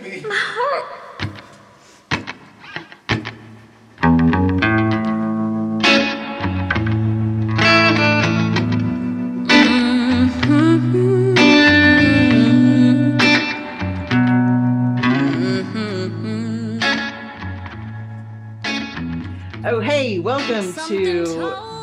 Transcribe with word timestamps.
baby. 0.00 0.24
Oh, 19.70 19.80
hey, 19.80 20.18
welcome 20.18 20.72
to 20.86 21.24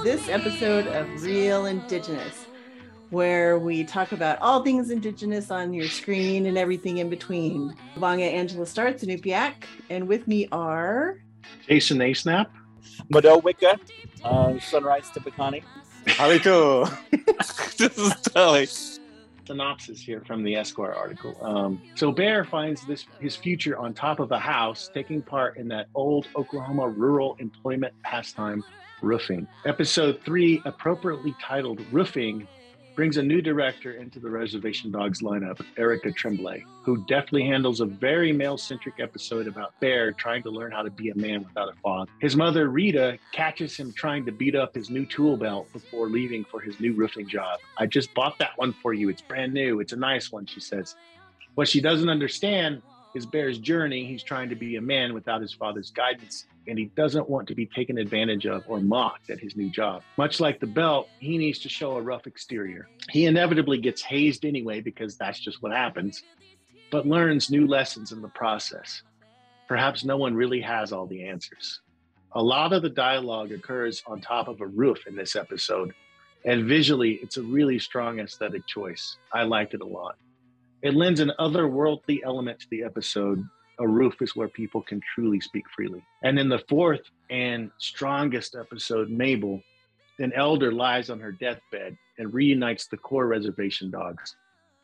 this 0.04 0.28
episode 0.30 0.88
of 0.88 1.08
Real 1.22 1.66
Indigenous, 1.66 2.46
where 3.10 3.60
we 3.60 3.84
talk 3.84 4.12
about 4.12 4.40
all 4.40 4.64
things 4.64 4.90
Indigenous 4.90 5.52
on 5.52 5.74
your 5.74 5.88
screen 5.88 6.46
and 6.46 6.58
everything 6.58 6.98
in 6.98 7.10
between. 7.10 7.76
Vanga 7.98 8.32
Angela 8.32 8.66
Starts 8.66 9.04
in 9.04 9.10
Upiak, 9.10 9.54
and 9.90 10.08
with 10.08 10.28
me 10.28 10.48
are 10.52 11.20
Jason 11.68 12.00
Asenap. 12.00 12.48
Mado 13.10 13.38
Wicca, 13.40 13.78
uh, 14.24 14.58
Sunrise 14.60 15.10
to 15.12 15.20
Bacani. 15.20 15.64
Halito. 16.06 16.90
this 17.78 17.98
is 17.98 18.14
Tully. 18.22 18.68
Synopsis 19.46 20.02
here 20.02 20.22
from 20.26 20.44
the 20.44 20.56
Esquire 20.56 20.94
article. 20.94 21.38
Um, 21.42 21.82
so 21.94 22.12
Bear 22.12 22.46
finds 22.46 22.86
this 22.86 23.06
his 23.20 23.36
future 23.36 23.78
on 23.78 23.94
top 23.94 24.20
of 24.20 24.32
a 24.32 24.40
house, 24.40 24.90
taking 24.94 25.22
part 25.22 25.58
in 25.58 25.68
that 25.70 25.88
old 25.94 26.28
Oklahoma 26.36 26.88
rural 26.88 27.36
employment 27.40 27.94
pastime, 28.02 28.64
roofing. 29.02 29.48
Episode 29.66 30.20
three, 30.26 30.62
appropriately 30.66 31.36
titled 31.40 31.82
"Roofing," 31.92 32.48
brings 32.96 33.18
a 33.18 33.24
new 33.24 33.42
director 33.42 33.94
into 33.94 34.20
the 34.20 34.30
Reservation 34.30 34.90
Dogs 34.90 35.22
lineup, 35.22 35.60
Erica 35.78 36.12
Tremblay, 36.12 36.64
who 36.84 37.04
deftly 37.06 37.44
handles 37.44 37.82
a 37.82 37.86
very 37.86 38.32
male 38.32 38.58
centric 38.58 39.00
episode 39.00 39.48
about 39.48 39.78
Bear 39.82 40.14
trying 40.14 40.44
to 40.44 40.50
learn 40.50 40.72
how 40.72 40.82
to 40.82 40.90
be 40.90 41.10
a 41.10 41.16
man 41.16 41.44
without 41.44 41.70
a 41.70 41.76
father. 41.84 42.10
His 42.22 42.36
mother, 42.36 42.70
Rita, 42.70 43.20
catches 43.34 43.76
him 43.76 43.92
trying 43.92 44.26
to 44.26 44.32
beat 44.32 44.56
up 44.56 44.74
his 44.74 44.90
new 44.90 45.06
tool 45.06 45.36
belt 45.36 45.72
before 45.74 46.08
leaving 46.08 46.46
for 46.46 46.62
his 46.62 46.80
new 46.80 46.94
roofing 46.94 47.28
job. 47.28 47.60
I 47.78 47.86
just 47.86 48.14
bought 48.14 48.40
that 48.40 48.58
one 48.58 48.74
for 48.82 48.94
you. 48.94 49.10
It's 49.10 49.22
brand 49.22 49.54
new. 49.54 49.82
It's 49.82 49.94
a 49.94 49.98
nice 49.98 50.32
one, 50.32 50.46
she 50.46 50.62
says. 50.62 50.96
What 51.56 51.68
she 51.68 51.82
doesn't 51.82 52.10
understand 52.10 52.82
is 53.14 53.26
Bear's 53.26 53.60
journey. 53.60 54.06
He's 54.06 54.24
trying 54.24 54.50
to 54.50 54.56
be 54.56 54.78
a 54.78 54.82
man 54.82 55.14
without 55.14 55.42
his 55.42 55.54
father's 55.54 55.92
guidance, 55.92 56.46
and 56.68 56.78
he 56.78 56.86
doesn't 56.96 57.30
want 57.30 57.48
to 57.48 57.56
be 57.56 57.66
taken 57.66 57.98
advantage 57.98 58.46
of 58.46 58.64
or 58.68 58.80
mocked 58.80 59.30
at 59.30 59.40
his 59.40 59.56
new 59.56 59.70
job. 59.70 60.02
Much 60.18 60.40
like 60.40 60.60
the 60.60 60.68
belt, 60.68 61.08
he 61.20 61.38
needs 61.38 61.60
to 61.60 61.70
show 61.70 61.98
a 61.98 62.02
rough 62.02 62.28
exterior. 62.28 62.88
He 63.10 63.26
inevitably 63.26 63.78
gets 63.78 64.02
hazed 64.02 64.46
anyway 64.46 64.82
because 64.82 65.18
that's 65.18 65.40
just 65.40 65.62
what 65.62 65.72
happens, 65.72 66.24
but 66.92 67.08
learns 67.08 67.50
new 67.50 67.68
lessons 67.68 68.12
in 68.12 68.22
the 68.22 68.30
process. 68.30 69.04
Perhaps 69.68 70.04
no 70.04 70.18
one 70.18 70.36
really 70.36 70.62
has 70.62 70.92
all 70.92 71.08
the 71.08 71.26
answers. 71.26 71.82
A 72.34 72.42
lot 72.42 72.74
of 72.74 72.82
the 72.82 72.90
dialogue 72.90 73.52
occurs 73.52 74.04
on 74.06 74.20
top 74.20 74.48
of 74.48 74.62
a 74.62 74.68
roof 74.68 75.08
in 75.08 75.16
this 75.16 75.36
episode, 75.36 75.94
and 76.44 76.66
visually, 76.66 77.14
it's 77.24 77.38
a 77.38 77.42
really 77.42 77.80
strong 77.80 78.20
aesthetic 78.20 78.68
choice. 78.68 79.18
I 79.34 79.44
liked 79.44 79.74
it 79.74 79.82
a 79.82 79.86
lot. 79.86 80.18
It 80.82 80.94
lends 80.94 81.20
an 81.20 81.32
otherworldly 81.40 82.20
element 82.24 82.60
to 82.60 82.70
the 82.70 82.84
episode. 82.84 83.44
A 83.80 83.88
roof 83.88 84.22
is 84.22 84.36
where 84.36 84.48
people 84.48 84.82
can 84.82 85.02
truly 85.14 85.40
speak 85.40 85.66
freely. 85.76 86.04
And 86.24 86.40
in 86.40 86.50
the 86.50 86.64
fourth 86.70 87.02
and 87.30 87.72
strongest 87.78 88.56
episode, 88.56 89.10
Mabel, 89.10 89.62
an 90.20 90.32
elder 90.34 90.72
lies 90.72 91.10
on 91.10 91.20
her 91.20 91.32
deathbed 91.32 91.98
and 92.18 92.34
reunites 92.34 92.88
the 92.88 92.98
core 92.98 93.28
reservation 93.28 93.92
dogs. 93.92 94.36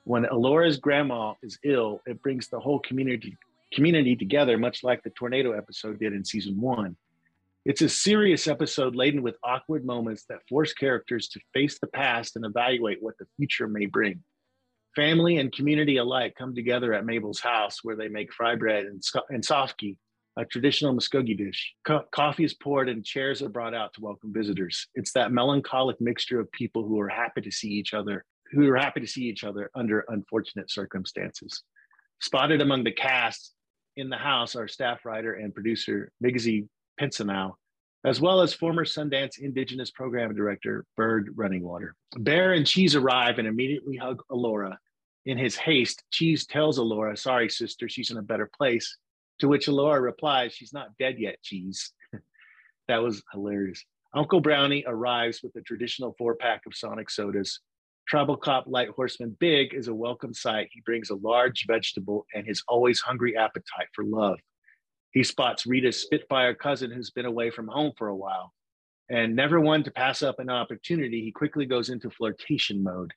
When 0.03 0.25
Elora's 0.25 0.77
grandma 0.77 1.35
is 1.41 1.57
ill, 1.63 2.01
it 2.05 2.21
brings 2.21 2.47
the 2.47 2.59
whole 2.59 2.79
community 2.79 3.37
community 3.73 4.17
together, 4.17 4.57
much 4.57 4.83
like 4.83 5.01
the 5.01 5.09
tornado 5.11 5.53
episode 5.53 5.97
did 5.99 6.11
in 6.11 6.25
season 6.25 6.59
one. 6.59 6.97
It's 7.63 7.81
a 7.81 7.89
serious 7.89 8.47
episode 8.47 8.95
laden 8.95 9.21
with 9.21 9.35
awkward 9.43 9.85
moments 9.85 10.25
that 10.27 10.39
force 10.49 10.73
characters 10.73 11.29
to 11.29 11.39
face 11.53 11.79
the 11.79 11.87
past 11.87 12.35
and 12.35 12.43
evaluate 12.43 13.01
what 13.01 13.17
the 13.17 13.27
future 13.37 13.67
may 13.67 13.85
bring. 13.85 14.23
Family 14.95 15.37
and 15.37 15.53
community 15.53 15.97
alike 15.97 16.35
come 16.37 16.53
together 16.53 16.93
at 16.93 17.05
Mabel's 17.05 17.39
house 17.39 17.79
where 17.83 17.95
they 17.95 18.09
make 18.09 18.33
fry 18.33 18.55
bread 18.55 18.85
and, 18.85 19.01
and 19.29 19.43
a 20.37 20.45
traditional 20.45 20.93
Muskogee 20.93 21.37
dish. 21.37 21.73
Co- 21.85 22.05
coffee 22.11 22.43
is 22.43 22.53
poured 22.53 22.89
and 22.89 23.03
chairs 23.03 23.41
are 23.41 23.49
brought 23.49 23.73
out 23.73 23.93
to 23.93 24.01
welcome 24.01 24.33
visitors. 24.33 24.87
It's 24.95 25.11
that 25.13 25.31
melancholic 25.31 25.99
mixture 25.99 26.39
of 26.39 26.51
people 26.51 26.87
who 26.87 26.99
are 26.99 27.09
happy 27.09 27.41
to 27.41 27.51
see 27.51 27.69
each 27.69 27.93
other, 27.93 28.23
who 28.51 28.69
are 28.69 28.77
happy 28.77 29.01
to 29.01 29.07
see 29.07 29.23
each 29.23 29.43
other 29.43 29.69
under 29.75 30.05
unfortunate 30.09 30.71
circumstances. 30.71 31.63
Spotted 32.21 32.61
among 32.61 32.83
the 32.83 32.91
cast 32.91 33.53
in 33.97 34.09
the 34.09 34.17
house 34.17 34.55
are 34.55 34.67
staff 34.67 35.05
writer 35.05 35.33
and 35.33 35.53
producer 35.53 36.11
Migizi 36.23 36.67
Pensoneau, 36.99 37.53
as 38.03 38.19
well 38.19 38.41
as 38.41 38.53
former 38.53 38.83
Sundance 38.83 39.39
Indigenous 39.39 39.91
Program 39.91 40.33
Director 40.33 40.85
Bird 40.97 41.29
Runningwater. 41.35 41.91
Bear 42.17 42.53
and 42.53 42.65
Cheese 42.65 42.95
arrive 42.95 43.37
and 43.37 43.47
immediately 43.47 43.95
hug 43.95 44.21
Elora. 44.31 44.77
In 45.25 45.37
his 45.37 45.55
haste, 45.55 46.03
Cheese 46.11 46.47
tells 46.47 46.79
Elora, 46.79 47.17
Sorry, 47.17 47.47
sister, 47.47 47.87
she's 47.87 48.09
in 48.09 48.17
a 48.17 48.23
better 48.23 48.49
place. 48.57 48.97
To 49.39 49.47
which 49.47 49.67
Elora 49.67 50.01
replies, 50.01 50.53
She's 50.53 50.73
not 50.73 50.97
dead 50.97 51.19
yet, 51.19 51.41
Cheese. 51.43 51.93
that 52.87 53.03
was 53.03 53.23
hilarious. 53.31 53.83
Uncle 54.13 54.41
Brownie 54.41 54.83
arrives 54.87 55.41
with 55.43 55.55
a 55.55 55.61
traditional 55.61 56.15
four 56.17 56.35
pack 56.35 56.61
of 56.65 56.75
Sonic 56.75 57.09
sodas. 57.09 57.59
Tribal 58.07 58.35
Cop 58.35 58.65
Light 58.67 58.89
Horseman 58.89 59.37
Big 59.39 59.73
is 59.73 59.87
a 59.87 59.93
welcome 59.93 60.33
sight. 60.33 60.69
He 60.71 60.81
brings 60.81 61.11
a 61.11 61.15
large 61.15 61.65
vegetable 61.67 62.25
and 62.33 62.45
his 62.45 62.63
always 62.67 62.99
hungry 62.99 63.37
appetite 63.37 63.87
for 63.93 64.03
love. 64.03 64.39
He 65.11 65.23
spots 65.23 65.65
Rita's 65.65 66.01
Spitfire 66.01 66.53
cousin 66.53 66.91
who's 66.91 67.11
been 67.11 67.25
away 67.25 67.49
from 67.49 67.67
home 67.67 67.91
for 67.97 68.07
a 68.07 68.15
while. 68.15 68.53
And 69.09 69.35
never 69.35 69.59
one 69.59 69.83
to 69.83 69.91
pass 69.91 70.23
up 70.23 70.39
an 70.39 70.49
opportunity, 70.49 71.21
he 71.21 71.31
quickly 71.31 71.65
goes 71.65 71.89
into 71.89 72.09
flirtation 72.09 72.81
mode. 72.81 73.13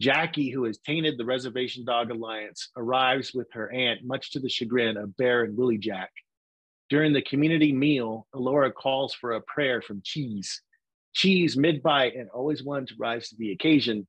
Jackie, 0.00 0.50
who 0.50 0.62
has 0.64 0.78
tainted 0.78 1.18
the 1.18 1.24
Reservation 1.24 1.84
Dog 1.84 2.12
Alliance, 2.12 2.70
arrives 2.76 3.34
with 3.34 3.48
her 3.52 3.72
aunt, 3.72 4.04
much 4.04 4.30
to 4.30 4.38
the 4.38 4.48
chagrin 4.48 4.96
of 4.96 5.16
Bear 5.16 5.42
and 5.42 5.56
Willie 5.56 5.76
Jack. 5.76 6.12
During 6.88 7.12
the 7.12 7.22
community 7.22 7.72
meal, 7.72 8.28
Elora 8.32 8.72
calls 8.72 9.12
for 9.12 9.32
a 9.32 9.40
prayer 9.40 9.82
from 9.82 10.00
Cheese. 10.04 10.62
Cheese, 11.14 11.56
mid 11.56 11.82
bite, 11.82 12.14
and 12.14 12.30
always 12.30 12.62
one 12.62 12.86
to 12.86 12.94
rise 12.96 13.28
to 13.30 13.36
the 13.36 13.50
occasion, 13.50 14.06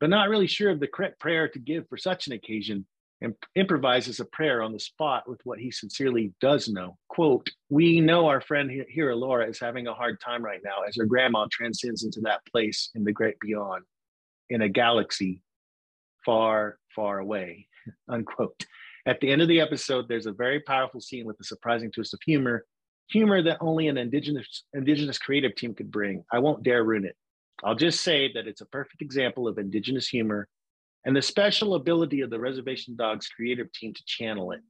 but 0.00 0.10
not 0.10 0.28
really 0.28 0.48
sure 0.48 0.70
of 0.70 0.80
the 0.80 0.88
correct 0.88 1.20
prayer 1.20 1.48
to 1.48 1.58
give 1.60 1.88
for 1.88 1.96
such 1.96 2.26
an 2.26 2.32
occasion, 2.32 2.84
and 3.20 3.34
improvises 3.56 4.20
a 4.20 4.24
prayer 4.24 4.62
on 4.62 4.72
the 4.72 4.78
spot 4.78 5.28
with 5.28 5.40
what 5.44 5.58
he 5.58 5.70
sincerely 5.70 6.32
does 6.40 6.68
know. 6.68 6.96
Quote, 7.08 7.50
We 7.68 8.00
know 8.00 8.26
our 8.26 8.40
friend 8.40 8.70
here, 8.88 9.12
Laura, 9.14 9.48
is 9.48 9.58
having 9.58 9.86
a 9.86 9.94
hard 9.94 10.20
time 10.20 10.44
right 10.44 10.60
now 10.64 10.82
as 10.86 10.96
her 10.96 11.04
grandma 11.04 11.46
transcends 11.50 12.04
into 12.04 12.20
that 12.22 12.46
place 12.46 12.90
in 12.94 13.04
the 13.04 13.12
great 13.12 13.38
beyond, 13.40 13.84
in 14.50 14.62
a 14.62 14.68
galaxy 14.68 15.42
far, 16.24 16.78
far 16.94 17.18
away. 17.18 17.66
Unquote. 18.08 18.64
At 19.06 19.20
the 19.20 19.30
end 19.30 19.42
of 19.42 19.48
the 19.48 19.60
episode, 19.60 20.06
there's 20.06 20.26
a 20.26 20.32
very 20.32 20.60
powerful 20.60 21.00
scene 21.00 21.26
with 21.26 21.40
a 21.40 21.44
surprising 21.44 21.90
twist 21.90 22.14
of 22.14 22.20
humor, 22.24 22.66
humor 23.08 23.42
that 23.42 23.58
only 23.60 23.88
an 23.88 23.96
indigenous 23.96 24.64
indigenous 24.74 25.18
creative 25.18 25.54
team 25.56 25.74
could 25.74 25.90
bring. 25.90 26.24
I 26.30 26.38
won't 26.38 26.62
dare 26.62 26.84
ruin 26.84 27.04
it. 27.04 27.16
I'll 27.64 27.74
just 27.74 28.02
say 28.02 28.30
that 28.34 28.46
it's 28.46 28.60
a 28.60 28.66
perfect 28.66 29.02
example 29.02 29.48
of 29.48 29.58
indigenous 29.58 30.06
humor 30.06 30.46
and 31.08 31.16
the 31.16 31.22
special 31.22 31.74
ability 31.74 32.20
of 32.20 32.28
the 32.28 32.38
Reservation 32.38 32.94
Dogs 32.94 33.28
creative 33.28 33.72
team 33.72 33.94
to 33.94 34.02
channel 34.04 34.52
it. 34.52 34.60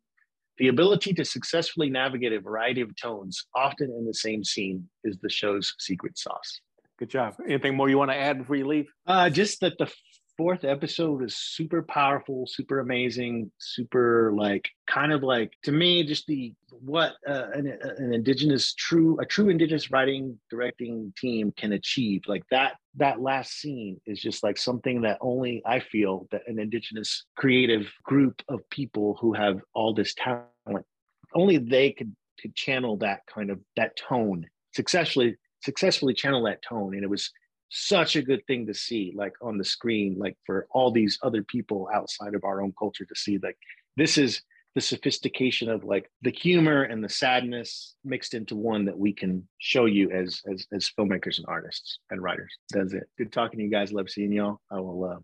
The 0.59 0.69
ability 0.69 1.13
to 1.15 1.25
successfully 1.25 1.91
navigate 1.91 2.33
a 2.33 2.39
variety 2.39 2.81
of 2.81 2.95
tones, 2.95 3.47
often 3.57 3.91
in 3.91 4.07
the 4.07 4.15
same 4.15 4.45
scene, 4.45 4.89
is 5.03 5.19
the 5.19 5.29
show's 5.29 5.75
secret 5.81 6.17
sauce. 6.17 6.61
Good 6.97 7.11
job. 7.11 7.35
Anything 7.45 7.75
more 7.75 7.89
you 7.89 7.99
want 7.99 8.13
to 8.13 8.17
add 8.17 8.39
before 8.39 8.55
you 8.55 8.69
leave? 8.69 8.87
Uh, 9.05 9.29
just 9.29 9.61
that 9.63 9.79
the 9.79 9.93
fourth 10.39 10.65
episode 10.65 11.23
is 11.25 11.37
super 11.37 11.83
powerful, 11.83 12.47
super 12.47 12.79
amazing, 12.79 13.51
super 13.59 14.33
like 14.35 14.71
kind 14.89 15.13
of 15.13 15.25
like 15.25 15.53
to 15.65 15.73
me 15.73 16.05
just 16.05 16.27
the 16.27 16.55
what 16.71 17.15
uh, 17.29 17.49
an, 17.53 17.67
an 17.99 18.15
indigenous 18.15 18.73
true 18.75 19.19
a 19.21 19.27
true 19.27 19.49
indigenous 19.49 19.91
writing 19.91 20.39
directing 20.49 21.13
team 21.19 21.53
can 21.57 21.73
achieve. 21.73 22.23
Like 22.29 22.45
that 22.53 22.77
that 22.95 23.21
last 23.21 23.61
scene 23.61 24.01
is 24.07 24.23
just 24.23 24.45
like 24.45 24.57
something 24.57 25.03
that 25.03 25.19
only 25.21 25.61
I 25.67 25.81
feel 25.81 26.29
that 26.31 26.43
an 26.47 26.61
indigenous 26.61 27.27
creative 27.37 27.93
group 28.05 28.41
of 28.49 28.61
people 28.71 29.19
who 29.21 29.35
have 29.35 29.61
all 29.75 29.93
this 29.93 30.15
talent 30.15 30.87
only 31.35 31.59
they 31.59 31.91
could 31.91 32.15
could 32.41 32.55
channel 32.55 32.97
that 32.99 33.21
kind 33.27 33.51
of 33.51 33.59
that 33.77 33.97
tone 33.97 34.47
successfully 34.73 35.37
successfully 35.65 36.15
channel 36.15 36.45
that 36.45 36.63
tone 36.63 36.95
and 36.95 37.03
it 37.03 37.11
was 37.11 37.33
such 37.71 38.17
a 38.17 38.23
good 38.23 38.45
thing 38.47 38.67
to 38.67 38.75
see 38.75 39.13
like 39.17 39.35
on 39.43 39.59
the 39.59 39.65
screen 39.65 40.17
like 40.19 40.37
for 40.47 40.67
all 40.71 40.91
these 40.91 41.19
other 41.23 41.43
people 41.43 41.89
outside 41.93 42.35
of 42.35 42.45
our 42.45 42.63
own 42.63 42.73
culture 42.79 43.05
to 43.05 43.15
see 43.15 43.39
like 43.43 43.59
this 43.97 44.17
is 44.17 44.43
the 44.75 44.81
sophistication 44.81 45.69
of 45.69 45.83
like 45.83 46.11
the 46.23 46.31
humor 46.31 46.83
and 46.85 47.03
the 47.03 47.09
sadness 47.09 47.97
mixed 48.05 48.35
into 48.35 48.55
one 48.55 48.85
that 48.85 48.97
we 48.97 49.13
can 49.13 49.47
show 49.59 49.87
you 49.87 50.11
as 50.11 50.41
as, 50.53 50.67
as 50.73 50.91
filmmakers 50.99 51.39
and 51.39 51.47
artists 51.49 51.99
and 52.11 52.23
writers. 52.23 52.55
That's 52.71 52.93
it. 52.93 53.09
Good 53.17 53.33
talking 53.33 53.59
to 53.59 53.65
you 53.65 53.71
guys. 53.71 53.93
Love 53.93 54.09
seeing 54.09 54.31
y'all. 54.31 54.61
I 54.71 54.79
will 54.79 55.23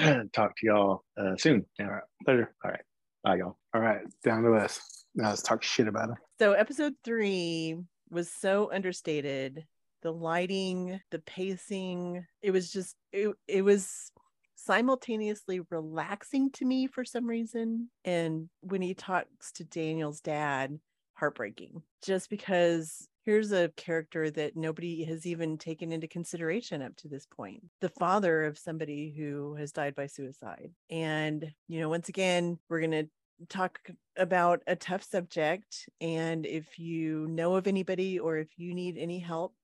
uh, 0.00 0.24
talk 0.32 0.56
to 0.58 0.66
y'all 0.66 1.04
uh, 1.18 1.36
soon. 1.36 1.66
All 1.80 1.86
right. 1.86 2.02
Later 2.26 2.54
all 2.64 2.70
right. 2.70 2.82
I 3.24 3.38
go. 3.38 3.56
All 3.74 3.80
right, 3.80 4.02
down 4.22 4.42
to 4.42 4.52
us. 4.52 4.80
Now 5.14 5.30
let's 5.30 5.42
talk 5.42 5.62
shit 5.62 5.88
about 5.88 6.10
it 6.10 6.16
So 6.38 6.52
episode 6.52 6.94
three 7.04 7.76
was 8.10 8.30
so 8.30 8.70
understated. 8.72 9.64
The 10.04 10.12
lighting, 10.12 11.00
the 11.10 11.18
pacing, 11.18 12.24
it 12.42 12.52
was 12.52 12.70
just 12.70 12.94
it, 13.12 13.34
it 13.48 13.62
was 13.62 14.12
simultaneously 14.54 15.60
relaxing 15.70 16.50
to 16.52 16.64
me 16.64 16.86
for 16.86 17.04
some 17.04 17.26
reason. 17.26 17.90
And 18.04 18.48
when 18.60 18.82
he 18.82 18.94
talks 18.94 19.50
to 19.52 19.64
Daniel's 19.64 20.20
dad, 20.20 20.78
heartbreaking. 21.14 21.82
Just 22.02 22.30
because 22.30 23.08
here's 23.24 23.52
a 23.52 23.70
character 23.76 24.30
that 24.30 24.56
nobody 24.56 25.04
has 25.04 25.26
even 25.26 25.56
taken 25.56 25.92
into 25.92 26.06
consideration 26.06 26.82
up 26.82 26.94
to 26.96 27.08
this 27.08 27.26
point 27.26 27.62
the 27.80 27.88
father 27.88 28.44
of 28.44 28.58
somebody 28.58 29.14
who 29.16 29.54
has 29.54 29.72
died 29.72 29.94
by 29.94 30.06
suicide 30.06 30.70
and 30.90 31.50
you 31.66 31.80
know 31.80 31.88
once 31.88 32.10
again 32.10 32.58
we're 32.68 32.80
going 32.80 32.90
to 32.90 33.08
talk 33.48 33.78
about 34.16 34.60
a 34.66 34.76
tough 34.76 35.02
subject 35.02 35.88
and 36.00 36.46
if 36.46 36.78
you 36.78 37.26
know 37.28 37.56
of 37.56 37.66
anybody 37.66 38.18
or 38.18 38.36
if 38.36 38.48
you 38.56 38.74
need 38.74 38.96
any 38.98 39.18
help 39.18 39.54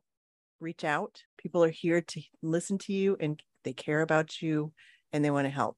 reach 0.60 0.84
out 0.84 1.22
people 1.38 1.64
are 1.64 1.70
here 1.70 2.00
to 2.00 2.20
listen 2.42 2.78
to 2.78 2.92
you 2.92 3.16
and 3.20 3.42
they 3.64 3.72
care 3.72 4.02
about 4.02 4.40
you 4.40 4.72
and 5.12 5.24
they 5.24 5.30
want 5.30 5.46
to 5.46 5.50
help 5.50 5.76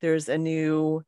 there's 0.00 0.28
a 0.28 0.38
new 0.38 1.02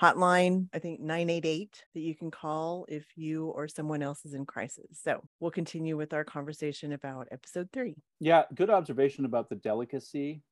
hotline, 0.00 0.68
I 0.72 0.78
think 0.78 1.00
988 1.00 1.84
that 1.94 2.00
you 2.00 2.14
can 2.14 2.30
call 2.30 2.86
if 2.88 3.04
you 3.16 3.46
or 3.48 3.66
someone 3.66 4.02
else 4.02 4.24
is 4.24 4.34
in 4.34 4.46
crisis. 4.46 5.00
So 5.02 5.22
we'll 5.40 5.50
continue 5.50 5.96
with 5.96 6.12
our 6.12 6.24
conversation 6.24 6.92
about 6.92 7.28
episode 7.32 7.68
three. 7.72 7.96
Yeah, 8.20 8.44
good 8.54 8.70
observation 8.70 9.24
about 9.24 9.48
the 9.48 9.56
delicacy. 9.56 10.42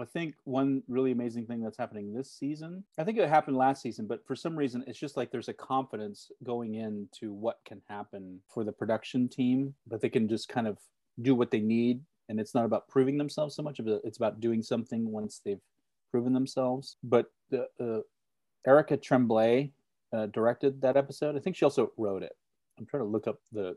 I 0.00 0.04
think 0.04 0.34
one 0.44 0.82
really 0.88 1.12
amazing 1.12 1.46
thing 1.46 1.62
that's 1.62 1.78
happening 1.78 2.12
this 2.12 2.30
season, 2.30 2.84
I 2.98 3.04
think 3.04 3.18
it 3.18 3.28
happened 3.28 3.56
last 3.56 3.82
season, 3.82 4.06
but 4.06 4.26
for 4.26 4.34
some 4.34 4.56
reason, 4.56 4.84
it's 4.86 4.98
just 4.98 5.16
like 5.16 5.30
there's 5.30 5.48
a 5.48 5.54
confidence 5.54 6.30
going 6.42 6.74
into 6.74 7.32
what 7.32 7.58
can 7.64 7.80
happen 7.88 8.40
for 8.52 8.64
the 8.64 8.72
production 8.72 9.28
team, 9.28 9.74
that 9.88 10.00
they 10.00 10.08
can 10.08 10.28
just 10.28 10.48
kind 10.48 10.66
of 10.66 10.78
do 11.22 11.34
what 11.34 11.50
they 11.50 11.60
need. 11.60 12.00
And 12.28 12.38
it's 12.38 12.54
not 12.54 12.64
about 12.64 12.88
proving 12.88 13.18
themselves 13.18 13.56
so 13.56 13.62
much, 13.62 13.80
it's 13.80 14.16
about 14.16 14.40
doing 14.40 14.62
something 14.62 15.10
once 15.10 15.40
they've 15.44 15.60
proven 16.10 16.32
themselves. 16.32 16.96
But 17.02 17.26
the, 17.50 17.66
uh, 17.80 18.00
Erica 18.66 18.96
Tremblay 18.96 19.72
uh, 20.12 20.26
directed 20.26 20.80
that 20.82 20.96
episode. 20.96 21.36
I 21.36 21.40
think 21.40 21.56
she 21.56 21.64
also 21.64 21.92
wrote 21.96 22.22
it. 22.22 22.36
I'm 22.78 22.86
trying 22.86 23.02
to 23.02 23.08
look 23.08 23.26
up 23.26 23.40
the, 23.52 23.76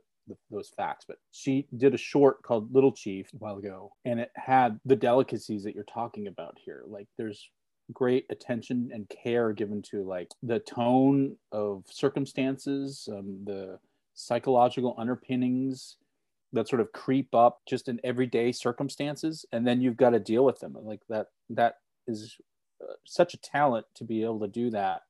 those 0.52 0.70
facts, 0.70 1.06
but 1.08 1.18
she 1.32 1.68
did 1.78 1.94
a 1.94 1.98
short 1.98 2.42
called 2.44 2.74
Little 2.74 2.92
Chief 2.92 3.30
a 3.34 3.38
while 3.38 3.58
ago, 3.58 3.92
and 4.06 4.20
it 4.20 4.32
had 4.36 4.80
the 4.86 4.96
delicacies 4.96 5.64
that 5.64 5.76
you're 5.76 5.84
talking 5.84 6.28
about 6.28 6.58
here. 6.64 6.84
Like 6.88 7.08
there's 7.18 7.50
great 7.92 8.26
attention 8.30 8.90
and 8.94 9.10
care 9.10 9.52
given 9.52 9.82
to 9.82 10.04
like 10.04 10.32
the 10.42 10.60
tone 10.60 11.36
of 11.52 11.84
circumstances, 11.90 13.08
um, 13.12 13.40
the 13.46 13.80
psychological 14.14 14.96
underpinnings 14.98 15.98
that 16.54 16.70
sort 16.70 16.82
of 16.82 16.92
creep 16.92 17.34
up 17.34 17.62
just 17.68 17.90
in 17.90 18.00
everyday 18.04 18.52
circumstances, 18.52 19.46
and 19.52 19.68
then 19.68 19.82
you've 19.82 19.98
got 19.98 20.12
to 20.12 20.20
deal 20.20 20.46
with 20.46 20.60
them. 20.60 20.78
Like 20.82 21.02
that 21.10 21.28
that 21.50 21.78
is 22.08 22.38
such 23.06 23.34
a 23.34 23.38
talent 23.38 23.86
to 23.96 24.04
be 24.04 24.24
able 24.24 24.40
to 24.40 24.48
do 24.48 24.70
that 24.72 25.04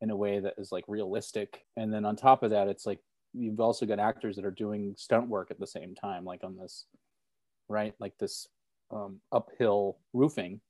in 0.00 0.10
a 0.10 0.16
way 0.16 0.38
that 0.40 0.54
is 0.58 0.72
like 0.72 0.84
realistic. 0.86 1.64
And 1.76 1.92
then 1.92 2.04
on 2.04 2.16
top 2.16 2.42
of 2.42 2.50
that, 2.50 2.68
it's 2.68 2.86
like 2.86 3.00
you've 3.34 3.60
also 3.60 3.86
got 3.86 3.98
actors 3.98 4.36
that 4.36 4.44
are 4.44 4.50
doing 4.50 4.94
stunt 4.96 5.28
work 5.28 5.50
at 5.50 5.58
the 5.58 5.66
same 5.66 5.94
time, 5.94 6.24
like 6.24 6.44
on 6.44 6.56
this, 6.56 6.86
right? 7.68 7.94
Like 7.98 8.16
this 8.18 8.48
um, 8.90 9.20
uphill 9.32 9.98
roofing. 10.12 10.60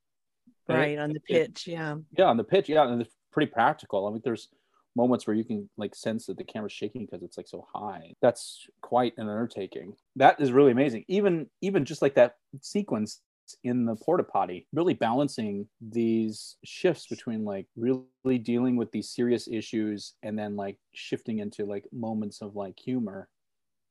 Right 0.69 0.93
it, 0.93 0.99
on 0.99 1.13
the 1.13 1.21
pitch, 1.21 1.69
it, 1.69 1.73
yeah. 1.73 1.97
Yeah, 2.17 2.25
on 2.25 2.37
the 2.37 2.45
pitch, 2.45 2.69
yeah, 2.69 2.89
and 2.89 3.03
it's 3.03 3.15
pretty 3.33 3.51
practical. 3.53 4.07
I 4.07 4.11
mean, 4.11 4.23
there's 4.25 4.49
moments 4.97 5.27
where 5.27 5.37
you 5.37 5.45
can 5.45 5.69
like 5.77 5.95
sense 5.95 6.27
that 6.27 6.39
the 6.39 6.45
camera's 6.45 6.73
shaking 6.73 7.05
because 7.05 7.23
it's 7.23 7.37
like 7.37 7.49
so 7.49 7.67
high. 7.73 8.15
That's 8.23 8.67
quite 8.81 9.13
an 9.19 9.29
undertaking. 9.29 9.95
That 10.17 10.41
is 10.41 10.53
really 10.53 10.73
amazing. 10.73 11.05
Even 11.09 11.49
even 11.61 11.85
just 11.85 12.01
like 12.01 12.15
that 12.15 12.37
sequence 12.63 13.21
in 13.65 13.85
the 13.85 13.97
porta 13.97 14.25
potty, 14.25 14.67
really 14.73 14.95
balancing 14.95 15.69
these 15.81 16.57
shifts 16.65 17.07
between 17.07 17.45
like 17.45 17.67
really 17.77 18.39
dealing 18.39 18.77
with 18.77 18.91
these 18.93 19.11
serious 19.11 19.49
issues 19.49 20.15
and 20.23 20.39
then 20.39 20.57
like 20.57 20.79
shifting 20.93 21.39
into 21.39 21.65
like 21.65 21.85
moments 21.93 22.43
of 22.43 22.57
like 22.57 22.79
humor 22.79 23.29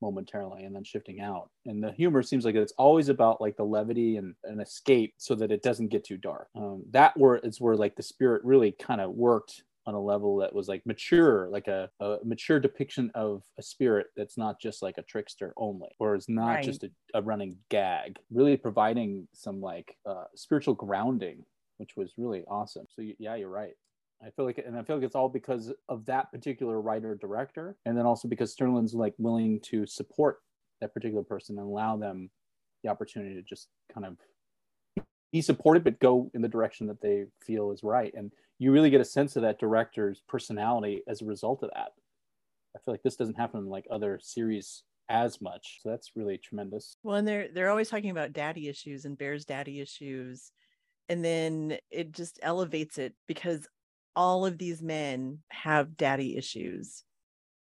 momentarily 0.02 0.64
and 0.64 0.76
then 0.76 0.84
shifting 0.84 1.22
out. 1.22 1.50
And 1.66 1.84
the 1.84 1.92
humor 1.94 2.22
seems 2.22 2.46
like 2.46 2.56
it's 2.56 2.74
always 2.78 3.10
about 3.10 3.42
like 3.42 3.56
the 3.56 3.64
levity 3.64 4.18
and 4.18 4.36
an 4.44 4.60
escape 4.60 5.14
so 5.18 5.34
that 5.36 5.52
it 5.52 5.64
doesn't 5.64 5.88
get 5.88 6.04
too 6.04 6.18
dark. 6.18 6.50
Um, 6.56 6.84
that 6.92 7.18
where 7.18 7.36
it's 7.36 7.62
where 7.62 7.76
like 7.76 7.96
the 7.96 8.04
spirit 8.04 8.44
really 8.44 8.74
kind 8.74 9.02
of 9.02 9.12
worked 9.12 9.64
on 9.86 9.94
a 9.94 10.00
level 10.00 10.38
that 10.38 10.54
was 10.54 10.68
like 10.68 10.86
mature, 10.86 11.50
like 11.50 11.68
a, 11.68 11.90
a, 12.00 12.18
mature 12.24 12.60
depiction 12.60 13.12
of 13.16 13.44
a 13.58 13.64
spirit 13.64 14.08
that's 14.16 14.38
not 14.38 14.60
just 14.60 14.82
like 14.82 14.98
a 14.98 15.04
trickster 15.04 15.54
only, 15.58 15.90
or 16.00 16.16
is 16.16 16.30
not 16.30 16.56
right. 16.56 16.64
just 16.64 16.84
a, 16.84 16.90
a, 17.14 17.22
running 17.22 17.58
gag, 17.70 18.18
really 18.32 18.56
providing 18.56 19.28
some 19.34 19.62
like 19.62 19.98
uh, 20.06 20.26
spiritual 20.36 20.74
grounding, 20.74 21.44
which 21.78 21.98
was 21.98 22.14
really 22.18 22.44
awesome. 22.48 22.86
So 22.90 23.04
yeah, 23.20 23.36
you're 23.36 23.50
right. 23.50 23.74
I 24.26 24.30
feel 24.30 24.46
like, 24.46 24.58
and 24.66 24.78
I 24.78 24.84
feel 24.84 24.96
like 24.96 25.06
it's 25.06 25.16
all 25.16 25.28
because 25.28 25.74
of 25.90 26.06
that 26.06 26.32
particular 26.32 26.80
writer 26.80 27.18
director, 27.20 27.76
and 27.86 27.98
then 27.98 28.06
also 28.06 28.30
because 28.30 28.54
Sterling's 28.54 28.94
like 28.94 29.14
willing 29.18 29.60
to 29.64 29.86
support 29.86 30.38
that 30.80 30.94
particular 30.94 31.24
person 31.24 31.58
and 31.58 31.68
allow 31.68 31.98
them 31.98 32.30
the 32.84 32.90
opportunity 32.90 33.36
to 33.36 33.42
just 33.42 33.68
kind 33.94 34.06
of 34.06 34.18
be 35.34 35.42
supported, 35.42 35.84
but 35.84 36.00
go 36.00 36.30
in 36.34 36.42
the 36.42 36.48
direction 36.48 36.88
that 36.88 37.02
they 37.02 37.26
feel 37.46 37.72
is 37.72 37.84
right. 37.84 38.14
And 38.16 38.32
you 38.64 38.72
really 38.72 38.90
get 38.90 39.02
a 39.02 39.06
sense 39.06 39.36
of 39.36 39.42
that 39.42 39.60
director's 39.60 40.22
personality 40.28 41.04
as 41.08 41.22
a 41.22 41.26
result 41.26 41.64
of 41.64 41.72
that. 41.74 41.92
I 42.76 42.80
feel 42.80 42.94
like 42.94 43.04
this 43.04 43.18
doesn't 43.18 43.36
happen 43.36 43.60
in 43.60 43.68
like 43.68 43.86
other 43.92 44.20
series 44.22 44.84
as 45.10 45.42
much. 45.42 45.80
So 45.84 45.90
that's 45.90 46.12
really 46.16 46.38
tremendous. 46.38 46.96
Well, 47.04 47.18
and 47.18 47.28
they're 47.28 47.50
they're 47.50 47.70
always 47.70 47.90
talking 47.90 48.10
about 48.10 48.32
daddy 48.32 48.70
issues 48.70 49.04
and 49.04 49.18
Bear's 49.18 49.46
daddy 49.46 49.82
issues. 49.82 50.52
And 51.10 51.26
then 51.26 51.78
it 51.92 52.14
just 52.14 52.40
elevates 52.42 52.98
it 52.98 53.14
because 53.28 53.68
all 54.16 54.46
of 54.46 54.58
these 54.58 54.82
men 54.82 55.44
have 55.50 55.98
daddy 55.98 56.38
issues 56.38 57.04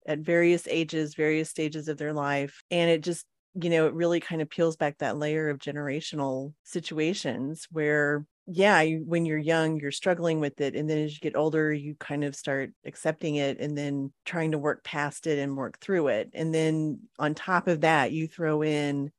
at 0.07 0.19
various 0.19 0.67
ages, 0.67 1.15
various 1.15 1.51
stages 1.51 1.89
of 1.89 1.99
their 1.99 2.13
life. 2.13 2.63
And 2.71 2.91
it 2.91 3.03
just 3.03 3.25
you 3.61 3.71
know, 3.71 3.87
it 3.87 3.95
really 3.95 4.21
kind 4.21 4.43
of 4.43 4.51
peels 4.51 4.77
back 4.77 4.99
that 4.99 5.17
layer 5.17 5.49
of 5.49 5.59
generational 5.59 6.55
situations 6.65 7.67
where 7.71 8.27
yeah, 8.51 8.81
you, 8.81 9.05
when 9.07 9.27
you're 9.27 9.37
young, 9.37 9.79
you're 9.79 9.91
struggling 9.91 10.41
with 10.41 10.61
it. 10.63 10.75
And 10.75 10.89
then 10.89 10.99
as 10.99 11.13
you 11.13 11.21
get 11.21 11.37
older, 11.37 11.71
you 11.71 11.95
kind 11.97 12.25
of 12.25 12.35
start 12.35 12.71
accepting 12.87 13.37
it 13.37 13.61
and 13.61 13.77
then 13.77 14.11
trying 14.25 14.53
to 14.53 14.59
work 14.59 14.83
past 14.85 15.27
it 15.27 15.39
and 15.39 15.55
work 15.55 15.79
through 15.81 16.09
it. 16.09 16.31
And 16.33 16.55
then 16.55 17.01
on 17.19 17.35
top 17.35 17.69
of 17.69 17.83
that, 17.83 18.11
you 18.11 18.27
throw 18.27 18.63
in 18.63 19.13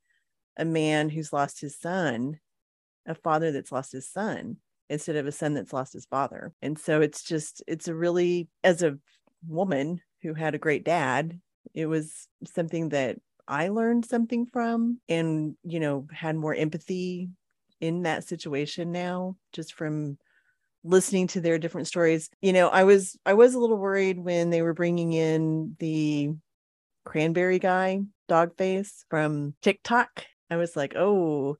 a 0.58 0.66
man 0.66 1.10
who's 1.10 1.32
lost 1.32 1.62
his 1.62 1.80
son, 1.80 2.40
a 3.06 3.14
father 3.14 3.52
that's 3.52 3.72
lost 3.72 3.92
his 3.92 4.10
son, 4.10 4.58
instead 4.90 5.16
of 5.16 5.28
a 5.28 5.32
son 5.32 5.54
that's 5.54 5.74
lost 5.74 5.94
his 5.94 6.06
father. 6.08 6.52
And 6.64 6.80
so 6.80 7.02
it's 7.02 7.24
just, 7.24 7.62
it's 7.68 7.88
a 7.88 7.94
really, 7.94 8.48
as 8.64 8.82
a 8.82 8.98
woman 9.48 10.02
who 10.24 10.34
had 10.34 10.56
a 10.56 10.60
great 10.60 10.84
dad, 10.84 11.40
it 11.76 11.86
was 11.86 12.28
something 12.46 12.90
that 12.90 13.18
I 13.48 13.68
learned 13.68 14.06
something 14.06 14.48
from 14.48 15.00
and, 15.08 15.56
you 15.64 15.80
know, 15.80 16.08
had 16.12 16.36
more 16.36 16.56
empathy 16.56 17.30
in 17.80 18.04
that 18.04 18.28
situation 18.28 18.92
now 18.92 19.36
just 19.54 19.74
from 19.74 20.18
listening 20.84 21.28
to 21.28 21.42
their 21.42 21.58
different 21.58 21.88
stories. 21.88 22.30
You 22.42 22.54
know 22.54 22.70
i 22.70 22.84
was 22.84 23.18
i 23.26 23.34
was 23.34 23.54
a 23.54 23.60
little 23.60 23.78
worried 23.78 24.20
when 24.20 24.50
they 24.50 24.62
were 24.62 24.74
bringing 24.74 25.14
in 25.14 25.76
the 25.80 26.32
cranberry 27.06 27.60
guy 27.60 28.02
dog 28.28 28.56
face 28.58 29.06
from 29.10 29.56
tiktok. 29.62 30.26
I 30.50 30.58
was 30.58 30.76
like 30.76 30.96
oh 30.96 31.58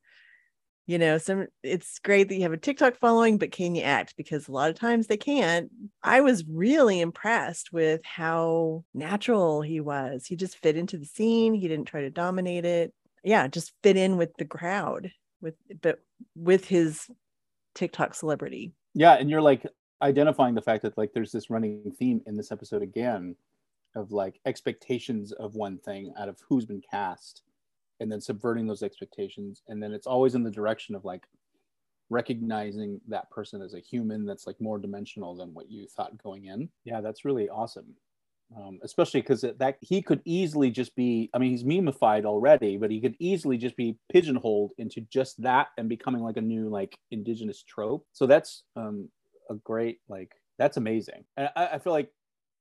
you 0.88 0.98
know 0.98 1.18
some 1.20 1.48
it's 1.62 2.00
great 2.00 2.30
that 2.30 2.36
you 2.36 2.42
have 2.44 2.54
a 2.54 2.58
tiktok 2.58 2.98
following 2.98 3.38
but 3.38 3.52
can 3.52 3.76
you 3.76 3.84
act? 3.84 4.16
Because 4.18 4.48
a 4.48 4.52
lot 4.52 4.70
of 4.70 4.76
times 4.76 5.08
they 5.08 5.18
can't. 5.18 5.70
I 6.02 6.22
was 6.22 6.46
really 6.46 7.00
impressed 7.00 7.72
with 7.72 8.02
how 8.04 8.86
natural 8.94 9.62
he 9.62 9.80
was. 9.82 10.26
He 10.26 10.36
just 10.36 10.58
fit 10.58 10.78
into 10.78 10.98
the 10.98 11.06
scene. 11.06 11.54
He 11.54 11.68
didn't 11.68 11.86
try 11.88 12.02
to 12.02 12.10
dominate 12.10 12.66
it. 12.66 12.94
Yeah 13.24 13.48
just 13.48 13.74
fit 13.84 13.98
in 13.98 14.18
with 14.18 14.36
the 14.38 14.46
crowd 14.46 15.12
with 15.42 15.56
but 15.82 16.00
with 16.36 16.66
his 16.66 17.10
TikTok 17.76 18.14
celebrity. 18.14 18.74
Yeah, 18.94 19.14
and 19.14 19.30
you're 19.30 19.42
like 19.42 19.66
identifying 20.02 20.56
the 20.56 20.62
fact 20.62 20.82
that 20.84 20.98
like 20.98 21.14
there's 21.14 21.32
this 21.32 21.50
running 21.50 21.92
theme 21.98 22.22
in 22.26 22.36
this 22.36 22.52
episode 22.52 22.82
again 22.82 23.36
of 23.96 24.12
like 24.12 24.40
expectations 24.46 25.32
of 25.34 25.56
one 25.56 25.78
thing 25.80 26.14
out 26.18 26.30
of 26.30 26.38
who's 26.48 26.66
been 26.66 26.82
cast 26.82 27.44
and 28.00 28.12
then 28.12 28.22
subverting 28.22 28.68
those 28.68 28.84
expectations. 28.84 29.62
And 29.68 29.82
then 29.82 29.92
it's 29.92 30.08
always 30.08 30.36
in 30.36 30.44
the 30.44 30.52
direction 30.52 30.96
of 30.96 31.06
like 31.06 31.26
recognizing 32.10 33.02
that 33.08 33.30
person 33.30 33.62
as 33.62 33.74
a 33.74 33.80
human 33.80 34.26
that's 34.26 34.48
like 34.48 34.60
more 34.62 34.80
dimensional 34.80 35.36
than 35.36 35.54
what 35.54 35.70
you 35.70 35.88
thought 35.88 36.22
going 36.22 36.46
in. 36.46 36.70
Yeah 36.86 37.02
that's 37.02 37.26
really 37.26 37.50
awesome 37.50 37.96
um, 38.58 38.80
especially 38.84 39.22
because 39.22 39.46
that 39.60 39.78
he 39.82 40.02
could 40.02 40.22
easily 40.26 40.72
just 40.72 40.96
be 40.96 41.30
i 41.34 41.38
mean 41.38 41.52
he's 41.52 41.64
memeified 41.64 42.26
already 42.26 42.78
but 42.78 42.90
he 42.90 43.00
could 43.00 43.16
easily 43.20 43.58
just 43.58 43.76
be 43.78 43.98
pigeonholed 44.12 44.72
into 44.78 45.02
just 45.02 45.42
that 45.42 45.68
and 45.78 45.88
becoming 45.88 46.22
like 46.22 46.38
a 46.38 46.42
new 46.42 46.70
like 46.70 46.98
indigenous 47.12 47.64
trope 47.64 48.06
so 48.12 48.26
that's 48.26 48.64
um, 48.76 49.08
a 49.50 49.56
great 49.56 50.00
like 50.08 50.32
That's 50.58 50.78
amazing. 50.78 51.24
And 51.38 51.50
I, 51.56 51.68
I 51.68 51.80
feel 51.80 51.94
like, 51.94 52.12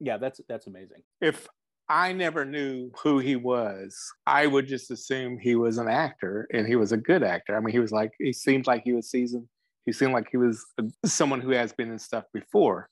yeah, 0.00 0.16
that's 0.16 0.40
that's 0.48 0.68
amazing. 0.68 1.02
If 1.20 1.48
I 1.88 2.12
never 2.12 2.44
knew 2.44 2.90
who 3.02 3.18
he 3.18 3.34
was, 3.36 3.98
I 4.26 4.46
would 4.46 4.66
just 4.66 4.90
assume 4.90 5.38
he 5.38 5.56
was 5.56 5.78
an 5.78 5.88
actor 5.88 6.46
and 6.52 6.66
he 6.66 6.76
was 6.76 6.92
a 6.92 6.96
good 6.96 7.22
actor. 7.22 7.56
I 7.56 7.60
mean, 7.60 7.72
he 7.72 7.80
was 7.80 7.92
like, 7.92 8.12
he 8.18 8.32
seemed 8.32 8.66
like 8.66 8.82
he 8.84 8.92
was 8.92 9.10
seasoned. 9.10 9.48
He 9.84 9.92
seemed 9.92 10.12
like 10.12 10.28
he 10.30 10.36
was 10.36 10.64
someone 11.04 11.40
who 11.40 11.50
has 11.50 11.72
been 11.72 11.90
in 11.90 11.98
stuff 11.98 12.24
before. 12.32 12.88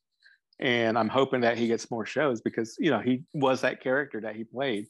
And 0.59 0.99
I'm 0.99 1.09
hoping 1.09 1.43
that 1.43 1.59
he 1.59 1.67
gets 1.67 1.91
more 1.91 2.07
shows 2.07 2.41
because, 2.41 2.77
you 2.79 2.91
know, 2.91 3.01
he 3.01 3.25
was 3.35 3.61
that 3.61 3.83
character 3.83 4.21
that 4.23 4.37
he 4.37 4.45
played. 4.45 4.87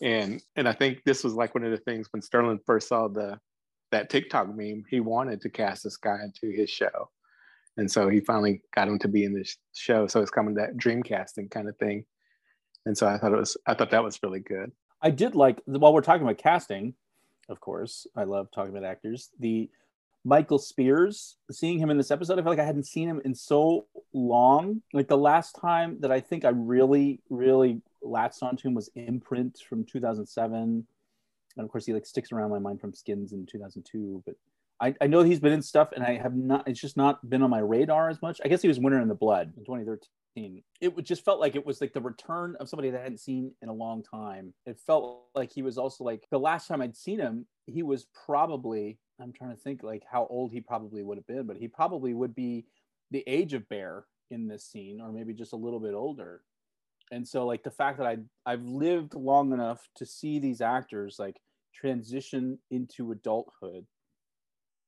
And 0.00 0.42
and 0.56 0.68
I 0.68 0.72
think 0.72 1.02
this 1.04 1.22
was 1.22 1.34
like 1.34 1.54
one 1.54 1.64
of 1.64 1.70
the 1.70 1.76
things 1.78 2.08
when 2.10 2.22
Sterling 2.22 2.60
first 2.64 2.88
saw 2.88 3.08
the 3.08 3.38
that 3.90 4.08
TikTok 4.08 4.48
meme, 4.48 4.84
he 4.88 5.00
wanted 5.00 5.42
to 5.42 5.50
cast 5.50 5.84
this 5.84 5.98
guy 5.98 6.18
into 6.24 6.56
his 6.56 6.70
show. 6.70 7.10
And 7.76 7.90
so 7.90 8.08
he 8.08 8.20
finally 8.20 8.62
got 8.74 8.88
him 8.88 8.98
to 9.00 9.08
be 9.08 9.24
in 9.24 9.34
this 9.34 9.56
show. 9.74 10.06
So 10.06 10.20
it's 10.20 10.30
coming 10.30 10.54
that 10.54 10.76
dream 10.76 11.02
casting 11.02 11.48
kind 11.48 11.68
of 11.68 11.76
thing 11.76 12.04
and 12.86 12.96
so 12.96 13.06
I 13.06 13.18
thought 13.18 13.32
it 13.32 13.38
was 13.38 13.56
I 13.66 13.74
thought 13.74 13.90
that 13.90 14.04
was 14.04 14.22
really 14.22 14.40
good. 14.40 14.72
I 15.00 15.10
did 15.10 15.34
like 15.34 15.60
while 15.66 15.92
we're 15.92 16.00
talking 16.00 16.22
about 16.22 16.38
casting, 16.38 16.94
of 17.48 17.60
course, 17.60 18.06
I 18.16 18.24
love 18.24 18.48
talking 18.52 18.76
about 18.76 18.88
actors. 18.88 19.30
The 19.38 19.70
Michael 20.24 20.58
Spears, 20.58 21.36
seeing 21.50 21.78
him 21.78 21.90
in 21.90 21.96
this 21.96 22.10
episode, 22.10 22.38
I 22.38 22.42
feel 22.42 22.52
like 22.52 22.60
I 22.60 22.64
hadn't 22.64 22.86
seen 22.86 23.08
him 23.08 23.20
in 23.24 23.34
so 23.34 23.86
long. 24.12 24.82
Like 24.92 25.08
the 25.08 25.18
last 25.18 25.56
time 25.60 25.98
that 26.00 26.12
I 26.12 26.20
think 26.20 26.44
I 26.44 26.50
really, 26.50 27.20
really 27.28 27.80
latched 28.02 28.42
onto 28.42 28.68
him 28.68 28.74
was 28.74 28.90
Imprint 28.94 29.58
from 29.68 29.84
2007, 29.84 30.86
and 31.56 31.64
of 31.64 31.70
course 31.70 31.86
he 31.86 31.92
like 31.92 32.06
sticks 32.06 32.30
around 32.30 32.50
my 32.50 32.60
mind 32.60 32.80
from 32.80 32.94
Skins 32.94 33.32
in 33.32 33.46
2002. 33.46 34.22
But 34.24 34.36
I, 34.82 34.94
I 35.00 35.06
know 35.06 35.22
he's 35.22 35.40
been 35.40 35.52
in 35.52 35.62
stuff, 35.62 35.90
and 35.94 36.04
I 36.04 36.18
have 36.18 36.34
not. 36.34 36.66
It's 36.68 36.80
just 36.80 36.96
not 36.96 37.28
been 37.30 37.42
on 37.42 37.50
my 37.50 37.60
radar 37.60 38.10
as 38.10 38.20
much. 38.20 38.40
I 38.44 38.48
guess 38.48 38.60
he 38.60 38.68
was 38.68 38.80
Winter 38.80 39.00
in 39.00 39.08
the 39.08 39.14
Blood 39.14 39.52
in 39.56 39.64
2013 39.64 40.08
it 40.34 40.96
just 41.04 41.24
felt 41.24 41.40
like 41.40 41.56
it 41.56 41.66
was 41.66 41.80
like 41.80 41.92
the 41.92 42.00
return 42.00 42.56
of 42.58 42.68
somebody 42.68 42.90
that 42.90 43.00
I 43.00 43.02
hadn't 43.02 43.20
seen 43.20 43.52
in 43.60 43.68
a 43.68 43.72
long 43.72 44.02
time. 44.02 44.54
It 44.66 44.80
felt 44.86 45.24
like 45.34 45.52
he 45.52 45.62
was 45.62 45.78
also 45.78 46.04
like 46.04 46.26
the 46.30 46.38
last 46.38 46.68
time 46.68 46.80
I'd 46.80 46.96
seen 46.96 47.18
him, 47.18 47.46
he 47.66 47.82
was 47.82 48.06
probably, 48.26 48.98
I'm 49.20 49.32
trying 49.32 49.54
to 49.54 49.60
think 49.60 49.82
like 49.82 50.02
how 50.10 50.26
old 50.30 50.52
he 50.52 50.60
probably 50.60 51.02
would 51.02 51.18
have 51.18 51.26
been, 51.26 51.46
but 51.46 51.58
he 51.58 51.68
probably 51.68 52.14
would 52.14 52.34
be 52.34 52.64
the 53.10 53.22
age 53.26 53.52
of 53.52 53.68
Bear 53.68 54.06
in 54.30 54.48
this 54.48 54.64
scene, 54.64 55.00
or 55.00 55.12
maybe 55.12 55.34
just 55.34 55.52
a 55.52 55.56
little 55.56 55.80
bit 55.80 55.94
older. 55.94 56.40
And 57.10 57.28
so 57.28 57.44
like 57.44 57.62
the 57.62 57.70
fact 57.70 57.98
that 57.98 58.06
I 58.06 58.16
I've 58.46 58.64
lived 58.64 59.14
long 59.14 59.52
enough 59.52 59.86
to 59.96 60.06
see 60.06 60.38
these 60.38 60.62
actors 60.62 61.16
like 61.18 61.36
transition 61.74 62.58
into 62.70 63.12
adulthood. 63.12 63.86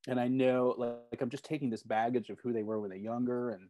And 0.09 0.21
I 0.21 0.29
know 0.29 0.75
like, 0.77 0.97
like 1.13 1.23
I'm 1.23 1.31
just 1.31 1.45
taking 1.45 1.71
this 1.71 1.83
baggage 1.83 2.31
of 2.31 2.39
who 2.43 2.53
they 2.53 2.63
were 2.63 2.81
when 2.81 2.91
they're 2.91 2.99
younger 2.99 3.51
and 3.51 3.69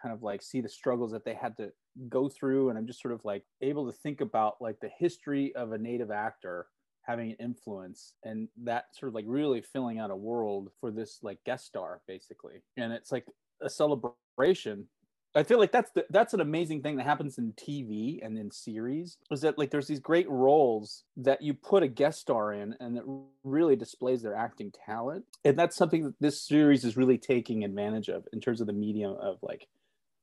kind 0.00 0.14
of 0.14 0.22
like 0.22 0.42
see 0.42 0.60
the 0.60 0.68
struggles 0.68 1.12
that 1.12 1.24
they 1.24 1.34
had 1.34 1.56
to 1.56 1.72
go 2.08 2.28
through. 2.28 2.68
And 2.70 2.78
i'm 2.78 2.86
just 2.86 3.00
sort 3.00 3.14
of 3.14 3.24
like 3.24 3.44
able 3.60 3.86
to 3.86 3.92
think 3.92 4.20
about 4.20 4.56
like 4.60 4.78
the 4.80 4.90
history 4.98 5.54
of 5.54 5.72
a 5.72 5.78
native 5.78 6.10
actor 6.10 6.66
having 7.02 7.30
an 7.30 7.36
influence 7.40 8.14
and 8.24 8.48
that 8.62 8.84
sort 8.94 9.08
of 9.08 9.14
like 9.14 9.24
really 9.26 9.60
filling 9.60 9.98
out 9.98 10.12
a 10.12 10.16
world 10.16 10.70
for 10.80 10.92
this 10.92 11.18
like 11.22 11.38
guest 11.44 11.66
star 11.66 12.00
basically. 12.06 12.62
And 12.76 12.92
it's 12.92 13.10
like 13.10 13.26
a 13.60 13.68
celebration 13.68 14.86
I 15.34 15.42
feel 15.44 15.58
like 15.58 15.72
that's 15.72 15.90
the, 15.92 16.04
that's 16.10 16.34
an 16.34 16.40
amazing 16.40 16.82
thing 16.82 16.96
that 16.96 17.06
happens 17.06 17.38
in 17.38 17.52
TV 17.54 18.24
and 18.24 18.36
in 18.36 18.50
series 18.50 19.16
is 19.30 19.40
that 19.40 19.58
like 19.58 19.70
there's 19.70 19.86
these 19.86 20.00
great 20.00 20.28
roles 20.28 21.04
that 21.16 21.40
you 21.40 21.54
put 21.54 21.82
a 21.82 21.88
guest 21.88 22.20
star 22.20 22.52
in 22.52 22.74
and 22.80 22.98
it 22.98 23.04
really 23.42 23.74
displays 23.74 24.22
their 24.22 24.34
acting 24.34 24.70
talent 24.86 25.24
and 25.44 25.58
that's 25.58 25.76
something 25.76 26.04
that 26.04 26.14
this 26.20 26.40
series 26.40 26.84
is 26.84 26.98
really 26.98 27.16
taking 27.16 27.64
advantage 27.64 28.08
of 28.08 28.26
in 28.32 28.40
terms 28.40 28.60
of 28.60 28.66
the 28.66 28.74
medium 28.74 29.16
of 29.20 29.38
like 29.42 29.68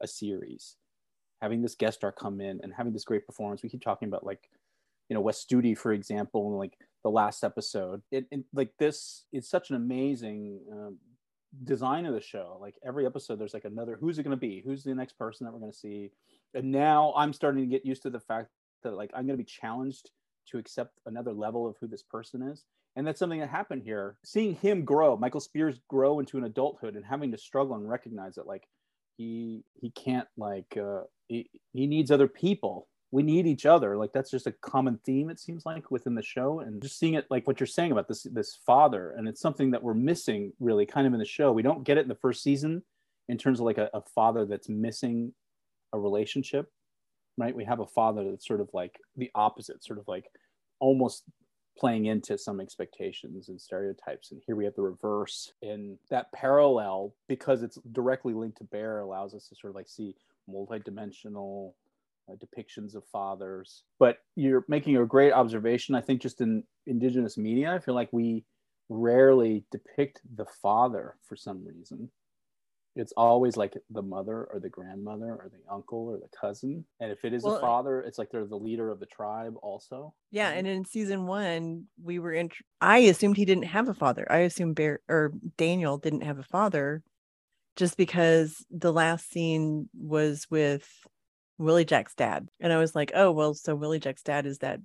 a 0.01 0.07
series, 0.07 0.75
having 1.41 1.61
this 1.61 1.75
guest 1.75 1.97
star 1.97 2.11
come 2.11 2.41
in 2.41 2.59
and 2.63 2.73
having 2.73 2.93
this 2.93 3.03
great 3.03 3.25
performance. 3.25 3.63
We 3.63 3.69
keep 3.69 3.81
talking 3.81 4.07
about 4.07 4.25
like, 4.25 4.49
you 5.09 5.13
know, 5.13 5.21
Wes 5.21 5.43
Studi, 5.43 5.77
for 5.77 5.91
example, 5.91 6.47
and 6.47 6.57
like 6.57 6.77
the 7.03 7.09
last 7.09 7.43
episode. 7.43 8.01
It, 8.11 8.25
it 8.31 8.41
like 8.53 8.71
this 8.77 9.25
is 9.31 9.49
such 9.49 9.69
an 9.69 9.75
amazing 9.75 10.59
um, 10.71 10.97
design 11.63 12.05
of 12.05 12.13
the 12.13 12.21
show. 12.21 12.57
Like 12.61 12.75
every 12.85 13.05
episode, 13.05 13.39
there's 13.39 13.53
like 13.53 13.65
another. 13.65 13.97
Who's 13.99 14.19
it 14.19 14.23
going 14.23 14.35
to 14.35 14.37
be? 14.37 14.61
Who's 14.65 14.83
the 14.83 14.95
next 14.95 15.17
person 15.17 15.45
that 15.45 15.53
we're 15.53 15.59
going 15.59 15.71
to 15.71 15.77
see? 15.77 16.11
And 16.53 16.71
now 16.71 17.13
I'm 17.15 17.33
starting 17.33 17.61
to 17.61 17.69
get 17.69 17.85
used 17.85 18.03
to 18.03 18.09
the 18.09 18.19
fact 18.19 18.49
that 18.83 18.93
like 18.93 19.11
I'm 19.13 19.25
going 19.25 19.37
to 19.37 19.43
be 19.43 19.49
challenged 19.49 20.11
to 20.51 20.57
accept 20.57 20.99
another 21.05 21.33
level 21.33 21.67
of 21.67 21.75
who 21.79 21.87
this 21.87 22.03
person 22.03 22.41
is. 22.41 22.65
And 22.95 23.05
that's 23.05 23.19
something 23.19 23.39
that 23.39 23.49
happened 23.49 23.83
here. 23.83 24.17
Seeing 24.23 24.55
him 24.55 24.83
grow, 24.83 25.15
Michael 25.15 25.39
Spears 25.39 25.79
grow 25.87 26.19
into 26.19 26.37
an 26.37 26.43
adulthood 26.43 26.95
and 26.95 27.05
having 27.05 27.31
to 27.31 27.37
struggle 27.37 27.75
and 27.75 27.89
recognize 27.89 28.35
that 28.35 28.47
like 28.47 28.67
he 29.17 29.63
he 29.79 29.91
can't 29.91 30.27
like 30.37 30.77
uh, 30.77 31.01
he, 31.27 31.49
he 31.73 31.87
needs 31.87 32.09
other 32.09 32.27
people 32.27 32.87
we 33.11 33.23
need 33.23 33.47
each 33.47 33.65
other 33.65 33.97
like 33.97 34.11
that's 34.13 34.31
just 34.31 34.47
a 34.47 34.51
common 34.51 34.99
theme 35.05 35.29
it 35.29 35.39
seems 35.39 35.65
like 35.65 35.89
within 35.91 36.15
the 36.15 36.21
show 36.21 36.59
and 36.59 36.81
just 36.81 36.99
seeing 36.99 37.15
it 37.15 37.25
like 37.29 37.47
what 37.47 37.59
you're 37.59 37.67
saying 37.67 37.91
about 37.91 38.07
this 38.07 38.23
this 38.31 38.59
father 38.65 39.11
and 39.17 39.27
it's 39.27 39.41
something 39.41 39.71
that 39.71 39.81
we're 39.81 39.93
missing 39.93 40.51
really 40.59 40.85
kind 40.85 41.07
of 41.07 41.13
in 41.13 41.19
the 41.19 41.25
show 41.25 41.51
we 41.51 41.61
don't 41.61 41.83
get 41.83 41.97
it 41.97 42.01
in 42.01 42.07
the 42.07 42.15
first 42.15 42.43
season 42.43 42.83
in 43.27 43.37
terms 43.37 43.59
of 43.59 43.65
like 43.65 43.77
a, 43.77 43.89
a 43.93 44.01
father 44.15 44.45
that's 44.45 44.69
missing 44.69 45.33
a 45.93 45.99
relationship 45.99 46.71
right 47.37 47.55
we 47.55 47.65
have 47.65 47.79
a 47.79 47.87
father 47.87 48.29
that's 48.29 48.47
sort 48.47 48.61
of 48.61 48.69
like 48.73 48.99
the 49.17 49.31
opposite 49.35 49.83
sort 49.83 49.99
of 49.99 50.07
like 50.07 50.25
almost 50.79 51.23
playing 51.79 52.07
into 52.07 52.37
some 52.37 52.59
expectations 52.59 53.47
and 53.47 53.59
stereotypes. 53.59 54.31
And 54.31 54.41
here 54.45 54.57
we 54.57 54.65
have 54.65 54.75
the 54.75 54.81
reverse. 54.81 55.53
And 55.61 55.97
that 56.09 56.31
parallel, 56.33 57.13
because 57.29 57.63
it's 57.63 57.79
directly 57.93 58.33
linked 58.33 58.57
to 58.57 58.65
Bear, 58.65 58.99
allows 58.99 59.33
us 59.33 59.47
to 59.47 59.55
sort 59.55 59.71
of 59.71 59.75
like 59.75 59.87
see 59.87 60.13
multidimensional 60.49 61.71
uh, 62.29 62.35
depictions 62.35 62.95
of 62.95 63.03
fathers. 63.11 63.83
But 63.99 64.17
you're 64.35 64.65
making 64.67 64.97
a 64.97 65.05
great 65.05 65.33
observation. 65.33 65.95
I 65.95 66.01
think 66.01 66.21
just 66.21 66.41
in 66.41 66.63
indigenous 66.87 67.37
media, 67.37 67.73
I 67.73 67.79
feel 67.79 67.95
like 67.95 68.09
we 68.11 68.45
rarely 68.89 69.63
depict 69.71 70.21
the 70.35 70.45
father 70.61 71.15
for 71.27 71.35
some 71.35 71.63
reason 71.65 72.09
it's 72.95 73.13
always 73.15 73.55
like 73.55 73.77
the 73.91 74.01
mother 74.01 74.45
or 74.51 74.59
the 74.59 74.69
grandmother 74.69 75.31
or 75.31 75.49
the 75.51 75.73
uncle 75.73 76.07
or 76.07 76.17
the 76.17 76.29
cousin 76.39 76.83
and 76.99 77.11
if 77.11 77.23
it 77.23 77.33
is 77.33 77.43
well, 77.43 77.55
a 77.55 77.61
father 77.61 78.01
it's 78.01 78.17
like 78.17 78.29
they're 78.31 78.45
the 78.45 78.55
leader 78.55 78.89
of 78.89 78.99
the 78.99 79.05
tribe 79.05 79.53
also 79.61 80.13
yeah 80.31 80.49
and 80.49 80.67
in 80.67 80.83
season 80.83 81.25
one 81.25 81.85
we 82.01 82.19
were 82.19 82.33
in 82.33 82.49
i 82.81 82.99
assumed 82.99 83.37
he 83.37 83.45
didn't 83.45 83.63
have 83.63 83.87
a 83.87 83.93
father 83.93 84.25
i 84.29 84.39
assumed 84.39 84.75
bear 84.75 84.99
or 85.07 85.31
daniel 85.57 85.97
didn't 85.97 86.23
have 86.23 86.39
a 86.39 86.43
father 86.43 87.01
just 87.75 87.95
because 87.95 88.65
the 88.71 88.91
last 88.91 89.31
scene 89.31 89.87
was 89.97 90.47
with 90.49 90.87
willie 91.59 91.85
jack's 91.85 92.15
dad 92.15 92.47
and 92.59 92.73
i 92.73 92.77
was 92.77 92.95
like 92.95 93.11
oh 93.13 93.31
well 93.31 93.53
so 93.53 93.75
willie 93.75 93.99
jack's 93.99 94.23
dad 94.23 94.47
is 94.47 94.57
that 94.59 94.79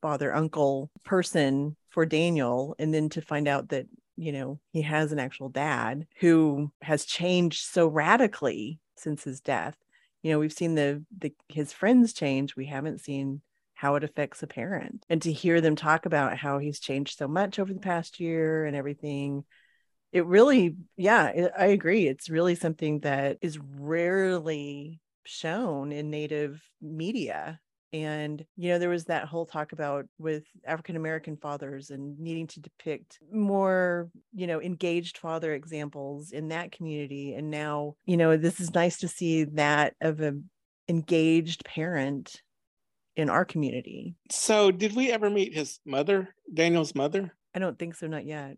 father 0.00 0.34
uncle 0.34 0.90
person 1.04 1.76
for 1.90 2.06
daniel 2.06 2.74
and 2.78 2.94
then 2.94 3.10
to 3.10 3.20
find 3.20 3.46
out 3.46 3.68
that 3.68 3.86
you 4.20 4.32
know, 4.32 4.60
he 4.72 4.82
has 4.82 5.12
an 5.12 5.18
actual 5.18 5.48
dad 5.48 6.06
who 6.18 6.70
has 6.82 7.06
changed 7.06 7.64
so 7.64 7.86
radically 7.86 8.78
since 8.96 9.24
his 9.24 9.40
death. 9.40 9.74
You 10.22 10.30
know, 10.30 10.38
we've 10.38 10.52
seen 10.52 10.74
the 10.74 11.02
the 11.16 11.32
his 11.48 11.72
friends 11.72 12.12
change. 12.12 12.54
We 12.54 12.66
haven't 12.66 13.00
seen 13.00 13.40
how 13.72 13.94
it 13.94 14.04
affects 14.04 14.42
a 14.42 14.46
parent. 14.46 15.06
And 15.08 15.22
to 15.22 15.32
hear 15.32 15.62
them 15.62 15.74
talk 15.74 16.04
about 16.04 16.36
how 16.36 16.58
he's 16.58 16.80
changed 16.80 17.16
so 17.16 17.28
much 17.28 17.58
over 17.58 17.72
the 17.72 17.80
past 17.80 18.20
year 18.20 18.66
and 18.66 18.76
everything, 18.76 19.44
it 20.12 20.26
really, 20.26 20.76
yeah, 20.98 21.48
I 21.58 21.66
agree. 21.66 22.06
It's 22.06 22.28
really 22.28 22.56
something 22.56 23.00
that 23.00 23.38
is 23.40 23.58
rarely 23.58 25.00
shown 25.30 25.92
in 25.92 26.10
native 26.10 26.62
media. 26.80 27.60
And 27.92 28.44
you 28.56 28.68
know 28.68 28.78
there 28.78 28.88
was 28.88 29.06
that 29.06 29.26
whole 29.26 29.46
talk 29.46 29.72
about 29.72 30.06
with 30.16 30.44
african 30.64 30.94
american 30.94 31.36
fathers 31.36 31.90
and 31.90 32.16
needing 32.20 32.46
to 32.46 32.60
depict 32.60 33.18
more 33.32 34.08
you 34.32 34.46
know 34.46 34.62
engaged 34.62 35.18
father 35.18 35.54
examples 35.54 36.30
in 36.30 36.48
that 36.48 36.70
community. 36.70 37.34
And 37.34 37.50
now 37.50 37.94
you 38.04 38.16
know 38.16 38.36
this 38.36 38.60
is 38.60 38.74
nice 38.74 38.98
to 38.98 39.08
see 39.08 39.44
that 39.44 39.94
of 40.00 40.20
a 40.20 40.34
engaged 40.88 41.64
parent 41.64 42.42
in 43.16 43.28
our 43.28 43.44
community. 43.44 44.14
So 44.30 44.70
did 44.70 44.94
we 44.94 45.10
ever 45.10 45.28
meet 45.28 45.52
his 45.52 45.80
mother 45.84 46.28
daniel's 46.52 46.94
mother? 46.94 47.34
I 47.54 47.58
don't 47.58 47.78
think 47.78 47.96
so 47.96 48.06
not 48.06 48.24
yet. 48.24 48.56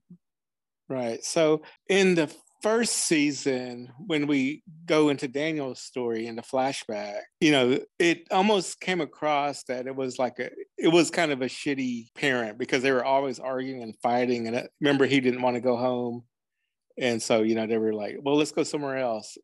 Right. 0.91 1.25
So 1.25 1.63
in 1.89 2.17
the 2.17 2.31
first 2.63 2.93
season 2.93 3.93
when 4.07 4.27
we 4.27 4.63
go 4.87 5.09
into 5.09 5.27
Daniel's 5.27 5.81
story 5.81 6.27
in 6.27 6.37
the 6.37 6.43
flashback, 6.43 7.21
you 7.41 7.51
know, 7.51 7.81
it 7.99 8.27
almost 8.31 8.81
came 8.81 9.01
across 9.01 9.65
that 9.65 9.87
it 9.87 9.97
was 9.97 10.19
like 10.19 10.39
a 10.39 10.51
it 10.79 10.89
was 10.89 11.11
kind 11.11 11.33
of 11.33 11.43
a 11.43 11.47
shitty 11.47 12.15
parent 12.15 12.59
because 12.59 12.83
they 12.83 12.93
were 12.93 13.05
always 13.05 13.39
arguing 13.39 13.83
and 13.83 13.97
fighting. 14.03 14.47
And 14.47 14.57
I 14.57 14.69
remember 14.81 15.07
he 15.07 15.21
didn't 15.21 15.43
want 15.43 15.57
to 15.57 15.61
go 15.61 15.77
home. 15.77 16.25
And 16.99 17.23
so, 17.23 17.43
you 17.43 17.55
know, 17.55 17.67
they 17.67 17.79
were 17.79 17.95
like, 17.95 18.19
well, 18.23 18.37
let's 18.37 18.53
go 18.53 18.63
somewhere 18.63 18.99
else. 18.99 19.37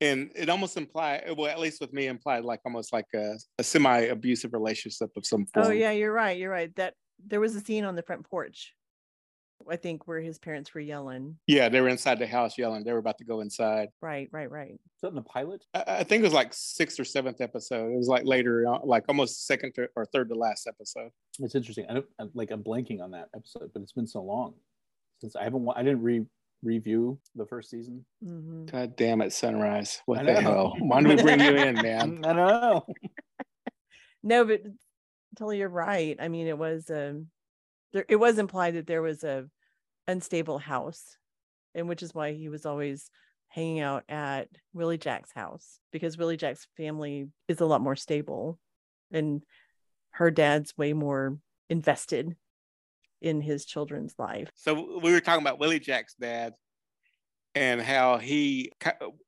And 0.00 0.30
it 0.34 0.48
almost 0.48 0.76
implied, 0.76 1.24
well, 1.36 1.46
at 1.50 1.58
least 1.58 1.80
with 1.80 1.92
me, 1.92 2.06
implied 2.06 2.44
like 2.44 2.60
almost 2.64 2.90
like 2.90 3.06
a, 3.14 3.34
a 3.58 3.64
semi-abusive 3.64 4.52
relationship 4.54 5.10
of 5.16 5.26
some 5.26 5.46
oh, 5.54 5.62
form. 5.62 5.66
Oh 5.66 5.70
yeah, 5.72 5.90
you're 5.90 6.12
right. 6.12 6.38
You're 6.38 6.50
right. 6.50 6.74
That 6.76 6.94
there 7.24 7.40
was 7.40 7.54
a 7.54 7.60
scene 7.60 7.84
on 7.84 7.96
the 7.96 8.02
front 8.02 8.28
porch 8.28 8.74
I 9.68 9.76
think 9.76 10.06
where 10.06 10.20
his 10.20 10.38
parents 10.38 10.72
were 10.74 10.80
yelling. 10.80 11.36
Yeah, 11.46 11.68
they 11.68 11.80
were 11.80 11.88
inside 11.88 12.18
the 12.18 12.26
house 12.26 12.56
yelling. 12.56 12.84
They 12.84 12.92
were 12.92 12.98
about 12.98 13.18
to 13.18 13.24
go 13.24 13.40
inside. 13.40 13.88
Right, 14.00 14.28
right, 14.32 14.50
right. 14.50 14.72
Is 14.72 15.00
that 15.02 15.08
in 15.08 15.14
the 15.14 15.22
pilot? 15.22 15.64
I, 15.74 15.84
I 15.86 16.04
think 16.04 16.20
it 16.20 16.24
was 16.24 16.32
like 16.32 16.52
sixth 16.52 16.98
or 17.00 17.04
seventh 17.04 17.40
episode. 17.40 17.92
It 17.92 17.96
was 17.96 18.08
like 18.08 18.24
later, 18.24 18.66
on, 18.66 18.80
like 18.84 19.04
almost 19.08 19.46
second 19.46 19.74
to, 19.74 19.88
or 19.96 20.06
third 20.06 20.28
to 20.30 20.34
last 20.34 20.66
episode. 20.66 21.10
It's 21.38 21.54
interesting. 21.54 21.86
I 21.88 21.94
don't 21.94 22.06
I'm, 22.18 22.30
like 22.34 22.50
I'm 22.50 22.62
blanking 22.62 23.02
on 23.02 23.10
that 23.12 23.28
episode, 23.34 23.70
but 23.72 23.82
it's 23.82 23.92
been 23.92 24.06
so 24.06 24.22
long 24.22 24.54
since 25.20 25.36
I 25.36 25.44
haven't. 25.44 25.68
I 25.74 25.82
didn't 25.82 26.02
re 26.02 26.24
review 26.62 27.18
the 27.34 27.46
first 27.46 27.70
season. 27.70 28.04
hmm 28.22 28.66
God 28.66 28.94
damn 28.96 29.22
it, 29.22 29.32
Sunrise! 29.32 30.02
What 30.06 30.24
the 30.24 30.40
hell? 30.40 30.74
Why 30.78 31.00
did 31.00 31.16
we 31.16 31.22
bring 31.22 31.40
you 31.40 31.56
in, 31.56 31.74
man? 31.76 32.20
I 32.24 32.32
don't 32.32 32.36
know. 32.36 32.86
No, 34.22 34.44
but 34.44 34.60
totally 35.38 35.58
you're 35.58 35.68
right. 35.68 36.16
I 36.20 36.28
mean, 36.28 36.46
it 36.46 36.58
was 36.58 36.90
um 36.90 37.28
there 37.92 38.04
it 38.08 38.16
was 38.16 38.38
implied 38.38 38.74
that 38.74 38.86
there 38.86 39.02
was 39.02 39.24
a 39.24 39.46
unstable 40.06 40.58
house, 40.58 41.16
and 41.74 41.88
which 41.88 42.02
is 42.02 42.14
why 42.14 42.32
he 42.32 42.48
was 42.48 42.66
always 42.66 43.10
hanging 43.48 43.80
out 43.80 44.04
at 44.08 44.48
Willie 44.72 44.98
Jack's 44.98 45.32
house 45.32 45.80
because 45.92 46.16
Willie 46.16 46.36
Jack's 46.36 46.68
family 46.76 47.28
is 47.48 47.60
a 47.60 47.66
lot 47.66 47.80
more 47.80 47.96
stable 47.96 48.58
and 49.12 49.42
her 50.12 50.30
dad's 50.30 50.76
way 50.78 50.92
more 50.92 51.38
invested 51.68 52.36
in 53.20 53.40
his 53.40 53.64
children's 53.64 54.14
life. 54.18 54.48
So 54.54 55.00
we 55.02 55.12
were 55.12 55.20
talking 55.20 55.42
about 55.42 55.58
Willie 55.58 55.80
Jack's 55.80 56.14
dad 56.14 56.54
and 57.54 57.80
how 57.80 58.18
he, 58.18 58.70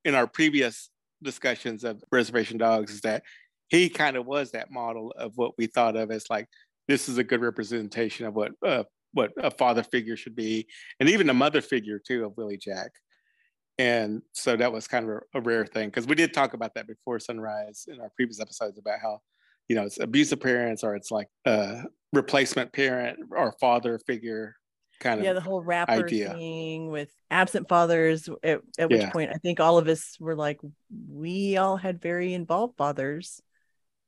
in 0.04 0.14
our 0.14 0.26
previous 0.26 0.88
discussions 1.22 1.82
of 1.84 2.02
Reservation 2.12 2.58
Dogs, 2.58 2.92
is 2.92 3.00
that 3.02 3.24
he 3.68 3.88
kind 3.88 4.16
of 4.16 4.26
was 4.26 4.52
that 4.52 4.70
model 4.70 5.12
of 5.16 5.36
what 5.36 5.58
we 5.58 5.66
thought 5.66 5.96
of 5.96 6.10
as 6.10 6.30
like 6.30 6.46
this 6.92 7.08
is 7.08 7.16
a 7.16 7.24
good 7.24 7.40
representation 7.40 8.26
of 8.26 8.34
what 8.34 8.52
uh, 8.66 8.84
what 9.14 9.32
a 9.38 9.50
father 9.50 9.82
figure 9.82 10.14
should 10.14 10.36
be, 10.36 10.66
and 11.00 11.08
even 11.08 11.30
a 11.30 11.34
mother 11.34 11.62
figure 11.62 11.98
too 11.98 12.26
of 12.26 12.36
Willie 12.36 12.58
Jack. 12.58 12.90
And 13.78 14.20
so 14.32 14.56
that 14.56 14.70
was 14.70 14.86
kind 14.86 15.08
of 15.08 15.22
a, 15.34 15.38
a 15.38 15.40
rare 15.40 15.64
thing 15.64 15.88
because 15.88 16.06
we 16.06 16.14
did 16.14 16.34
talk 16.34 16.52
about 16.52 16.74
that 16.74 16.86
before 16.86 17.18
Sunrise 17.18 17.86
in 17.88 17.98
our 17.98 18.10
previous 18.14 18.40
episodes 18.40 18.78
about 18.78 18.98
how 19.00 19.20
you 19.68 19.76
know 19.76 19.84
it's 19.84 19.98
abusive 19.98 20.40
parents 20.40 20.84
or 20.84 20.94
it's 20.94 21.10
like 21.10 21.28
a 21.46 21.84
replacement 22.12 22.74
parent 22.74 23.18
or 23.30 23.54
father 23.58 23.98
figure 24.06 24.54
kind 25.00 25.18
of 25.18 25.24
yeah, 25.24 25.32
the 25.32 25.40
whole 25.40 25.62
rapper 25.62 25.92
idea. 25.92 26.34
thing 26.34 26.90
with 26.90 27.10
absent 27.30 27.70
fathers. 27.70 28.28
At, 28.42 28.60
at 28.78 28.90
which 28.90 29.00
Yeah. 29.00 29.10
point, 29.10 29.30
I 29.32 29.38
think 29.38 29.60
all 29.60 29.78
of 29.78 29.88
us 29.88 30.18
were 30.20 30.36
like, 30.36 30.60
we 31.08 31.56
all 31.56 31.78
had 31.78 32.02
very 32.02 32.34
involved 32.34 32.76
fathers. 32.76 33.40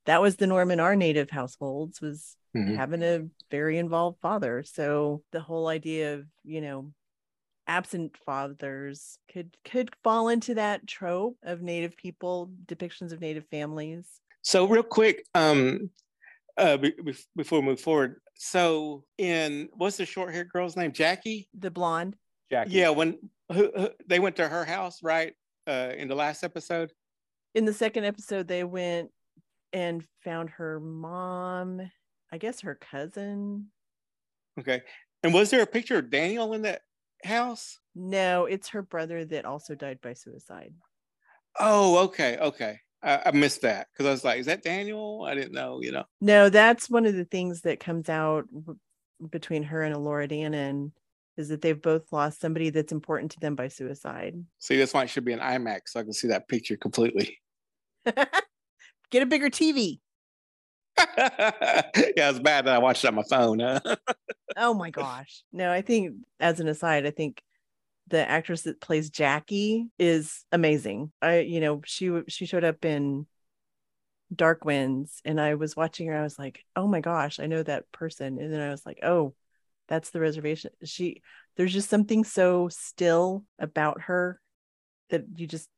That 0.04 0.20
was 0.20 0.36
the 0.36 0.46
norm 0.46 0.70
in 0.70 0.80
our 0.80 0.94
native 0.94 1.30
households 1.30 2.02
was 2.02 2.36
Mhm. 2.54 2.76
having 2.76 3.02
a 3.02 3.26
very 3.50 3.78
involved 3.78 4.20
father. 4.20 4.62
So 4.62 5.22
the 5.32 5.40
whole 5.40 5.66
idea 5.68 6.14
of 6.14 6.26
you 6.44 6.60
know 6.60 6.92
absent 7.66 8.16
fathers 8.24 9.18
could 9.32 9.56
could 9.64 9.90
fall 10.04 10.28
into 10.28 10.54
that 10.54 10.86
trope 10.86 11.36
of 11.42 11.62
native 11.62 11.96
people 11.96 12.50
depictions 12.66 13.12
of 13.12 13.20
native 13.20 13.46
families. 13.50 14.06
So 14.42 14.66
real 14.66 14.82
quick, 14.82 15.24
um, 15.34 15.90
uh, 16.58 16.76
be- 16.76 16.94
be- 17.02 17.16
before 17.34 17.60
we 17.60 17.66
move 17.66 17.80
forward, 17.80 18.20
so 18.34 19.04
in 19.18 19.68
what's 19.72 19.96
the 19.96 20.04
short 20.06 20.32
haired 20.34 20.50
girl's 20.50 20.76
name? 20.76 20.92
Jackie. 20.92 21.48
The 21.58 21.70
blonde. 21.70 22.16
Jackie. 22.50 22.72
Yeah, 22.72 22.90
when 22.90 23.18
who, 23.50 23.70
who, 23.74 23.88
they 24.06 24.20
went 24.20 24.36
to 24.36 24.46
her 24.48 24.64
house, 24.64 25.02
right? 25.02 25.34
Uh, 25.66 25.92
in 25.96 26.08
the 26.08 26.14
last 26.14 26.44
episode. 26.44 26.92
in 27.54 27.64
the 27.64 27.72
second 27.72 28.04
episode 28.04 28.46
they 28.46 28.64
went 28.64 29.10
and 29.72 30.04
found 30.22 30.50
her 30.50 30.78
mom 30.78 31.80
i 32.34 32.38
guess 32.38 32.60
her 32.60 32.74
cousin 32.74 33.66
Okay. 34.58 34.82
And 35.22 35.34
was 35.34 35.50
there 35.50 35.62
a 35.62 35.66
picture 35.66 35.98
of 35.98 36.10
Daniel 36.10 36.52
in 36.52 36.62
that 36.62 36.82
house? 37.24 37.78
no 37.94 38.44
it's 38.46 38.68
her 38.68 38.82
brother 38.82 39.24
that 39.24 39.44
also 39.44 39.74
died 39.74 39.98
by 40.02 40.12
suicide 40.12 40.74
Oh, 41.58 41.98
okay, 42.06 42.36
okay. 42.38 42.80
I, 43.00 43.22
I 43.26 43.30
missed 43.30 43.62
that 43.62 43.86
because 43.92 44.06
I 44.06 44.10
was 44.10 44.24
like, 44.24 44.40
"Is 44.40 44.46
that 44.46 44.62
Daniel?" 44.64 45.24
I 45.24 45.34
didn't 45.36 45.52
know. 45.52 45.80
You 45.80 45.92
know. 45.92 46.04
no 46.20 46.48
that's 46.48 46.90
one 46.90 47.06
of 47.06 47.14
the 47.14 47.24
things 47.24 47.60
that 47.62 47.78
comes 47.78 48.08
out 48.08 48.46
w- 48.52 48.78
between 49.30 49.62
her 49.62 49.82
and 49.82 49.94
Elora 49.94 50.28
Danan 50.28 50.90
is 51.36 51.48
that 51.48 51.62
they've 51.62 51.80
both 51.80 52.12
lost 52.12 52.40
somebody 52.40 52.70
that's 52.70 52.92
important 52.92 53.30
to 53.32 53.40
them 53.40 53.54
by 53.54 53.68
suicide 53.68 54.34
See, 54.58 54.76
this 54.76 54.92
one 54.94 55.06
should 55.06 55.24
be 55.24 55.32
an 55.32 55.38
IMAX, 55.40 55.80
so 55.88 56.00
I 56.00 56.02
can 56.02 56.12
see 56.12 56.28
that 56.28 56.48
picture 56.48 56.76
completely. 56.76 57.38
get 58.04 59.22
a 59.22 59.26
bigger 59.26 59.50
tv 59.50 60.00
yeah, 61.16 62.30
it's 62.30 62.38
bad 62.38 62.66
that 62.66 62.74
I 62.74 62.78
watched 62.78 63.04
it 63.04 63.08
on 63.08 63.14
my 63.14 63.24
phone. 63.28 63.60
Huh? 63.60 63.80
oh 64.56 64.74
my 64.74 64.90
gosh 64.90 65.42
no 65.52 65.70
i 65.70 65.80
think 65.80 66.14
as 66.40 66.60
an 66.60 66.68
aside 66.68 67.06
i 67.06 67.10
think 67.10 67.42
the 68.08 68.28
actress 68.28 68.62
that 68.62 68.80
plays 68.80 69.10
jackie 69.10 69.88
is 69.98 70.44
amazing 70.52 71.10
i 71.22 71.38
you 71.38 71.60
know 71.60 71.80
she 71.84 72.22
she 72.28 72.46
showed 72.46 72.64
up 72.64 72.84
in 72.84 73.26
dark 74.34 74.64
winds 74.64 75.20
and 75.24 75.40
i 75.40 75.54
was 75.54 75.76
watching 75.76 76.08
her 76.08 76.16
i 76.16 76.22
was 76.22 76.38
like 76.38 76.64
oh 76.76 76.86
my 76.86 77.00
gosh 77.00 77.40
i 77.40 77.46
know 77.46 77.62
that 77.62 77.90
person 77.92 78.38
and 78.38 78.52
then 78.52 78.60
i 78.60 78.70
was 78.70 78.84
like 78.84 78.98
oh 79.02 79.34
that's 79.88 80.10
the 80.10 80.20
reservation 80.20 80.70
she 80.84 81.22
there's 81.56 81.72
just 81.72 81.90
something 81.90 82.24
so 82.24 82.68
still 82.68 83.44
about 83.58 84.02
her 84.02 84.40
that 85.10 85.24
you 85.36 85.46
just 85.46 85.68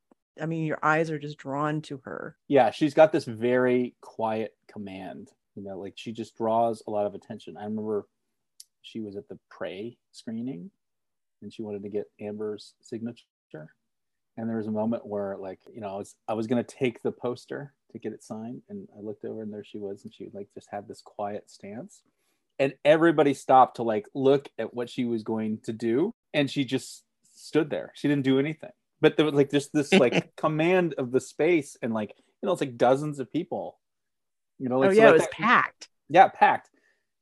i 0.40 0.46
mean 0.46 0.64
your 0.64 0.79
eyes 0.83 1.11
are 1.11 1.18
just 1.18 1.38
drawn 1.38 1.81
to 1.83 2.01
her. 2.05 2.37
Yeah 2.49 2.70
she's 2.70 2.94
got 2.94 3.12
this 3.12 3.25
very 3.25 3.94
quiet 4.01 4.55
command 4.70 5.31
you 5.55 5.62
know 5.62 5.79
like 5.79 5.94
she 5.96 6.12
just 6.12 6.37
draws 6.37 6.83
a 6.87 6.90
lot 6.90 7.07
of 7.07 7.14
attention. 7.14 7.57
I 7.57 7.64
remember 7.64 8.07
she 8.83 9.01
was 9.01 9.16
at 9.16 9.29
the 9.29 9.38
prey 9.51 9.99
screening 10.12 10.70
and 11.42 11.53
she 11.53 11.62
wanted 11.62 11.83
to 11.83 11.88
get 11.88 12.11
amber's 12.20 12.75
signature. 12.81 13.25
And 14.37 14.49
there 14.49 14.59
was 14.59 14.66
a 14.66 14.72
moment 14.72 15.07
where 15.07 15.37
like 15.38 15.61
you 15.72 15.81
know 15.81 15.88
i 15.88 15.96
was 15.96 16.14
i 16.29 16.35
was 16.35 16.46
going 16.46 16.62
to 16.62 16.77
take 16.77 17.03
the 17.03 17.12
poster 17.12 17.72
to 17.92 17.99
get 17.99 18.12
it 18.12 18.22
signed 18.22 18.62
and 18.68 18.87
i 18.96 19.01
looked 19.01 19.25
over 19.25 19.42
and 19.42 19.53
there 19.53 19.64
she 19.64 19.79
was 19.79 20.05
and 20.05 20.12
she 20.12 20.29
like 20.35 20.49
just 20.55 20.68
had 20.70 20.87
this 20.87 21.03
quiet 21.03 21.51
stance. 21.51 22.03
And 22.59 22.75
everybody 22.85 23.35
stopped 23.35 23.77
to 23.77 23.83
like 23.83 24.07
look 24.14 24.49
at 24.59 24.72
what 24.72 24.88
she 24.88 25.05
was 25.05 25.22
going 25.22 25.59
to 25.64 25.72
do 25.72 26.14
and 26.33 26.51
she 26.51 26.64
just 26.64 27.05
stood 27.35 27.68
there. 27.70 27.92
She 27.94 28.09
didn't 28.09 28.25
do 28.25 28.38
anything 28.38 28.70
but 29.00 29.16
there 29.16 29.26
was 29.26 29.35
like 29.35 29.50
just 29.50 29.72
this 29.72 29.92
like 29.92 30.35
command 30.37 30.94
of 30.98 31.12
the 31.12 31.20
space 31.20 31.76
and 31.82 31.92
like 31.92 32.14
you 32.16 32.46
know 32.46 32.52
it's 32.52 32.61
like 32.61 32.76
dozens 32.76 33.18
of 33.18 33.32
people. 33.32 33.78
You 34.59 34.68
know 34.68 34.78
like 34.78 34.90
oh 34.90 34.92
so, 34.94 34.98
yeah 34.98 35.04
like, 35.06 35.11
it 35.11 35.18
was 35.18 35.22
that- 35.22 35.30
packed. 35.32 35.88
Yeah 36.09 36.28
packed. 36.28 36.70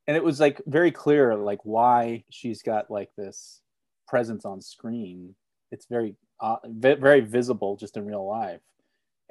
And 0.06 0.16
it 0.16 0.22
was 0.24 0.38
like 0.38 0.60
very 0.66 0.90
clear 0.90 1.34
like 1.34 1.60
why 1.64 2.24
she's 2.30 2.62
got 2.62 2.90
like 2.90 3.10
this 3.16 3.60
presence 4.06 4.44
on 4.44 4.60
screen. 4.60 5.34
It's 5.72 5.86
very 5.86 6.14
uh, 6.40 6.56
very 6.66 7.20
visible 7.20 7.76
just 7.76 7.96
in 7.96 8.04
real 8.06 8.26
life. 8.26 8.60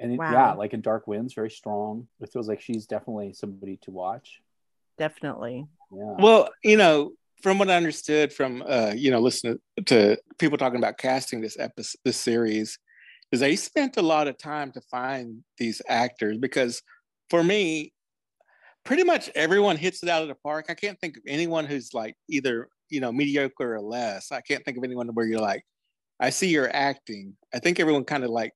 And 0.00 0.12
it- 0.12 0.18
yeah 0.20 0.54
like 0.54 0.74
in 0.74 0.80
dark 0.80 1.06
winds 1.06 1.34
very 1.34 1.50
strong. 1.50 2.08
It 2.20 2.32
feels 2.32 2.48
like 2.48 2.60
she's 2.60 2.86
definitely 2.86 3.32
somebody 3.32 3.78
to 3.82 3.90
watch. 3.90 4.40
Definitely. 4.98 5.66
Yeah. 5.92 6.14
Well, 6.18 6.50
you 6.62 6.76
know, 6.76 7.12
from 7.44 7.58
what 7.58 7.68
I 7.68 7.76
understood 7.76 8.32
from 8.32 8.64
uh, 8.66 8.94
you 8.96 9.10
know, 9.10 9.20
listening 9.20 9.58
to 9.84 10.16
people 10.38 10.56
talking 10.56 10.78
about 10.78 10.96
casting 10.96 11.42
this 11.42 11.58
episode, 11.58 11.98
this 12.02 12.16
series, 12.16 12.78
is 13.32 13.40
they 13.40 13.54
spent 13.54 13.98
a 13.98 14.02
lot 14.02 14.28
of 14.28 14.38
time 14.38 14.72
to 14.72 14.80
find 14.90 15.44
these 15.58 15.82
actors 15.86 16.38
because 16.38 16.80
for 17.28 17.44
me, 17.44 17.92
pretty 18.86 19.04
much 19.04 19.30
everyone 19.34 19.76
hits 19.76 20.02
it 20.02 20.08
out 20.08 20.22
of 20.22 20.28
the 20.28 20.34
park. 20.36 20.66
I 20.70 20.74
can't 20.74 20.98
think 21.00 21.18
of 21.18 21.22
anyone 21.28 21.66
who's 21.66 21.92
like 21.92 22.16
either, 22.30 22.68
you 22.88 23.00
know, 23.00 23.12
mediocre 23.12 23.74
or 23.74 23.80
less. 23.82 24.32
I 24.32 24.40
can't 24.40 24.64
think 24.64 24.78
of 24.78 24.84
anyone 24.84 25.08
where 25.08 25.26
you're 25.26 25.38
like, 25.38 25.64
I 26.20 26.30
see 26.30 26.48
you're 26.48 26.74
acting. 26.74 27.36
I 27.52 27.58
think 27.58 27.78
everyone 27.78 28.04
kind 28.04 28.24
of 28.24 28.30
like 28.30 28.54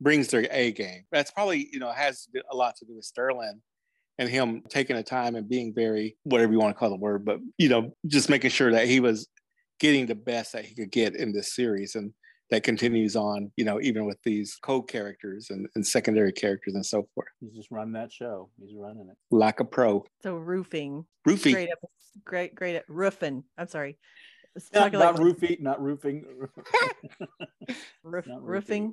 brings 0.00 0.28
their 0.28 0.46
A 0.52 0.70
game. 0.70 1.02
That's 1.10 1.32
probably, 1.32 1.68
you 1.72 1.80
know, 1.80 1.90
has 1.90 2.28
a 2.48 2.54
lot 2.54 2.76
to 2.76 2.84
do 2.84 2.94
with 2.94 3.04
Sterling 3.06 3.60
and 4.20 4.28
him 4.28 4.62
taking 4.68 4.96
the 4.96 5.02
time 5.02 5.34
and 5.34 5.48
being 5.48 5.72
very 5.74 6.14
whatever 6.24 6.52
you 6.52 6.58
want 6.58 6.76
to 6.76 6.78
call 6.78 6.90
the 6.90 6.96
word, 6.96 7.24
but 7.24 7.40
you 7.56 7.70
know, 7.70 7.94
just 8.06 8.28
making 8.28 8.50
sure 8.50 8.70
that 8.70 8.86
he 8.86 9.00
was 9.00 9.26
getting 9.80 10.04
the 10.06 10.14
best 10.14 10.52
that 10.52 10.66
he 10.66 10.74
could 10.74 10.90
get 10.90 11.16
in 11.16 11.32
this 11.32 11.54
series, 11.54 11.94
and 11.94 12.12
that 12.50 12.62
continues 12.62 13.16
on, 13.16 13.50
you 13.56 13.64
know, 13.64 13.80
even 13.80 14.04
with 14.04 14.18
these 14.22 14.58
co-characters 14.60 15.48
and, 15.48 15.66
and 15.74 15.86
secondary 15.86 16.32
characters 16.32 16.74
and 16.74 16.84
so 16.84 17.08
forth, 17.14 17.28
he's 17.40 17.54
just 17.54 17.70
running 17.70 17.94
that 17.94 18.12
show. 18.12 18.50
He's 18.60 18.74
running 18.76 19.08
it. 19.08 19.16
Like 19.30 19.60
a 19.60 19.64
pro. 19.64 20.04
so 20.22 20.34
roofing. 20.34 21.06
Roofing. 21.24 21.54
great 21.54 21.70
ep- 21.70 21.90
great 22.22 22.54
great 22.54 22.76
at 22.76 22.84
roofing. 22.88 23.42
I'm 23.56 23.68
sorry. 23.68 23.96
Not, 24.74 24.92
talking 24.92 24.98
not 24.98 25.14
like 25.14 25.22
roofing 25.22 25.56
not 25.60 25.80
roofing. 25.80 26.24
Roof, 28.02 28.26
not 28.26 28.42
roofing 28.42 28.92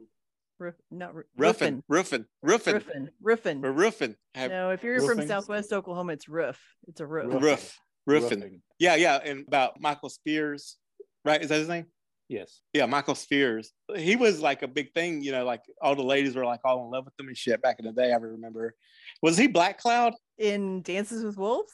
roof 0.59 0.75
not 0.91 1.13
roo- 1.15 1.23
roofing, 1.37 1.83
roofing, 1.87 2.25
roofing, 2.41 2.73
roofing 2.75 3.09
roofing 3.21 3.61
We're 3.61 3.71
roofing, 3.71 4.15
no 4.35 4.71
if 4.71 4.83
you're 4.83 4.95
Roofing? 5.01 5.17
from 5.19 5.27
southwest 5.27 5.71
oklahoma 5.73 6.13
it's 6.13 6.27
roof 6.27 6.59
it's 6.87 6.99
a 6.99 7.05
roof 7.05 7.31
Roof. 7.33 7.41
roof, 7.43 7.79
roofing. 8.05 8.39
Roofing. 8.41 8.61
Yeah, 8.79 8.95
yeah, 8.95 9.17
and 9.23 9.45
about 9.47 9.79
Michael 9.81 10.09
Spears, 10.09 10.77
right? 11.25 11.41
Is 11.41 11.49
that 11.49 11.59
his 11.59 11.67
name? 11.69 11.85
yes 12.29 12.61
Yeah, 12.73 12.85
Michael 12.85 13.15
Spears. 13.15 13.71
He 13.95 14.15
was 14.15 14.41
like 14.41 14.61
a 14.63 14.67
big 14.67 14.93
thing, 14.93 15.21
you 15.21 15.31
know, 15.31 15.45
like 15.45 15.61
all 15.81 15.95
the 15.95 16.03
ladies 16.03 16.35
were 16.35 16.45
like 16.45 16.61
all 16.65 16.85
in 16.85 16.91
love 16.91 17.05
with 17.05 17.13
him 17.19 17.27
and 17.27 17.37
shit 17.37 17.61
back 17.61 17.77
in 17.79 17.85
the 17.85 17.91
day. 17.91 18.11
I 18.11 18.15
remember. 18.17 18.75
Was 19.21 19.37
he 19.37 19.47
Black 19.47 19.79
Cloud? 19.79 20.13
in 20.37 20.81
dances 20.83 21.23
with 21.23 21.35
wolves 21.37 21.73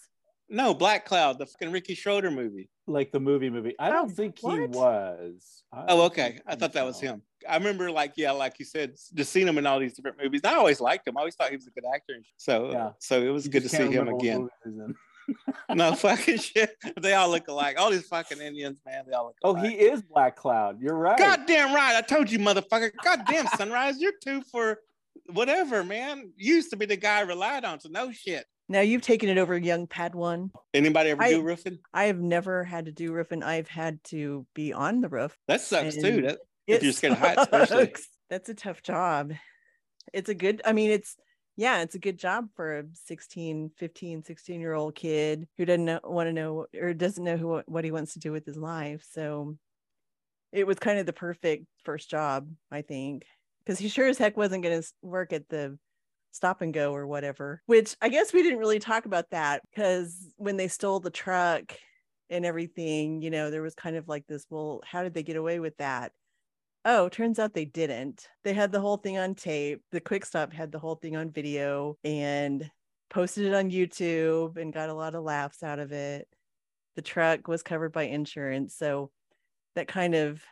No, 0.49 0.73
Black 0.73 1.05
Cloud, 1.05 1.37
the 1.39 1.45
fucking 1.45 1.71
Ricky 1.71 1.95
Schroder 1.95 2.31
movie. 2.31 2.69
Like 2.87 3.11
the 3.11 3.19
movie 3.19 3.49
movie. 3.49 3.75
I 3.79 3.89
don't 3.89 4.11
Oh, 4.11 4.13
think 4.13 4.39
he 4.39 4.47
was. 4.47 5.63
I 5.71 5.85
Oh, 5.89 6.01
okay. 6.03 6.39
I 6.45 6.55
thought 6.55 6.73
that 6.73 6.85
was 6.85 6.99
him. 6.99 7.21
I 7.47 7.55
remember, 7.57 7.89
like, 7.91 8.13
yeah, 8.17 8.31
like 8.31 8.59
you 8.59 8.65
said, 8.65 8.95
just 9.13 9.31
seeing 9.31 9.47
him 9.47 9.57
in 9.57 9.65
all 9.65 9.79
these 9.79 9.93
different 9.93 10.17
movies. 10.21 10.41
I 10.43 10.55
always 10.55 10.79
liked 10.81 11.07
him. 11.07 11.17
I 11.17 11.21
always 11.21 11.35
thought 11.35 11.49
he 11.49 11.55
was 11.55 11.67
a 11.67 11.71
good 11.71 11.83
actor. 11.93 12.13
So, 12.37 12.71
Yeah. 12.71 12.91
so 12.99 13.21
it 13.21 13.29
was 13.29 13.45
You 13.45 13.51
good 13.51 13.63
to 13.63 13.69
see 13.69 13.77
him 13.89 14.07
again. 14.07 14.41
movie 14.41 14.51
he 14.63 14.69
was 14.69 14.89
in. 14.89 14.95
no 15.77 15.95
fucking 15.95 16.37
shit. 16.37 16.75
They 17.01 17.13
all 17.13 17.29
look 17.29 17.47
alike. 17.47 17.79
All 17.79 17.89
these 17.91 18.07
fucking 18.07 18.39
Indians, 18.41 18.79
man. 18.85 19.05
They 19.07 19.13
all 19.13 19.27
look 19.27 19.35
Oh, 19.43 19.53
he 19.55 19.73
is 19.73 20.01
Black 20.01 20.35
Cloud. 20.35 20.81
You're 20.81 20.95
right. 20.97 21.17
Goddamn 21.17 21.73
right. 21.73 21.95
I 21.95 22.01
told 22.01 22.29
you, 22.29 22.39
motherfucker. 22.39 22.91
Goddamn, 23.03 23.47
Sunrise. 23.55 23.99
You're 24.01 24.11
two 24.21 24.41
for 24.51 24.79
whatever, 25.31 25.83
man. 25.83 26.33
You 26.35 26.55
used 26.55 26.71
to 26.71 26.75
be 26.77 26.85
the 26.85 26.97
guy 26.97 27.19
I 27.19 27.21
relied 27.21 27.63
on 27.63 27.79
So 27.79 27.87
no 27.89 28.11
shit. 28.11 28.45
Now 28.73 28.81
you've 28.81 29.03
taken 29.03 29.29
it 29.29 29.37
over 29.37 29.55
young 29.55 29.85
Padawan. 29.85 30.49
Anybody 30.73 31.11
ever 31.11 31.21
I- 31.21 31.29
do 31.29 31.43
roofing? 31.43 31.77
I 31.93 32.05
have 32.05 32.19
never 32.19 32.63
had 32.63 32.87
to 32.87 32.91
do 32.91 33.13
roofing. 33.13 33.43
I've 33.43 33.67
had 33.67 34.03
to 34.05 34.47
be 34.55 34.73
on 34.73 34.99
the 34.99 35.09
roof. 35.09 35.37
That 35.47 35.61
sucks 35.61 35.95
too. 35.95 36.23
That, 36.23 36.39
If 36.65 36.81
you're 36.81 36.91
scared 36.91 37.13
of 37.13 37.19
heights, 37.19 37.41
especially. 37.51 37.93
That's 38.31 38.49
a 38.49 38.55
tough 38.55 38.81
job. 38.81 39.33
It's 40.11 40.29
a 40.29 40.33
good, 40.33 40.63
I 40.65 40.73
mean, 40.73 40.89
it's, 40.89 41.15
yeah, 41.55 41.83
it's 41.83 41.93
a 41.93 41.99
good 41.99 42.17
job 42.17 42.47
for 42.55 42.79
a 42.79 42.83
16, 42.93 43.69
15, 43.77 44.23
16 44.23 44.59
year 44.59 44.73
old 44.73 44.95
kid 44.95 45.47
who 45.55 45.65
doesn't 45.65 45.85
know, 45.85 45.99
want 46.03 46.27
to 46.29 46.33
know 46.33 46.65
or 46.75 46.95
doesn't 46.95 47.23
know 47.23 47.37
who, 47.37 47.61
what 47.67 47.85
he 47.85 47.91
wants 47.91 48.13
to 48.13 48.19
do 48.19 48.31
with 48.31 48.43
his 48.43 48.57
life. 48.57 49.05
So 49.11 49.55
it 50.51 50.65
was 50.65 50.79
kind 50.79 50.97
of 50.97 51.05
the 51.05 51.13
perfect 51.13 51.67
first 51.83 52.09
job, 52.09 52.49
I 52.71 52.81
think, 52.81 53.23
because 53.63 53.77
he 53.77 53.87
sure 53.87 54.07
as 54.07 54.17
heck 54.17 54.35
wasn't 54.35 54.63
going 54.63 54.81
to 54.81 54.87
work 55.03 55.31
at 55.31 55.47
the 55.47 55.77
stop 56.33 56.61
and 56.61 56.73
go 56.73 56.93
or 56.93 57.07
whatever, 57.07 57.61
which 57.67 57.95
I 58.01 58.09
guess 58.09 58.33
we 58.33 58.43
didn't 58.43 58.59
really 58.59 58.79
talk 58.79 59.05
about 59.05 59.29
that 59.29 59.61
because 59.69 60.33
when 60.35 60.57
they 60.57 60.67
stole 60.67 60.99
the 60.99 61.09
truck 61.09 61.73
and 62.29 62.45
everything, 62.45 63.21
you 63.21 63.29
know, 63.29 63.51
there 63.51 63.61
was 63.61 63.75
kind 63.75 63.95
of 63.95 64.07
like 64.07 64.25
this, 64.27 64.45
well, 64.49 64.81
how 64.83 65.03
did 65.03 65.13
they 65.13 65.23
get 65.23 65.37
away 65.37 65.59
with 65.59 65.77
that? 65.77 66.11
Oh, 66.85 67.07
turns 67.07 67.39
out 67.39 67.53
they 67.53 67.65
didn't. 67.65 68.27
They 68.43 68.53
had 68.53 68.71
the 68.71 68.81
whole 68.81 68.97
thing 68.97 69.17
on 69.17 69.35
tape. 69.35 69.83
The 69.91 70.01
quick 70.01 70.25
stop 70.25 70.51
had 70.51 70.71
the 70.71 70.79
whole 70.79 70.95
thing 70.95 71.15
on 71.15 71.31
video 71.31 71.97
and 72.03 72.69
posted 73.09 73.45
it 73.45 73.53
on 73.53 73.69
YouTube 73.69 74.57
and 74.57 74.73
got 74.73 74.89
a 74.89 74.93
lot 74.93 75.15
of 75.15 75.23
laughs 75.23 75.63
out 75.63 75.79
of 75.79 75.91
it. 75.91 76.27
The 76.95 77.03
truck 77.03 77.47
was 77.47 77.63
covered 77.63 77.93
by 77.93 78.03
insurance. 78.03 78.75
So 78.75 79.11
that 79.75 79.87
kind 79.87 80.15
of, 80.15 80.43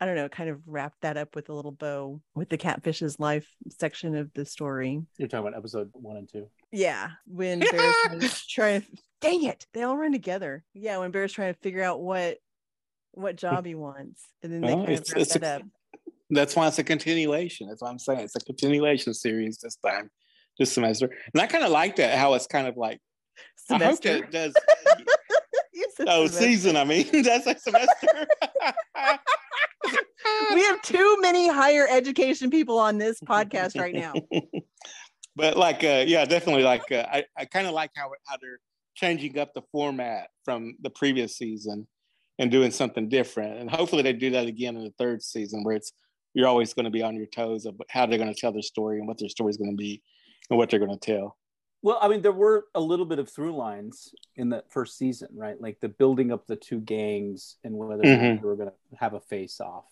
I 0.00 0.06
don't 0.06 0.14
know, 0.14 0.28
kind 0.28 0.48
of 0.48 0.60
wrapped 0.66 1.00
that 1.02 1.16
up 1.16 1.34
with 1.34 1.48
a 1.48 1.52
little 1.52 1.72
bow 1.72 2.20
with 2.34 2.48
the 2.48 2.58
catfish's 2.58 3.18
life 3.18 3.48
section 3.78 4.14
of 4.16 4.32
the 4.34 4.44
story. 4.44 5.02
You're 5.16 5.26
talking 5.28 5.48
about 5.48 5.58
episode 5.58 5.90
one 5.92 6.16
and 6.16 6.28
two. 6.30 6.48
Yeah, 6.70 7.10
when 7.26 7.58
Bear's 7.60 7.94
trying 8.04 8.20
to, 8.20 8.28
trying 8.48 8.80
to 8.82 8.86
dang 9.20 9.44
it, 9.44 9.66
they 9.74 9.82
all 9.82 9.96
run 9.96 10.12
together. 10.12 10.64
Yeah, 10.74 10.98
when 10.98 11.10
Bear's 11.10 11.32
trying 11.32 11.52
to 11.54 11.60
figure 11.60 11.82
out 11.82 12.00
what 12.00 12.38
what 13.12 13.34
job 13.36 13.66
he 13.66 13.74
wants, 13.74 14.22
and 14.42 14.52
then 14.52 14.60
they 14.60 14.68
Well, 14.68 14.84
kind 14.86 14.88
of 14.98 15.00
it's- 15.00 15.14
wrap 15.16 15.40
that 15.42 15.60
a- 15.60 15.64
up. 15.64 15.68
That's 16.30 16.54
why 16.54 16.68
it's 16.68 16.78
a 16.78 16.84
continuation. 16.84 17.68
That's 17.68 17.80
what 17.80 17.90
I'm 17.90 17.98
saying. 17.98 18.20
It's 18.20 18.36
a 18.36 18.40
continuation 18.40 19.14
series 19.14 19.58
this 19.62 19.76
time, 19.76 20.10
this 20.58 20.70
semester. 20.70 21.10
And 21.32 21.40
I 21.40 21.46
kind 21.46 21.64
of 21.64 21.70
like 21.70 21.96
that, 21.96 22.18
how 22.18 22.34
it's 22.34 22.46
kind 22.46 22.66
of 22.68 22.76
like, 22.76 23.00
I 23.70 23.74
hope 23.78 23.80
Semester. 23.98 24.20
that 24.20 24.30
does. 24.30 24.54
You 25.72 25.86
oh, 26.08 26.26
semester. 26.26 26.38
season, 26.44 26.76
I 26.76 26.82
mean. 26.84 27.06
That's 27.22 27.46
like 27.46 27.60
semester. 27.60 28.26
We 30.54 30.62
have 30.64 30.80
too 30.82 31.18
many 31.20 31.48
higher 31.48 31.86
education 31.88 32.50
people 32.50 32.78
on 32.78 32.98
this 32.98 33.20
podcast 33.20 33.78
right 33.78 33.94
now. 33.94 34.14
but 35.36 35.56
like 35.56 35.84
uh 35.84 36.04
yeah 36.06 36.24
definitely 36.24 36.62
like 36.64 36.90
uh, 36.90 37.06
i, 37.12 37.24
I 37.36 37.44
kind 37.44 37.66
of 37.66 37.72
like 37.74 37.90
how, 37.94 38.10
how 38.26 38.36
they're 38.40 38.58
changing 38.94 39.38
up 39.38 39.54
the 39.54 39.62
format 39.70 40.28
from 40.44 40.76
the 40.82 40.90
previous 40.90 41.36
season 41.36 41.86
and 42.38 42.50
doing 42.50 42.70
something 42.70 43.08
different 43.08 43.58
and 43.58 43.70
hopefully 43.70 44.02
they 44.02 44.12
do 44.12 44.30
that 44.30 44.46
again 44.46 44.76
in 44.76 44.84
the 44.84 44.94
third 44.98 45.22
season 45.22 45.62
where 45.62 45.76
it's 45.76 45.92
you're 46.34 46.48
always 46.48 46.74
going 46.74 46.84
to 46.84 46.90
be 46.90 47.02
on 47.02 47.14
your 47.14 47.26
toes 47.26 47.66
of 47.66 47.76
how 47.90 48.06
they're 48.06 48.18
going 48.18 48.32
to 48.32 48.40
tell 48.40 48.52
their 48.52 48.62
story 48.62 48.98
and 48.98 49.06
what 49.06 49.18
their 49.18 49.28
story 49.28 49.50
is 49.50 49.56
going 49.56 49.70
to 49.70 49.76
be 49.76 50.02
and 50.50 50.58
what 50.58 50.70
they're 50.70 50.80
going 50.80 50.98
to 50.98 51.12
tell 51.14 51.36
Well, 51.82 51.98
I 52.02 52.08
mean, 52.08 52.22
there 52.22 52.32
were 52.32 52.66
a 52.74 52.80
little 52.80 53.06
bit 53.06 53.18
of 53.20 53.30
through 53.30 53.54
lines 53.56 54.12
in 54.34 54.48
that 54.50 54.64
first 54.72 54.98
season, 54.98 55.28
right? 55.34 55.60
Like 55.60 55.78
the 55.80 55.88
building 55.88 56.32
up 56.32 56.46
the 56.46 56.56
two 56.56 56.80
gangs 56.80 57.56
and 57.62 57.76
whether 57.76 58.02
Mhm. 58.02 58.40
they 58.40 58.46
were 58.46 58.56
going 58.56 58.70
to 58.70 58.96
have 58.98 59.14
a 59.14 59.20
face 59.20 59.60
off. 59.60 59.84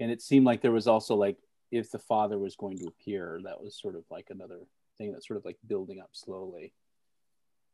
And 0.00 0.10
it 0.10 0.22
seemed 0.22 0.46
like 0.46 0.62
there 0.62 0.72
was 0.72 0.86
also 0.86 1.14
like 1.14 1.36
if 1.70 1.90
the 1.90 1.98
father 1.98 2.38
was 2.38 2.56
going 2.56 2.78
to 2.78 2.86
appear, 2.86 3.40
that 3.44 3.60
was 3.60 3.78
sort 3.78 3.96
of 3.96 4.04
like 4.10 4.28
another 4.30 4.60
thing 4.96 5.12
that's 5.12 5.26
sort 5.26 5.38
of 5.38 5.44
like 5.44 5.58
building 5.66 6.00
up 6.00 6.10
slowly. 6.12 6.72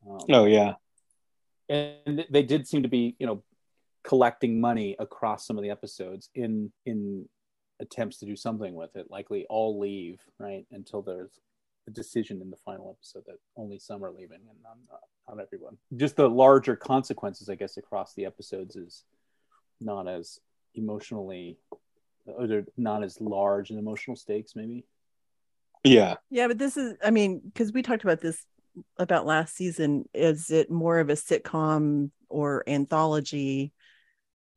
Um, 0.09 0.19
oh 0.31 0.45
yeah 0.45 0.75
and 1.69 2.25
they 2.31 2.43
did 2.43 2.69
seem 2.69 2.83
to 2.83 2.89
be, 2.89 3.17
you 3.19 3.27
know, 3.27 3.43
collecting 4.03 4.61
money 4.61 4.97
across 4.99 5.47
some 5.47 5.57
of 5.57 5.63
the 5.63 5.71
episodes 5.71 6.29
in 6.35 6.71
in 6.85 7.27
attempts 7.81 8.19
to 8.19 8.27
do 8.27 8.37
something 8.37 8.75
with 8.75 8.95
it. 8.97 9.11
Likely 9.11 9.47
all 9.49 9.79
leave, 9.79 10.21
right, 10.39 10.67
until 10.71 11.03
there's 11.03 11.41
a 11.87 11.91
decision 11.91 12.41
in 12.41 12.51
the 12.51 12.57
final 12.57 12.97
episode 12.99 13.25
that 13.27 13.37
only 13.57 13.79
some 13.79 14.03
are 14.03 14.11
leaving 14.11 14.41
and 14.49 14.63
not, 14.63 14.77
not, 14.91 15.01
not 15.29 15.43
everyone. 15.43 15.77
Just 15.97 16.17
the 16.17 16.29
larger 16.29 16.77
consequences, 16.77 17.51
I 17.51 17.57
guess, 17.57 17.77
across 17.77 18.15
the 18.15 18.25
episodes 18.25 18.77
is 18.77 19.05
not 19.81 20.09
as 20.09 20.41
emotionally, 20.75 21.59
or 22.27 22.47
they're 22.47 22.67
not 22.77 23.03
as 23.03 23.21
large 23.21 23.71
in 23.71 23.79
emotional 23.79 24.17
stakes, 24.17 24.53
maybe. 24.55 24.85
yeah 25.83 26.15
Yeah, 26.31 26.49
but 26.49 26.59
this 26.59 26.77
is, 26.77 26.95
I 27.05 27.11
mean, 27.11 27.41
because 27.45 27.73
we 27.73 27.83
talked 27.83 28.05
about 28.05 28.21
this 28.21 28.45
about 28.99 29.27
last 29.27 29.57
season. 29.57 30.05
Is 30.15 30.51
it 30.51 30.71
more 30.71 30.99
of 30.99 31.11
a 31.11 31.15
sitcom 31.15 32.11
or 32.29 32.65
anthology? 32.67 33.73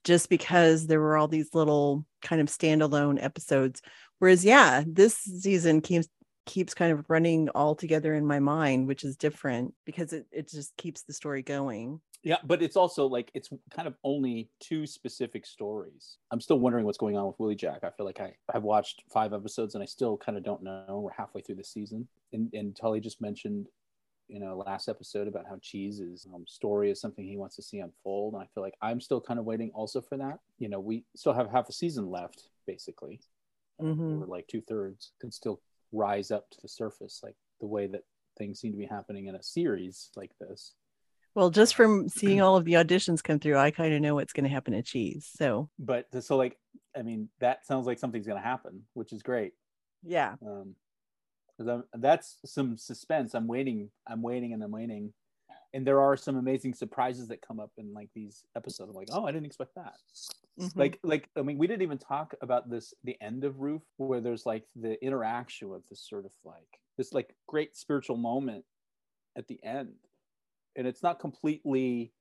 Just 0.03 0.30
because 0.30 0.88
there 0.88 1.01
were 1.01 1.17
all 1.17 1.27
these 1.27 1.53
little 1.53 2.06
kind 2.21 2.41
of 2.41 2.47
standalone 2.47 3.21
episodes. 3.21 3.82
Whereas, 4.19 4.45
yeah, 4.45 4.84
this 4.88 5.15
season 5.15 5.82
keeps 5.82 6.08
keeps 6.45 6.73
kind 6.73 6.93
of 6.93 7.06
running 7.10 7.49
all 7.49 7.75
together 7.75 8.13
in 8.13 8.25
my 8.25 8.39
mind, 8.39 8.88
which 8.88 9.03
is 9.03 9.17
different 9.17 9.73
because 9.86 10.13
it, 10.13 10.25
it 10.32 10.49
just 10.49 10.75
keeps 10.77 11.03
the 11.03 11.13
story 11.13 11.43
going. 11.43 11.99
Yeah, 12.28 12.40
but 12.44 12.62
it's 12.62 12.76
also 12.76 13.06
like 13.08 13.32
it's 13.34 13.50
kind 13.72 13.88
of 13.88 13.96
only 14.04 14.50
two 14.60 14.86
specific 14.86 15.46
stories. 15.46 16.18
I'm 16.30 16.42
still 16.42 16.60
wondering 16.60 16.84
what's 16.84 16.98
going 16.98 17.16
on 17.16 17.26
with 17.26 17.40
Willie 17.40 17.56
Jack. 17.56 17.86
I 17.86 17.90
feel 17.90 18.06
like 18.06 18.20
I 18.20 18.36
I've 18.54 18.63
watched 18.63 19.04
five 19.10 19.32
episodes 19.32 19.76
and 19.76 19.82
I 19.82 19.86
still 19.86 20.18
kind 20.18 20.38
of 20.38 20.44
don't 20.44 20.62
know. 20.62 21.00
We're 21.02 21.13
halfway 21.13 21.40
through 21.40 21.56
the 21.56 21.63
season, 21.63 22.06
and 22.34 22.54
and 22.54 22.76
Tully 22.76 23.00
just 23.00 23.22
mentioned, 23.22 23.68
you 24.28 24.42
know, 24.42 24.58
last 24.68 24.90
episode 24.90 25.30
about 25.30 25.46
how 25.48 25.58
Cheese's 25.62 26.28
um, 26.36 26.44
story 26.46 26.92
is 26.92 27.00
something 27.00 27.26
he 27.26 27.38
wants 27.38 27.56
to 27.56 27.62
see 27.63 27.80
unfold, 27.80 28.34
and 28.34 28.44
I 28.44 28.48
feel 28.54 28.62
like 28.62 28.76
I'm 28.82 29.00
still 29.00 29.22
kind 29.22 29.40
of 29.40 29.46
waiting 29.46 29.72
also 29.74 30.02
for 30.02 30.18
that. 30.18 30.40
You 30.60 30.68
know, 30.68 30.82
we 30.82 31.06
still 31.16 31.32
have 31.32 31.50
half 31.50 31.70
a 31.70 31.72
season 31.74 32.12
left, 32.12 32.50
basically, 32.66 33.22
Mhm. 33.80 34.22
or 34.24 34.26
like 34.26 34.48
two 34.48 34.60
thirds 34.60 35.13
could 35.22 35.34
still 35.34 35.62
rise 35.94 36.30
up 36.30 36.50
to 36.50 36.60
the 36.62 36.68
surface, 36.68 37.22
like 37.24 37.38
the 37.62 37.68
way 37.68 37.88
that 37.88 38.04
things 38.38 38.60
seem 38.60 38.74
to 38.74 38.78
be 38.78 38.86
happening 38.86 39.28
in 39.28 39.36
a 39.36 39.42
series 39.44 40.10
like 40.18 40.38
this. 40.40 40.74
Well, 41.38 41.52
just 41.52 41.76
from 41.76 42.10
seeing 42.10 42.41
all 42.41 42.58
of 42.58 42.65
the 42.65 42.73
auditions 42.73 43.23
come 43.23 43.38
through, 43.39 43.58
I 43.58 43.69
kind 43.69 43.93
of 43.93 44.02
know 44.02 44.15
what's 44.15 44.34
going 44.34 44.45
to 44.45 44.50
happen 44.50 44.73
to 44.73 44.82
Cheese. 44.82 45.30
So, 45.32 45.69
but 45.78 46.08
so 46.23 46.36
like 46.36 46.58
i 46.97 47.02
mean 47.02 47.30
that 47.39 47.65
sounds 47.65 47.86
like 47.86 48.00
something's 48.00 48.26
going 48.26 48.41
to 48.41 48.47
happen 48.47 48.82
which 48.93 49.13
is 49.13 49.21
great 49.21 49.54
yeah. 50.04 50.36
um 50.45 50.73
that's 51.95 52.38
some 52.45 52.78
suspense 52.78 53.34
i'm 53.34 53.47
waiting 53.47 53.89
i'm 54.08 54.21
waiting 54.21 54.54
and 54.54 54.63
i'm 54.63 54.71
waiting 54.71 55.13
and 55.73 55.86
there 55.86 56.02
are 56.02 56.15
some 56.15 56.38
amazing 56.38 56.73
surprises 56.73 57.28
that 57.28 57.41
come 57.41 57.60
up 57.60 57.71
in 57.78 57.93
like 57.93 58.10
these 58.15 58.43
episodes 58.56 58.89
i'm 58.89 58.95
like 58.95 59.10
oh 59.12 59.26
i 59.26 59.32
didn't 59.32 59.45
expect 59.45 59.76
that 59.76 59.95
Mhm. 60.60 60.71
like 60.76 61.00
like 61.04 61.30
i 61.36 61.43
mean 61.43 61.60
we 61.60 61.67
didn't 61.67 61.84
even 61.84 62.00
talk 62.00 62.34
about 62.41 62.67
this 62.67 62.91
the 63.04 63.15
end 63.21 63.43
of 63.43 63.60
roof 63.60 63.84
where 63.97 64.21
there's 64.21 64.45
like 64.45 64.63
the 64.76 65.04
interaction 65.06 65.69
with 65.69 65.88
this 65.88 66.02
sort 66.02 66.26
of 66.26 66.32
like 66.43 66.80
this 66.97 67.13
like 67.13 67.36
great 67.45 67.76
spiritual 67.78 68.17
moment 68.17 68.65
at 69.38 69.47
the 69.47 69.63
end 69.63 69.93
and 70.78 70.88
it's 70.88 71.04
not 71.04 71.20
completely 71.20 72.13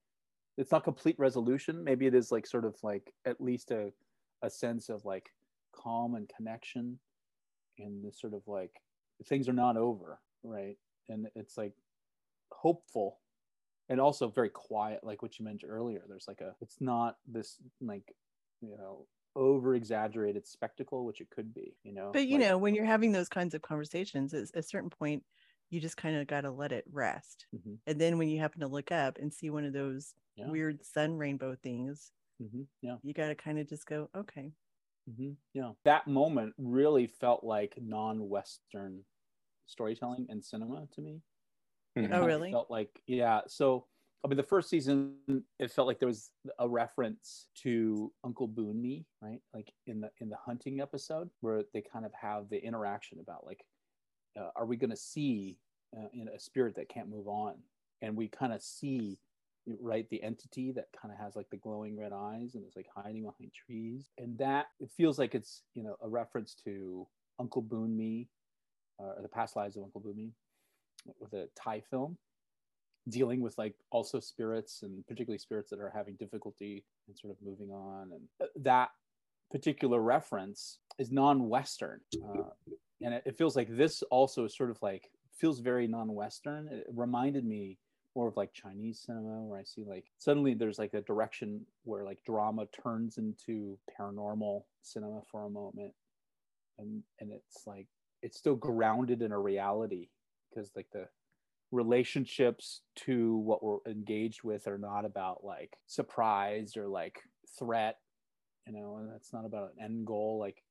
it's 0.57 0.71
not 0.71 0.83
complete 0.85 1.17
resolution. 1.19 1.83
Maybe 1.83 2.07
it 2.07 2.15
is 2.15 2.31
like 2.31 2.47
sort 2.47 2.65
of 2.65 2.77
like 2.83 3.13
at 3.25 3.41
least 3.41 3.71
a 3.71 3.93
a 4.43 4.49
sense 4.49 4.89
of 4.89 5.05
like 5.05 5.31
calm 5.73 6.15
and 6.15 6.29
connection 6.29 6.99
and 7.79 8.03
this 8.05 8.19
sort 8.19 8.33
of 8.33 8.47
like 8.47 8.81
things 9.25 9.49
are 9.49 9.53
not 9.53 9.77
over 9.77 10.21
right? 10.43 10.77
And 11.09 11.29
it's 11.35 11.57
like 11.57 11.73
hopeful 12.51 13.21
and 13.89 14.01
also 14.01 14.29
very 14.29 14.49
quiet 14.49 15.03
like 15.03 15.21
what 15.21 15.39
you 15.39 15.45
mentioned 15.45 15.71
earlier. 15.71 16.05
There's 16.07 16.27
like 16.27 16.41
a 16.41 16.55
it's 16.61 16.81
not 16.81 17.17
this 17.27 17.59
like 17.81 18.13
you 18.61 18.77
know 18.77 19.07
over 19.35 19.75
exaggerated 19.75 20.47
spectacle 20.47 21.05
which 21.05 21.21
it 21.21 21.29
could 21.31 21.53
be 21.53 21.77
you 21.83 21.93
know? 21.93 22.13
But 22.13 22.27
you 22.27 22.37
like- 22.37 22.47
know, 22.47 22.57
when 22.57 22.73
you're 22.75 22.85
having 22.85 23.11
those 23.11 23.29
kinds 23.29 23.53
of 23.53 23.61
conversations, 23.61 24.33
at 24.33 24.49
a 24.53 24.63
certain 24.63 24.89
point, 24.89 25.25
you 25.69 25.79
just 25.81 25.97
kind 25.97 26.15
of 26.15 26.27
got 26.27 26.41
to 26.41 26.51
let 26.51 26.71
it 26.71 26.85
rest. 26.91 27.47
Mhm, 27.53 27.79
And 27.85 27.99
then 27.99 28.17
when 28.17 28.29
you 28.29 28.39
happen 28.39 28.61
to 28.61 28.67
look 28.67 28.91
up 28.91 29.17
and 29.19 29.33
see 29.33 29.49
one 29.49 29.65
of 29.65 29.73
those 29.73 30.13
Yeah. 30.35 30.47
weird 30.47 30.85
sun 30.85 31.17
rainbow 31.17 31.55
things, 31.55 32.11
mhm, 32.39 32.67
yeah 32.81 32.97
you 33.03 33.13
got 33.13 33.27
to 33.27 33.35
kind 33.35 33.59
of 33.59 33.67
just 33.67 33.85
go, 33.85 34.09
okay. 34.15 34.53
hmm 35.07 35.31
Yeah, 35.53 35.73
that 35.85 36.07
moment 36.07 36.53
really 36.57 37.07
felt 37.07 37.43
like 37.43 37.73
non-Western 37.81 39.05
storytelling 39.65 40.27
and 40.29 40.43
cinema 40.43 40.87
to 40.93 41.01
me. 41.01 41.21
Oh, 41.97 42.25
really? 42.25 42.51
Felt 42.51 42.69
like 42.69 43.01
yeah. 43.07 43.41
So 43.47 43.87
I 44.23 44.27
mean, 44.27 44.37
the 44.37 44.43
first 44.43 44.69
season, 44.69 45.19
it 45.59 45.71
felt 45.71 45.87
like 45.87 45.99
there 45.99 46.07
was 46.07 46.31
a 46.59 46.67
reference 46.67 47.49
to 47.63 48.13
Uncle 48.23 48.47
Boonmee, 48.47 49.05
right? 49.21 49.39
Like 49.53 49.71
in 49.85 50.01
the 50.01 50.11
in 50.19 50.29
the 50.29 50.37
hunting 50.37 50.81
episode, 50.81 51.29
where 51.41 51.63
they 51.73 51.81
kind 51.81 52.05
of 52.05 52.13
have 52.13 52.49
the 52.49 52.57
interaction 52.63 53.19
about 53.19 53.45
like, 53.45 53.63
uh, 54.37 54.49
are 54.55 54.65
we 54.65 54.77
going 54.77 54.89
to 54.89 54.97
see 54.97 55.57
uh, 55.95 56.07
in 56.13 56.27
a 56.29 56.39
spirit 56.39 56.75
that 56.75 56.89
can't 56.89 57.09
move 57.09 57.27
on? 57.27 57.55
And 58.01 58.15
we 58.15 58.27
kind 58.27 58.53
of 58.53 58.61
see, 58.61 59.17
right, 59.79 60.07
the 60.09 60.21
entity 60.21 60.71
that 60.73 60.87
kind 60.99 61.13
of 61.13 61.19
has 61.19 61.35
like 61.35 61.49
the 61.49 61.57
glowing 61.57 61.97
red 61.97 62.13
eyes 62.13 62.55
and 62.55 62.63
it's 62.65 62.75
like 62.75 62.87
hiding 62.95 63.23
behind 63.23 63.51
trees, 63.53 64.09
and 64.17 64.37
that 64.37 64.67
it 64.79 64.91
feels 64.95 65.17
like 65.17 65.33
it's 65.33 65.63
you 65.73 65.83
know 65.83 65.95
a 66.01 66.07
reference 66.07 66.55
to 66.65 67.07
Uncle 67.39 67.63
Boonmee, 67.63 68.27
uh, 68.99 69.13
or 69.17 69.21
the 69.21 69.27
past 69.27 69.55
lives 69.55 69.77
of 69.77 69.83
Uncle 69.83 70.01
Boonmee, 70.01 70.31
with 71.19 71.33
a 71.33 71.47
Thai 71.55 71.81
film 71.89 72.17
dealing 73.09 73.41
with 73.41 73.57
like 73.57 73.75
also 73.91 74.19
spirits 74.19 74.81
and 74.83 75.05
particularly 75.07 75.37
spirits 75.37 75.69
that 75.69 75.79
are 75.79 75.91
having 75.93 76.15
difficulty 76.15 76.83
and 77.07 77.17
sort 77.17 77.31
of 77.31 77.37
moving 77.45 77.69
on 77.71 78.11
and 78.11 78.21
uh, 78.41 78.45
that 78.57 78.89
particular 79.49 80.01
reference 80.01 80.79
is 80.99 81.11
non-western 81.11 81.99
uh, 82.23 82.43
and 83.01 83.13
it, 83.13 83.23
it, 83.25 83.37
feels 83.37 83.55
like 83.55 83.67
this 83.69 84.01
also 84.09 84.45
is 84.45 84.55
sort 84.55 84.71
of 84.71 84.81
like 84.81 85.09
feels 85.39 85.59
very 85.59 85.87
non-western. 85.87 86.67
It 86.67 86.87
reminded 86.93 87.45
me 87.45 87.77
more 88.15 88.27
of 88.27 88.35
like 88.35 88.51
chinese 88.51 89.03
cinema 89.05 89.43
where 89.43 89.59
i 89.59 89.63
see 89.63 89.83
like 89.87 90.05
suddenly 90.17 90.55
there's 90.55 90.79
like 90.79 90.95
a 90.95 91.01
direction 91.01 91.63
where 91.83 92.03
like 92.03 92.17
drama 92.25 92.65
turns 92.83 93.19
into 93.19 93.77
paranormal 93.99 94.63
cinema 94.81 95.21
for 95.29 95.45
a 95.45 95.49
moment. 95.49 95.93
And 96.79 97.03
and 97.19 97.31
it's 97.31 97.67
like 97.67 97.87
it's 98.23 98.39
still 98.39 98.55
grounded 98.55 99.21
in 99.21 99.31
a 99.31 99.39
reality 99.39 100.09
because 100.49 100.71
like 100.75 100.87
the 100.91 101.07
relationships 101.71 102.81
to 102.95 103.37
what 103.37 103.63
we're 103.63 103.79
engaged 103.87 104.43
with 104.43 104.67
are 104.67 104.77
not 104.79 105.05
about 105.05 105.43
like 105.43 105.77
surprise 105.85 106.75
or 106.75 106.87
like 106.87 107.19
threat 107.59 107.97
you 108.65 108.73
know 108.73 108.97
and 108.97 109.11
that's 109.11 109.31
not 109.31 109.45
about 109.45 109.73
an 109.77 109.85
end 109.85 110.07
goal. 110.07 110.39
Like 110.39 110.63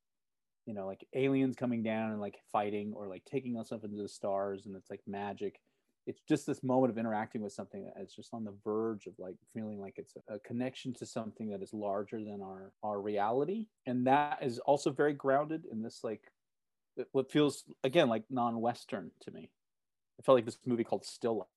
you 0.66 0.74
know 0.74 0.86
like 0.86 1.06
aliens 1.14 1.56
coming 1.56 1.82
down 1.82 2.10
and 2.10 2.20
like 2.20 2.36
fighting 2.52 2.92
or 2.94 3.08
like 3.08 3.24
taking 3.24 3.58
us 3.58 3.72
up 3.72 3.84
into 3.84 4.02
the 4.02 4.08
stars 4.08 4.66
and 4.66 4.76
it's 4.76 4.90
like 4.90 5.00
magic. 5.06 5.60
It's 6.06 6.20
just 6.28 6.46
this 6.46 6.62
moment 6.62 6.92
of 6.92 6.98
interacting 6.98 7.42
with 7.42 7.52
something 7.52 7.84
that 7.84 8.00
is 8.00 8.14
just 8.14 8.32
on 8.32 8.44
the 8.44 8.54
verge 8.64 9.06
of 9.06 9.14
like 9.18 9.34
feeling 9.52 9.80
like 9.80 9.94
it's 9.96 10.14
a, 10.28 10.38
connection 10.38 10.94
to 10.94 11.06
something 11.06 11.50
that 11.50 11.62
is 11.62 11.72
larger 11.72 12.18
than 12.22 12.40
our 12.42 12.72
our 12.82 13.00
reality. 13.00 13.66
And 13.86 14.06
that 14.06 14.38
is 14.42 14.58
also 14.60 14.90
very 14.90 15.14
grounded 15.14 15.64
in 15.70 15.82
this 15.82 16.00
like 16.04 16.22
what 17.12 17.30
feels 17.30 17.64
again 17.82 18.08
like 18.08 18.24
non-western 18.30 19.10
to 19.22 19.30
me. 19.30 19.50
It 20.18 20.24
felt 20.24 20.36
like 20.36 20.46
this 20.46 20.58
movie 20.64 20.84
called 20.84 21.04
Still 21.04 21.48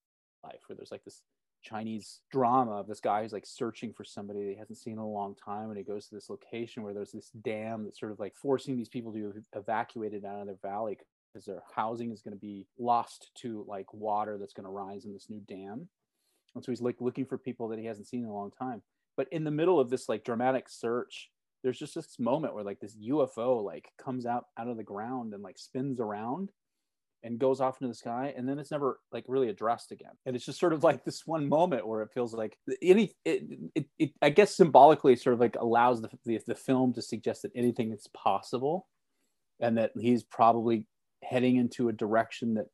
Life, 0.43 0.61
where 0.67 0.75
there's 0.75 0.91
like 0.91 1.05
this 1.05 1.21
Chinese 1.61 2.21
drama 2.31 2.71
of 2.79 2.87
this 2.87 2.99
guy 2.99 3.21
who's 3.21 3.33
like 3.33 3.45
searching 3.45 3.93
for 3.93 4.03
somebody 4.03 4.43
that 4.43 4.51
he 4.51 4.57
hasn't 4.57 4.77
seen 4.77 4.93
in 4.93 4.99
a 4.99 5.07
long 5.07 5.35
time, 5.35 5.69
and 5.69 5.77
he 5.77 5.83
goes 5.83 6.07
to 6.07 6.15
this 6.15 6.29
location 6.29 6.83
where 6.83 6.93
there's 6.93 7.11
this 7.11 7.31
dam 7.43 7.83
that's 7.83 7.99
sort 7.99 8.11
of 8.11 8.19
like 8.19 8.35
forcing 8.35 8.77
these 8.77 8.89
people 8.89 9.11
to 9.13 9.33
evacuate 9.55 10.13
it 10.13 10.25
out 10.25 10.39
of 10.39 10.47
their 10.47 10.57
valley 10.61 10.97
because 11.31 11.45
their 11.45 11.63
housing 11.75 12.11
is 12.11 12.21
going 12.21 12.33
to 12.33 12.39
be 12.39 12.65
lost 12.77 13.31
to 13.35 13.65
like 13.67 13.93
water 13.93 14.37
that's 14.37 14.53
going 14.53 14.65
to 14.65 14.71
rise 14.71 15.05
in 15.05 15.13
this 15.13 15.29
new 15.29 15.41
dam. 15.47 15.87
And 16.55 16.63
so 16.63 16.71
he's 16.71 16.81
like 16.81 16.95
looking 16.99 17.25
for 17.25 17.37
people 17.37 17.67
that 17.69 17.79
he 17.79 17.85
hasn't 17.85 18.07
seen 18.07 18.23
in 18.23 18.29
a 18.29 18.33
long 18.33 18.51
time. 18.51 18.81
But 19.15 19.27
in 19.31 19.43
the 19.43 19.51
middle 19.51 19.79
of 19.79 19.89
this 19.89 20.09
like 20.09 20.23
dramatic 20.23 20.69
search, 20.69 21.29
there's 21.63 21.77
just 21.77 21.95
this 21.95 22.17
moment 22.19 22.53
where 22.53 22.63
like 22.63 22.79
this 22.79 22.95
UFO 22.97 23.63
like 23.63 23.89
comes 24.03 24.25
out 24.25 24.45
out 24.57 24.69
of 24.69 24.77
the 24.77 24.83
ground 24.83 25.33
and 25.33 25.43
like 25.43 25.59
spins 25.59 25.99
around 25.99 26.49
and 27.23 27.37
goes 27.37 27.59
off 27.59 27.81
into 27.81 27.89
the 27.89 27.95
sky 27.95 28.33
and 28.37 28.47
then 28.47 28.59
it's 28.59 28.71
never 28.71 28.99
like 29.11 29.25
really 29.27 29.49
addressed 29.49 29.91
again. 29.91 30.11
And 30.25 30.35
it's 30.35 30.45
just 30.45 30.59
sort 30.59 30.73
of 30.73 30.83
like 30.83 31.03
this 31.03 31.25
one 31.25 31.49
moment 31.49 31.87
where 31.87 32.01
it 32.01 32.11
feels 32.13 32.33
like 32.33 32.57
any 32.81 33.13
it, 33.25 33.43
it, 33.75 33.85
it 33.97 34.11
i 34.21 34.29
guess 34.29 34.55
symbolically 34.55 35.15
sort 35.15 35.33
of 35.33 35.39
like 35.39 35.55
allows 35.57 36.01
the, 36.01 36.09
the, 36.25 36.39
the 36.47 36.55
film 36.55 36.93
to 36.93 37.01
suggest 37.01 37.41
that 37.41 37.51
anything 37.55 37.91
is 37.91 38.07
possible 38.13 38.87
and 39.59 39.77
that 39.77 39.91
he's 39.99 40.23
probably 40.23 40.85
heading 41.23 41.57
into 41.57 41.89
a 41.89 41.93
direction 41.93 42.53
that 42.53 42.67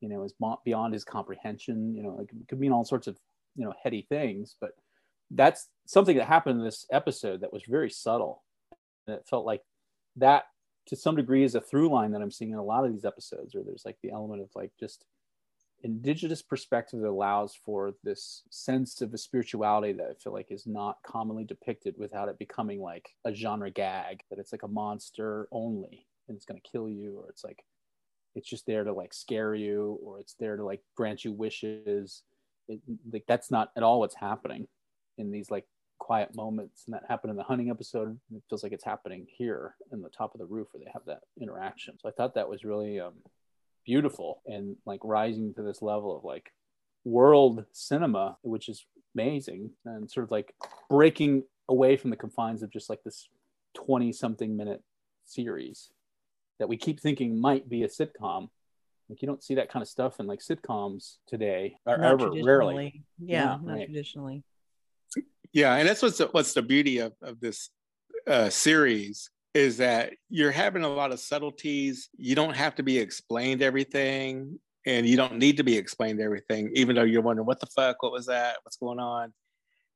you 0.00 0.08
know 0.08 0.24
is 0.24 0.34
beyond 0.64 0.94
his 0.94 1.04
comprehension 1.04 1.94
you 1.94 2.02
know 2.02 2.16
like 2.18 2.30
it 2.30 2.48
could 2.48 2.58
mean 2.58 2.72
all 2.72 2.84
sorts 2.84 3.06
of 3.06 3.18
you 3.56 3.64
know 3.64 3.74
heady 3.82 4.06
things. 4.08 4.56
But 4.60 4.70
that's 5.30 5.68
something 5.86 6.16
that 6.16 6.26
happened 6.26 6.60
in 6.60 6.64
this 6.64 6.86
episode 6.90 7.40
that 7.40 7.52
was 7.52 7.62
very 7.68 7.90
subtle. 7.90 8.42
And 9.06 9.16
it 9.16 9.26
felt 9.28 9.46
like 9.46 9.62
that 10.16 10.44
to 10.86 10.96
some 10.96 11.16
degree 11.16 11.44
is 11.44 11.54
a 11.54 11.60
through 11.60 11.88
line 11.90 12.12
that 12.12 12.22
I'm 12.22 12.30
seeing 12.30 12.52
in 12.52 12.58
a 12.58 12.64
lot 12.64 12.84
of 12.84 12.92
these 12.92 13.04
episodes, 13.04 13.54
where 13.54 13.64
there's 13.64 13.84
like 13.84 13.96
the 14.02 14.10
element 14.10 14.42
of 14.42 14.50
like 14.54 14.72
just 14.78 15.04
indigenous 15.82 16.40
perspective 16.40 17.00
that 17.00 17.08
allows 17.08 17.54
for 17.54 17.94
this 18.02 18.42
sense 18.48 19.02
of 19.02 19.12
a 19.12 19.18
spirituality 19.18 19.92
that 19.92 20.08
I 20.10 20.14
feel 20.14 20.32
like 20.32 20.50
is 20.50 20.66
not 20.66 20.98
commonly 21.06 21.44
depicted 21.44 21.94
without 21.98 22.28
it 22.28 22.38
becoming 22.38 22.80
like 22.80 23.10
a 23.24 23.34
genre 23.34 23.70
gag, 23.70 24.22
that 24.30 24.38
it's 24.38 24.52
like 24.52 24.62
a 24.62 24.68
monster 24.68 25.46
only 25.52 26.06
and 26.26 26.36
it's 26.36 26.46
going 26.46 26.60
to 26.60 26.70
kill 26.70 26.88
you, 26.88 27.18
or 27.18 27.28
it's 27.28 27.44
like 27.44 27.64
it's 28.34 28.48
just 28.48 28.66
there 28.66 28.82
to 28.82 28.92
like 28.92 29.12
scare 29.12 29.54
you, 29.54 29.98
or 30.02 30.20
it's 30.20 30.34
there 30.40 30.56
to 30.56 30.64
like 30.64 30.80
grant 30.96 31.24
you 31.24 31.32
wishes. 31.32 32.22
It, 32.66 32.80
like 33.12 33.24
that's 33.28 33.50
not 33.50 33.70
at 33.76 33.82
all 33.82 34.00
what's 34.00 34.14
happening 34.14 34.66
in 35.18 35.30
these 35.30 35.50
like 35.50 35.66
quiet 36.04 36.36
moments 36.36 36.82
and 36.84 36.92
that 36.92 37.02
happened 37.08 37.30
in 37.30 37.36
the 37.36 37.42
hunting 37.42 37.70
episode 37.70 38.18
it 38.30 38.42
feels 38.50 38.62
like 38.62 38.72
it's 38.72 38.84
happening 38.84 39.26
here 39.38 39.74
in 39.90 40.02
the 40.02 40.10
top 40.10 40.34
of 40.34 40.38
the 40.38 40.44
roof 40.44 40.68
where 40.70 40.82
they 40.84 40.90
have 40.92 41.04
that 41.06 41.20
interaction. 41.40 41.96
So 41.98 42.10
i 42.10 42.12
thought 42.12 42.34
that 42.34 42.46
was 42.46 42.62
really 42.62 43.00
um, 43.00 43.14
beautiful 43.86 44.42
and 44.44 44.76
like 44.84 45.00
rising 45.02 45.54
to 45.54 45.62
this 45.62 45.80
level 45.80 46.14
of 46.14 46.22
like 46.22 46.52
world 47.06 47.64
cinema 47.72 48.36
which 48.42 48.68
is 48.68 48.84
amazing 49.14 49.70
and 49.86 50.10
sort 50.10 50.24
of 50.24 50.30
like 50.30 50.54
breaking 50.90 51.42
away 51.70 51.96
from 51.96 52.10
the 52.10 52.16
confines 52.16 52.62
of 52.62 52.70
just 52.70 52.90
like 52.90 53.02
this 53.02 53.30
20 53.74 54.12
something 54.12 54.54
minute 54.54 54.82
series 55.24 55.88
that 56.58 56.68
we 56.68 56.76
keep 56.76 57.00
thinking 57.00 57.40
might 57.40 57.66
be 57.66 57.82
a 57.82 57.88
sitcom. 57.88 58.50
Like 59.08 59.22
you 59.22 59.26
don't 59.26 59.42
see 59.42 59.54
that 59.54 59.70
kind 59.70 59.82
of 59.82 59.88
stuff 59.88 60.20
in 60.20 60.26
like 60.26 60.40
sitcoms 60.40 61.16
today 61.26 61.76
or 61.86 61.96
not 61.96 62.20
ever 62.20 62.30
rarely. 62.42 63.04
yeah, 63.18 63.38
yeah 63.38 63.58
not 63.62 63.66
right. 63.76 63.86
traditionally 63.86 64.44
yeah, 65.52 65.76
and 65.76 65.88
that's 65.88 66.02
what's 66.02 66.18
the, 66.18 66.26
what's 66.28 66.54
the 66.54 66.62
beauty 66.62 66.98
of 66.98 67.12
of 67.22 67.40
this 67.40 67.70
uh, 68.26 68.50
series 68.50 69.30
is 69.54 69.76
that 69.76 70.12
you're 70.28 70.50
having 70.50 70.82
a 70.82 70.88
lot 70.88 71.12
of 71.12 71.20
subtleties. 71.20 72.08
You 72.16 72.34
don't 72.34 72.56
have 72.56 72.74
to 72.76 72.82
be 72.82 72.98
explained 72.98 73.62
everything, 73.62 74.58
and 74.84 75.06
you 75.06 75.16
don't 75.16 75.38
need 75.38 75.56
to 75.58 75.64
be 75.64 75.76
explained 75.76 76.20
everything, 76.20 76.70
even 76.74 76.96
though 76.96 77.04
you're 77.04 77.22
wondering 77.22 77.46
what 77.46 77.60
the 77.60 77.66
fuck, 77.66 78.02
what 78.02 78.12
was 78.12 78.26
that, 78.26 78.56
what's 78.64 78.76
going 78.76 78.98
on. 78.98 79.32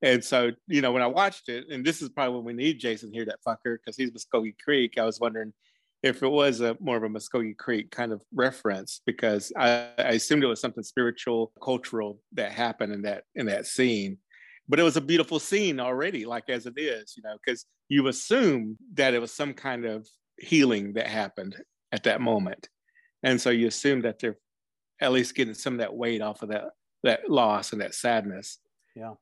And 0.00 0.22
so, 0.22 0.52
you 0.68 0.80
know, 0.80 0.92
when 0.92 1.02
I 1.02 1.08
watched 1.08 1.48
it, 1.48 1.64
and 1.70 1.84
this 1.84 2.02
is 2.02 2.08
probably 2.08 2.36
when 2.36 2.44
we 2.44 2.52
need 2.52 2.78
Jason 2.78 3.12
here, 3.12 3.24
that 3.24 3.40
fucker, 3.44 3.78
because 3.78 3.96
he's 3.96 4.12
Muskogee 4.12 4.54
Creek. 4.62 4.96
I 4.96 5.04
was 5.04 5.18
wondering 5.18 5.52
if 6.04 6.22
it 6.22 6.28
was 6.28 6.60
a 6.60 6.76
more 6.78 6.96
of 6.96 7.02
a 7.02 7.08
Muskogee 7.08 7.56
Creek 7.56 7.90
kind 7.90 8.12
of 8.12 8.22
reference, 8.32 9.00
because 9.06 9.52
I, 9.56 9.88
I 9.98 10.10
assumed 10.10 10.44
it 10.44 10.46
was 10.46 10.60
something 10.60 10.84
spiritual, 10.84 11.50
cultural 11.60 12.20
that 12.34 12.52
happened 12.52 12.92
in 12.92 13.02
that 13.02 13.24
in 13.34 13.46
that 13.46 13.66
scene 13.66 14.18
but 14.68 14.78
it 14.78 14.82
was 14.82 14.96
a 14.96 15.00
beautiful 15.00 15.38
scene 15.38 15.80
already, 15.80 16.24
like 16.24 16.48
as 16.50 16.66
it 16.66 16.74
is, 16.76 17.14
you 17.16 17.22
know, 17.22 17.36
because 17.42 17.64
you 17.88 18.06
assume 18.08 18.76
that 18.94 19.14
it 19.14 19.20
was 19.20 19.32
some 19.32 19.54
kind 19.54 19.86
of 19.86 20.06
healing 20.38 20.92
that 20.92 21.06
happened 21.06 21.56
at 21.90 22.04
that 22.04 22.20
moment. 22.20 22.68
And 23.22 23.40
so 23.40 23.50
you 23.50 23.66
assume 23.66 24.02
that 24.02 24.18
they're 24.18 24.36
at 25.00 25.12
least 25.12 25.34
getting 25.34 25.54
some 25.54 25.74
of 25.74 25.78
that 25.80 25.94
weight 25.94 26.20
off 26.20 26.42
of 26.42 26.50
that 26.50 26.64
that 27.04 27.30
loss 27.30 27.72
and 27.72 27.80
that 27.80 27.94
sadness. 27.94 28.58
Yeah. 28.94 29.14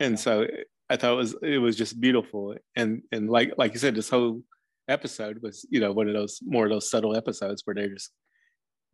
And 0.00 0.12
yeah. 0.12 0.16
so 0.16 0.46
I 0.90 0.96
thought 0.96 1.12
it 1.12 1.16
was 1.16 1.36
it 1.42 1.58
was 1.58 1.76
just 1.76 2.00
beautiful. 2.00 2.54
And 2.76 3.02
and 3.10 3.30
like 3.30 3.54
like 3.56 3.72
you 3.72 3.78
said, 3.78 3.94
this 3.94 4.10
whole 4.10 4.42
episode 4.88 5.40
was, 5.42 5.66
you 5.70 5.80
know, 5.80 5.92
one 5.92 6.08
of 6.08 6.14
those 6.14 6.40
more 6.44 6.64
of 6.64 6.70
those 6.70 6.90
subtle 6.90 7.16
episodes 7.16 7.62
where 7.64 7.74
they're 7.74 7.88
just 7.88 8.10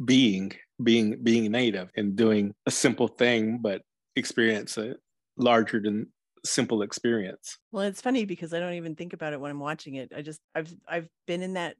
being, 0.04 0.52
being, 0.82 1.22
being 1.22 1.52
native 1.52 1.88
and 1.96 2.16
doing 2.16 2.52
a 2.66 2.70
simple 2.70 3.06
thing, 3.06 3.58
but 3.58 3.82
experience 4.16 4.76
it 4.76 4.98
larger 5.36 5.80
than 5.80 6.06
simple 6.44 6.82
experience. 6.82 7.58
Well, 7.72 7.84
it's 7.84 8.02
funny 8.02 8.24
because 8.24 8.52
I 8.52 8.60
don't 8.60 8.74
even 8.74 8.94
think 8.94 9.12
about 9.12 9.32
it 9.32 9.40
when 9.40 9.50
I'm 9.50 9.60
watching 9.60 9.94
it. 9.94 10.12
I 10.14 10.22
just 10.22 10.40
I've 10.54 10.74
I've 10.86 11.08
been 11.26 11.42
in 11.42 11.54
that 11.54 11.76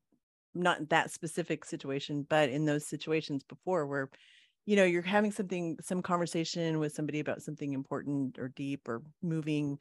not 0.55 0.88
that 0.90 1.11
specific 1.11 1.64
situation, 1.64 2.27
but 2.29 2.49
in 2.49 2.64
those 2.64 2.87
situations 2.87 3.43
before 3.43 3.87
where 3.87 4.11
you 4.67 4.77
know, 4.77 4.85
you're 4.85 5.03
having 5.03 5.31
something 5.31 5.77
some 5.83 6.01
conversation 6.01 6.79
with 6.79 6.95
somebody 6.95 7.21
about 7.21 7.43
something 7.43 7.75
important 7.75 8.38
or 8.38 8.49
deep 8.49 8.88
or 8.88 9.03
moving 9.23 9.79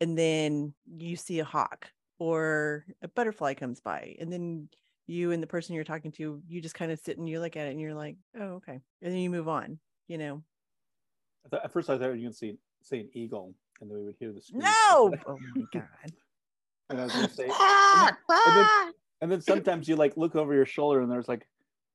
and 0.00 0.16
then 0.16 0.74
you 0.86 1.16
see 1.16 1.40
a 1.40 1.44
hawk 1.44 1.90
or 2.18 2.84
a 3.02 3.08
butterfly 3.08 3.54
comes 3.54 3.80
by 3.80 4.16
and 4.18 4.32
then 4.32 4.68
you 5.06 5.32
and 5.32 5.42
the 5.42 5.46
person 5.46 5.74
you're 5.74 5.84
talking 5.84 6.12
to 6.12 6.42
you 6.48 6.60
just 6.60 6.74
kind 6.74 6.90
of 6.90 6.98
sit 6.98 7.18
and 7.18 7.28
you 7.28 7.40
look 7.40 7.56
at 7.56 7.66
it 7.66 7.70
and 7.70 7.80
you're 7.80 7.94
like 7.94 8.16
oh 8.38 8.54
okay 8.54 8.80
and 9.02 9.12
then 9.12 9.18
you 9.18 9.30
move 9.30 9.48
on 9.48 9.78
you 10.08 10.18
know 10.18 10.42
at 11.52 11.72
first 11.72 11.88
i 11.88 11.96
thought 11.96 12.06
you 12.06 12.12
can 12.12 12.20
going 12.22 12.32
to 12.32 12.36
see 12.36 12.58
say 12.86 13.00
an 13.00 13.10
eagle, 13.14 13.54
and 13.80 13.90
then 13.90 13.98
we 13.98 14.04
would 14.04 14.16
hear 14.18 14.32
the 14.32 14.40
scream. 14.40 14.60
No! 14.62 14.70
oh 15.26 15.38
my 15.54 15.64
god! 15.72 16.12
And 16.88 17.00
I 17.00 17.04
was 17.04 17.12
gonna 17.12 17.28
say, 17.28 17.44
and 17.44 17.52
then, 17.52 18.16
and, 18.28 18.56
then, 18.56 18.92
and 19.22 19.32
then 19.32 19.40
sometimes 19.40 19.88
you 19.88 19.96
like 19.96 20.16
look 20.16 20.36
over 20.36 20.54
your 20.54 20.66
shoulder, 20.66 21.00
and 21.00 21.10
there's 21.10 21.28
like, 21.28 21.46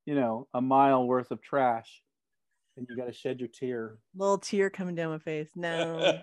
you 0.06 0.15
know, 0.15 0.47
a 0.54 0.62
mile 0.62 1.06
worth 1.06 1.32
of 1.32 1.41
trash. 1.41 2.01
and 2.77 2.86
you 2.89 2.95
got 2.95 3.06
to 3.06 3.13
shed 3.13 3.39
your 3.39 3.49
tear. 3.49 3.97
Little 4.15 4.38
tear 4.38 4.69
coming 4.69 4.95
down 4.95 5.12
my 5.12 5.19
face. 5.19 5.49
No. 5.56 6.19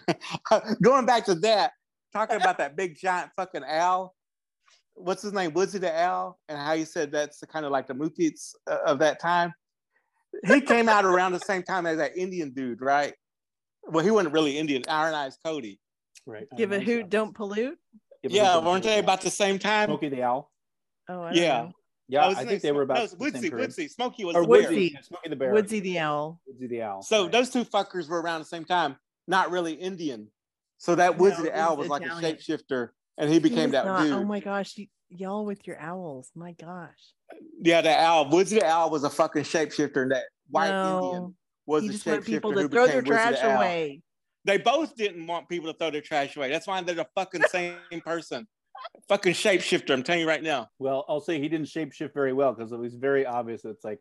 Going 0.82 1.06
back 1.06 1.24
to 1.26 1.34
that, 1.36 1.72
talking 2.12 2.36
about 2.36 2.58
that 2.58 2.76
big 2.76 2.96
giant 2.96 3.30
fucking 3.36 3.64
owl. 3.66 4.14
What's 4.94 5.22
his 5.22 5.32
name? 5.32 5.52
Woodsy 5.52 5.78
the 5.78 5.94
owl, 5.94 6.38
and 6.48 6.58
how 6.58 6.72
you 6.72 6.84
said 6.84 7.12
that's 7.12 7.40
the 7.40 7.46
kind 7.46 7.66
of 7.66 7.72
like 7.72 7.86
the 7.86 7.94
Muppets 7.94 8.54
uh, 8.70 8.78
of 8.86 8.98
that 9.00 9.20
time. 9.20 9.52
He 10.46 10.60
came 10.60 10.88
out 10.88 11.04
around 11.04 11.32
the 11.32 11.40
same 11.40 11.62
time 11.62 11.86
as 11.86 11.98
that 11.98 12.16
Indian 12.16 12.52
dude, 12.52 12.80
right? 12.80 13.14
Well, 13.88 14.04
he 14.04 14.10
wasn't 14.10 14.34
really 14.34 14.58
Indian. 14.58 14.82
Iron 14.88 15.14
Eyes 15.14 15.38
Cody. 15.44 15.80
Right. 16.26 16.46
Give 16.56 16.72
a 16.72 16.76
a 16.76 16.80
hoot, 16.80 17.08
don't 17.08 17.34
pollute. 17.34 17.78
Yeah, 18.22 18.58
weren't 18.58 18.82
they 18.84 18.98
about 18.98 19.20
the 19.20 19.30
same 19.30 19.58
time? 19.58 19.88
Smokey 19.88 20.08
the 20.08 20.22
Owl? 20.24 20.50
Oh, 21.08 21.22
I 21.22 21.32
Yeah. 21.32 21.62
know. 21.62 21.72
Yeah, 22.08 22.24
Oh, 22.24 22.28
his 22.30 22.36
I 22.38 22.40
think 22.40 22.50
name's 22.50 22.62
they 22.62 22.72
were 22.72 22.82
about 22.82 22.98
no, 22.98 23.06
the 23.06 23.16
Woodsy. 23.16 23.40
same 23.40 23.50
period. 23.50 23.66
Woodsy. 23.68 23.88
Smokey 23.88 24.24
was 24.24 24.36
Or 24.36 24.42
the 24.42 24.48
Woodsy. 24.48 24.68
bear. 24.68 24.80
Yeah, 24.94 25.00
Smokey 25.02 25.28
the 25.28 25.36
Bear. 25.36 25.52
Woodsy 25.52 25.80
the 25.80 25.98
owl. 26.00 26.40
Woodsy 26.46 26.66
the 26.68 26.82
Owl. 26.82 27.02
So 27.02 27.22
right. 27.24 27.32
those 27.32 27.50
two 27.50 27.64
fuckers 27.64 28.08
were 28.08 28.20
around 28.22 28.40
the 28.40 28.44
same 28.46 28.64
time, 28.64 28.96
not 29.26 29.50
really 29.50 29.72
Indian. 29.74 30.28
So 30.78 30.94
that 30.96 31.18
Woodsy 31.18 31.38
No, 31.38 31.44
the 31.44 31.58
owl 31.58 31.76
was 31.76 31.88
was 31.88 32.00
like 32.00 32.06
a 32.10 32.14
shapeshifter, 32.14 32.90
and 33.18 33.28
he 33.28 33.34
He 33.36 33.40
became 33.40 33.64
was 33.70 33.72
that 33.72 33.86
not- 33.86 34.00
oh 34.00 34.04
dude. 34.04 34.12
Oh 34.12 34.24
my 34.24 34.40
gosh, 34.40 34.76
you, 34.76 34.86
y'all 35.08 35.44
with 35.44 35.66
your 35.66 35.80
owls. 35.80 36.30
My 36.34 36.52
gosh. 36.52 37.12
Yeah, 37.60 37.80
the 37.80 37.96
owl. 37.96 38.28
Woodsy 38.30 38.58
the 38.60 38.66
owl 38.66 38.90
was 38.90 39.02
a 39.04 39.10
fucking 39.10 39.42
shapeshifter, 39.44 40.02
and 40.02 40.12
that 40.12 40.24
white 40.48 40.68
no, 40.70 40.98
Indian 41.12 41.36
was 41.66 41.82
you 41.84 41.88
the 41.90 41.94
just 41.94 42.06
want 42.06 42.24
people 42.24 42.52
to 42.52 42.68
throw 42.68 42.86
their 42.86 43.02
trash 43.02 43.40
the 43.40 43.50
owl. 43.50 43.56
away. 43.58 44.02
They 44.44 44.58
both 44.58 44.94
didn't 44.96 45.26
want 45.26 45.48
people 45.48 45.72
to 45.72 45.78
throw 45.78 45.90
their 45.90 46.00
trash 46.00 46.36
away. 46.36 46.50
That's 46.50 46.66
why 46.66 46.80
they're 46.82 46.94
the 46.94 47.06
fucking 47.16 47.42
same 47.50 47.76
person. 48.04 48.46
fucking 49.08 49.32
shapeshifter. 49.32 49.90
I'm 49.92 50.02
telling 50.04 50.20
you 50.22 50.28
right 50.28 50.42
now. 50.42 50.68
Well, 50.78 51.04
I'll 51.08 51.20
say 51.20 51.40
he 51.40 51.48
didn't 51.48 51.66
shapeshift 51.66 52.14
very 52.14 52.32
well 52.32 52.52
because 52.52 52.70
it 52.72 52.78
was 52.78 52.94
very 52.94 53.26
obvious. 53.26 53.64
It's 53.64 53.84
like 53.84 53.98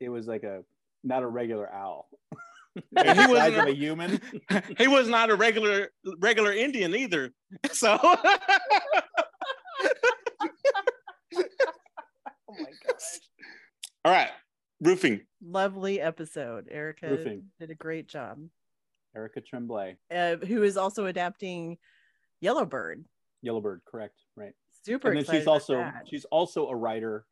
it 0.00 0.08
was 0.08 0.26
like 0.26 0.42
a 0.44 0.62
not 1.04 1.22
a 1.22 1.26
regular 1.26 1.70
owl. 1.72 2.08
He 2.76 3.26
wasn't 3.26 3.56
a- 3.56 3.66
a 3.70 3.74
human. 3.74 4.20
he 4.78 4.86
was 4.86 5.08
not 5.08 5.30
a 5.30 5.34
regular 5.34 5.88
regular 6.20 6.52
Indian 6.52 6.94
either. 6.94 7.32
So 7.72 7.98
Oh 8.00 8.16
my 12.50 12.70
gosh. 12.86 13.18
all 14.04 14.12
right. 14.12 14.30
Roofing. 14.80 15.20
Lovely 15.42 16.00
episode. 16.00 16.68
Erica 16.70 17.08
Roofing. 17.10 17.44
did 17.60 17.70
a 17.70 17.74
great 17.74 18.08
job. 18.08 18.38
Erica 19.16 19.40
Tremblay, 19.40 19.96
Uh, 20.10 20.36
who 20.36 20.62
is 20.62 20.76
also 20.76 21.06
adapting 21.06 21.78
Yellowbird. 22.40 23.04
Yellowbird, 23.42 23.82
correct, 23.84 24.16
right? 24.36 24.52
Super 24.84 25.08
and 25.08 25.16
then 25.16 25.22
excited 25.22 25.40
she's 25.40 25.46
also 25.46 25.74
that. 25.78 26.06
she's 26.08 26.24
also 26.26 26.68
a 26.68 26.76
writer 26.76 27.24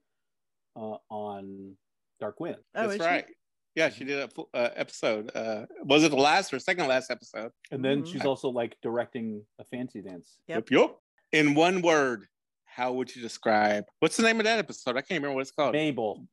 uh, 0.76 0.96
on 1.10 1.76
Dark 2.20 2.40
Wind. 2.40 2.56
Oh, 2.74 2.84
is 2.84 2.98
That's 2.98 3.02
she? 3.04 3.08
right. 3.08 3.26
Yeah, 3.74 3.88
she 3.90 4.04
did 4.04 4.20
a 4.20 4.28
full, 4.28 4.48
uh, 4.54 4.70
episode. 4.74 5.30
Uh, 5.34 5.66
was 5.84 6.02
it 6.02 6.08
the 6.10 6.16
last 6.16 6.52
or 6.54 6.58
second 6.58 6.86
last 6.88 7.10
episode? 7.10 7.50
And 7.70 7.84
then 7.84 8.02
Mhm. 8.02 8.06
she's 8.12 8.24
also 8.24 8.48
like 8.48 8.76
directing 8.82 9.44
a 9.58 9.64
fancy 9.64 10.00
dance. 10.00 10.38
Yep. 10.48 10.70
Yep. 10.70 10.96
In 11.32 11.54
one 11.54 11.82
word, 11.82 12.26
how 12.64 12.92
would 12.94 13.14
you 13.14 13.20
describe? 13.20 13.84
What's 14.00 14.16
the 14.16 14.22
name 14.22 14.38
of 14.40 14.44
that 14.44 14.58
episode? 14.58 14.96
I 14.96 15.02
can't 15.02 15.20
remember 15.20 15.34
what 15.34 15.42
it's 15.42 15.50
called. 15.50 15.72
Mabel, 15.74 16.26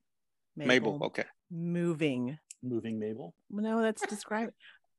Mabel. 0.55 0.99
Okay. 1.03 1.25
Moving. 1.53 2.37
moving 2.63 2.99
Mabel. 2.99 3.35
No, 3.51 3.81
that's 3.81 4.01
describing. 4.07 4.53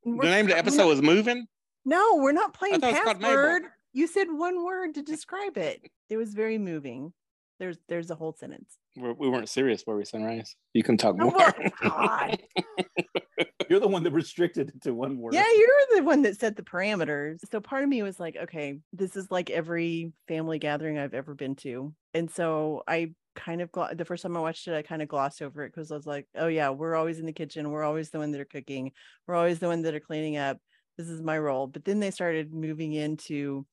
The 0.05 0.11
name 0.13 0.45
of 0.47 0.51
the 0.53 0.59
episode 0.59 0.87
was 0.87 1.03
Moving. 1.03 1.47
No, 1.85 2.17
we're 2.17 2.33
not 2.33 2.55
playing 2.55 2.81
thought 2.81 2.91
it 2.91 2.93
was 2.93 3.01
called 3.03 3.21
Mabel. 3.21 3.35
password. 3.37 3.63
You 3.93 4.07
said 4.07 4.27
one 4.31 4.65
word 4.65 4.95
to 4.95 5.03
describe 5.03 5.57
it. 5.59 5.81
It 6.09 6.17
was 6.17 6.33
very 6.35 6.59
moving. 6.59 7.13
There's 7.59 7.79
there's 7.89 8.11
a 8.11 8.15
whole 8.15 8.33
sentence. 8.33 8.77
We're, 8.97 9.13
we 9.15 9.29
weren't 9.29 9.49
serious, 9.49 9.85
were 9.87 9.97
we, 9.97 10.05
Sunrise? 10.05 10.55
You 10.73 10.83
can 10.83 10.97
talk 10.97 11.17
Oh, 11.21 11.31
more. 11.31 11.55
God. 11.83 12.39
You're 13.71 13.81
the 13.81 13.89
one 13.89 14.03
that 14.05 14.13
restricted 14.13 14.69
it 14.69 14.83
to 14.83 14.93
one 14.95 15.17
word. 15.19 15.33
Yeah, 15.33 15.47
you're 15.57 15.97
the 15.97 16.03
one 16.05 16.21
that 16.23 16.39
set 16.39 16.55
the 16.55 16.63
parameters. 16.63 17.39
So 17.51 17.61
part 17.61 17.83
of 17.83 17.89
me 17.89 18.03
was 18.03 18.21
like, 18.21 18.37
okay, 18.37 18.79
this 18.93 19.17
is 19.17 19.31
like 19.31 19.49
every 19.49 20.13
family 20.29 20.59
gathering 20.59 20.99
I've 20.99 21.15
ever 21.15 21.35
been 21.35 21.57
to. 21.57 21.95
And 22.13 22.31
so 22.31 22.83
I 22.87 23.13
kind 23.35 23.61
of 23.61 23.71
glo- 23.73 23.95
the 23.95 24.05
first 24.05 24.23
time 24.23 24.37
I 24.37 24.41
watched 24.41 24.69
it, 24.69 24.75
I 24.75 24.83
kind 24.83 25.03
of 25.03 25.09
glossed 25.09 25.43
over 25.43 25.65
it 25.65 25.73
because 25.73 25.91
I 25.91 25.97
was 25.97 26.07
like, 26.07 26.27
oh 26.37 26.47
yeah, 26.47 26.71
we're 26.71 26.97
always 26.97 27.19
in 27.19 27.27
the 27.27 27.33
kitchen. 27.33 27.71
We're 27.71 27.85
always 27.85 28.11
the 28.11 28.19
one 28.19 28.31
that 28.33 28.41
are 28.41 28.47
cooking. 28.47 28.93
We're 29.27 29.35
always 29.35 29.59
the 29.59 29.69
one 29.69 29.83
that 29.83 29.95
are 29.95 30.01
cleaning 30.01 30.37
up. 30.37 30.59
This 30.97 31.09
is 31.09 31.23
my 31.23 31.39
role. 31.39 31.67
But 31.67 31.85
then 31.85 32.01
they 32.01 32.11
started 32.11 32.53
moving 32.53 32.93
into 32.93 33.67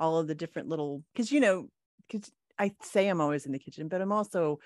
all 0.00 0.18
of 0.18 0.28
the 0.28 0.34
different 0.34 0.68
little 0.68 1.02
because 1.12 1.32
you 1.32 1.40
know, 1.40 1.68
because 2.08 2.30
I 2.58 2.74
say 2.82 3.08
I'm 3.08 3.20
always 3.20 3.46
in 3.46 3.52
the 3.52 3.58
kitchen, 3.58 3.88
but 3.88 4.00
I'm 4.00 4.12
also 4.12 4.58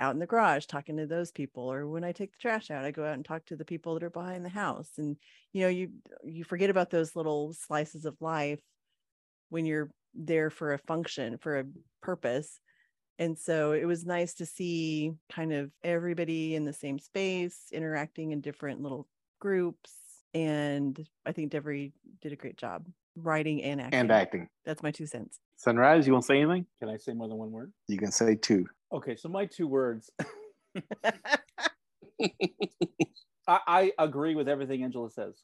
out 0.00 0.14
in 0.14 0.20
the 0.20 0.26
garage 0.26 0.66
talking 0.66 0.96
to 0.96 1.06
those 1.06 1.32
people 1.32 1.72
or 1.72 1.86
when 1.86 2.04
i 2.04 2.12
take 2.12 2.32
the 2.32 2.38
trash 2.38 2.70
out 2.70 2.84
i 2.84 2.90
go 2.90 3.04
out 3.04 3.14
and 3.14 3.24
talk 3.24 3.44
to 3.46 3.56
the 3.56 3.64
people 3.64 3.94
that 3.94 4.02
are 4.02 4.10
behind 4.10 4.44
the 4.44 4.50
house 4.50 4.90
and 4.98 5.16
you 5.52 5.62
know 5.62 5.68
you 5.68 5.88
you 6.24 6.44
forget 6.44 6.70
about 6.70 6.90
those 6.90 7.16
little 7.16 7.52
slices 7.54 8.04
of 8.04 8.14
life 8.20 8.60
when 9.48 9.64
you're 9.64 9.90
there 10.14 10.50
for 10.50 10.72
a 10.72 10.78
function 10.78 11.38
for 11.38 11.60
a 11.60 11.64
purpose 12.02 12.60
and 13.18 13.38
so 13.38 13.72
it 13.72 13.84
was 13.84 14.04
nice 14.04 14.34
to 14.34 14.46
see 14.46 15.12
kind 15.30 15.52
of 15.52 15.70
everybody 15.82 16.54
in 16.54 16.64
the 16.64 16.72
same 16.72 16.98
space 16.98 17.66
interacting 17.72 18.32
in 18.32 18.40
different 18.40 18.80
little 18.82 19.06
groups 19.40 19.92
and 20.34 21.06
i 21.24 21.32
think 21.32 21.52
devery 21.52 21.92
did 22.20 22.32
a 22.32 22.36
great 22.36 22.56
job 22.56 22.86
writing 23.16 23.62
and 23.62 23.80
acting 23.80 24.00
and 24.00 24.12
acting. 24.12 24.48
that's 24.64 24.82
my 24.82 24.90
two 24.90 25.06
cents 25.06 25.40
Sunrise, 25.58 26.06
you 26.06 26.12
want 26.12 26.24
to 26.24 26.26
say 26.26 26.40
anything? 26.40 26.66
Can 26.78 26.90
I 26.90 26.98
say 26.98 27.14
more 27.14 27.28
than 27.28 27.38
one 27.38 27.50
word? 27.50 27.72
You 27.88 27.96
can 27.96 28.12
say 28.12 28.34
two. 28.34 28.66
Okay, 28.92 29.16
so 29.16 29.28
my 29.28 29.46
two 29.46 29.66
words. 29.66 30.10
I, 33.48 33.60
I 33.66 33.92
agree 33.98 34.34
with 34.34 34.48
everything 34.48 34.84
Angela 34.84 35.10
says. 35.10 35.34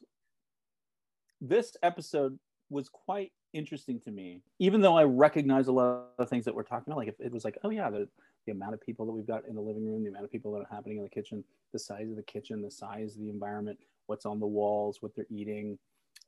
This 1.41 1.75
episode 1.81 2.37
was 2.69 2.89
quite 2.89 3.31
interesting 3.53 3.99
to 4.01 4.11
me, 4.11 4.41
even 4.59 4.81
though 4.81 4.97
I 4.97 5.03
recognize 5.03 5.67
a 5.67 5.71
lot 5.71 6.09
of 6.17 6.29
things 6.29 6.45
that 6.45 6.55
we're 6.55 6.63
talking 6.63 6.91
about. 6.91 6.97
Like, 6.97 7.07
if 7.09 7.19
it 7.19 7.31
was 7.31 7.45
like, 7.45 7.57
oh 7.63 7.69
yeah, 7.69 7.89
the, 7.89 8.07
the 8.45 8.51
amount 8.51 8.73
of 8.73 8.81
people 8.81 9.05
that 9.05 9.11
we've 9.11 9.27
got 9.27 9.45
in 9.47 9.55
the 9.55 9.61
living 9.61 9.85
room, 9.85 10.03
the 10.03 10.09
amount 10.09 10.25
of 10.25 10.31
people 10.31 10.51
that 10.53 10.59
are 10.59 10.75
happening 10.75 10.97
in 10.97 11.03
the 11.03 11.09
kitchen, 11.09 11.43
the 11.71 11.79
size 11.79 12.09
of 12.09 12.15
the 12.15 12.23
kitchen, 12.23 12.61
the 12.61 12.71
size 12.71 13.15
of 13.15 13.21
the 13.21 13.29
environment, 13.29 13.79
what's 14.07 14.25
on 14.25 14.39
the 14.39 14.47
walls, 14.47 14.97
what 15.01 15.15
they're 15.15 15.25
eating, 15.29 15.77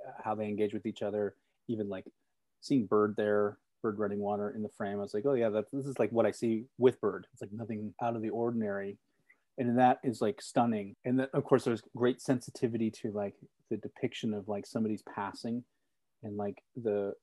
uh, 0.07 0.11
how 0.23 0.35
they 0.35 0.45
engage 0.45 0.73
with 0.73 0.85
each 0.85 1.01
other, 1.01 1.35
even 1.67 1.89
like 1.89 2.05
seeing 2.61 2.85
Bird 2.85 3.15
there, 3.17 3.57
Bird 3.81 3.99
running 3.99 4.19
water 4.19 4.51
in 4.51 4.63
the 4.63 4.69
frame. 4.69 4.99
I 4.99 5.03
was 5.03 5.13
like, 5.13 5.25
oh 5.25 5.33
yeah, 5.33 5.49
that 5.49 5.65
this 5.71 5.85
is 5.85 5.99
like 5.99 6.11
what 6.11 6.25
I 6.25 6.31
see 6.31 6.65
with 6.77 6.99
Bird. 7.01 7.27
It's 7.33 7.41
like 7.41 7.51
nothing 7.51 7.93
out 8.01 8.15
of 8.15 8.21
the 8.21 8.29
ordinary 8.29 8.97
and 9.57 9.77
that 9.77 9.99
is 10.03 10.21
like 10.21 10.41
stunning 10.41 10.95
and 11.05 11.19
then 11.19 11.27
of 11.33 11.43
course 11.43 11.63
there's 11.63 11.81
great 11.95 12.21
sensitivity 12.21 12.91
to 12.91 13.11
like 13.11 13.35
the 13.69 13.77
depiction 13.77 14.33
of 14.33 14.47
like 14.47 14.65
somebody's 14.65 15.03
passing 15.13 15.63
and 16.25 16.35
like 16.35 16.61
the 16.75 17.13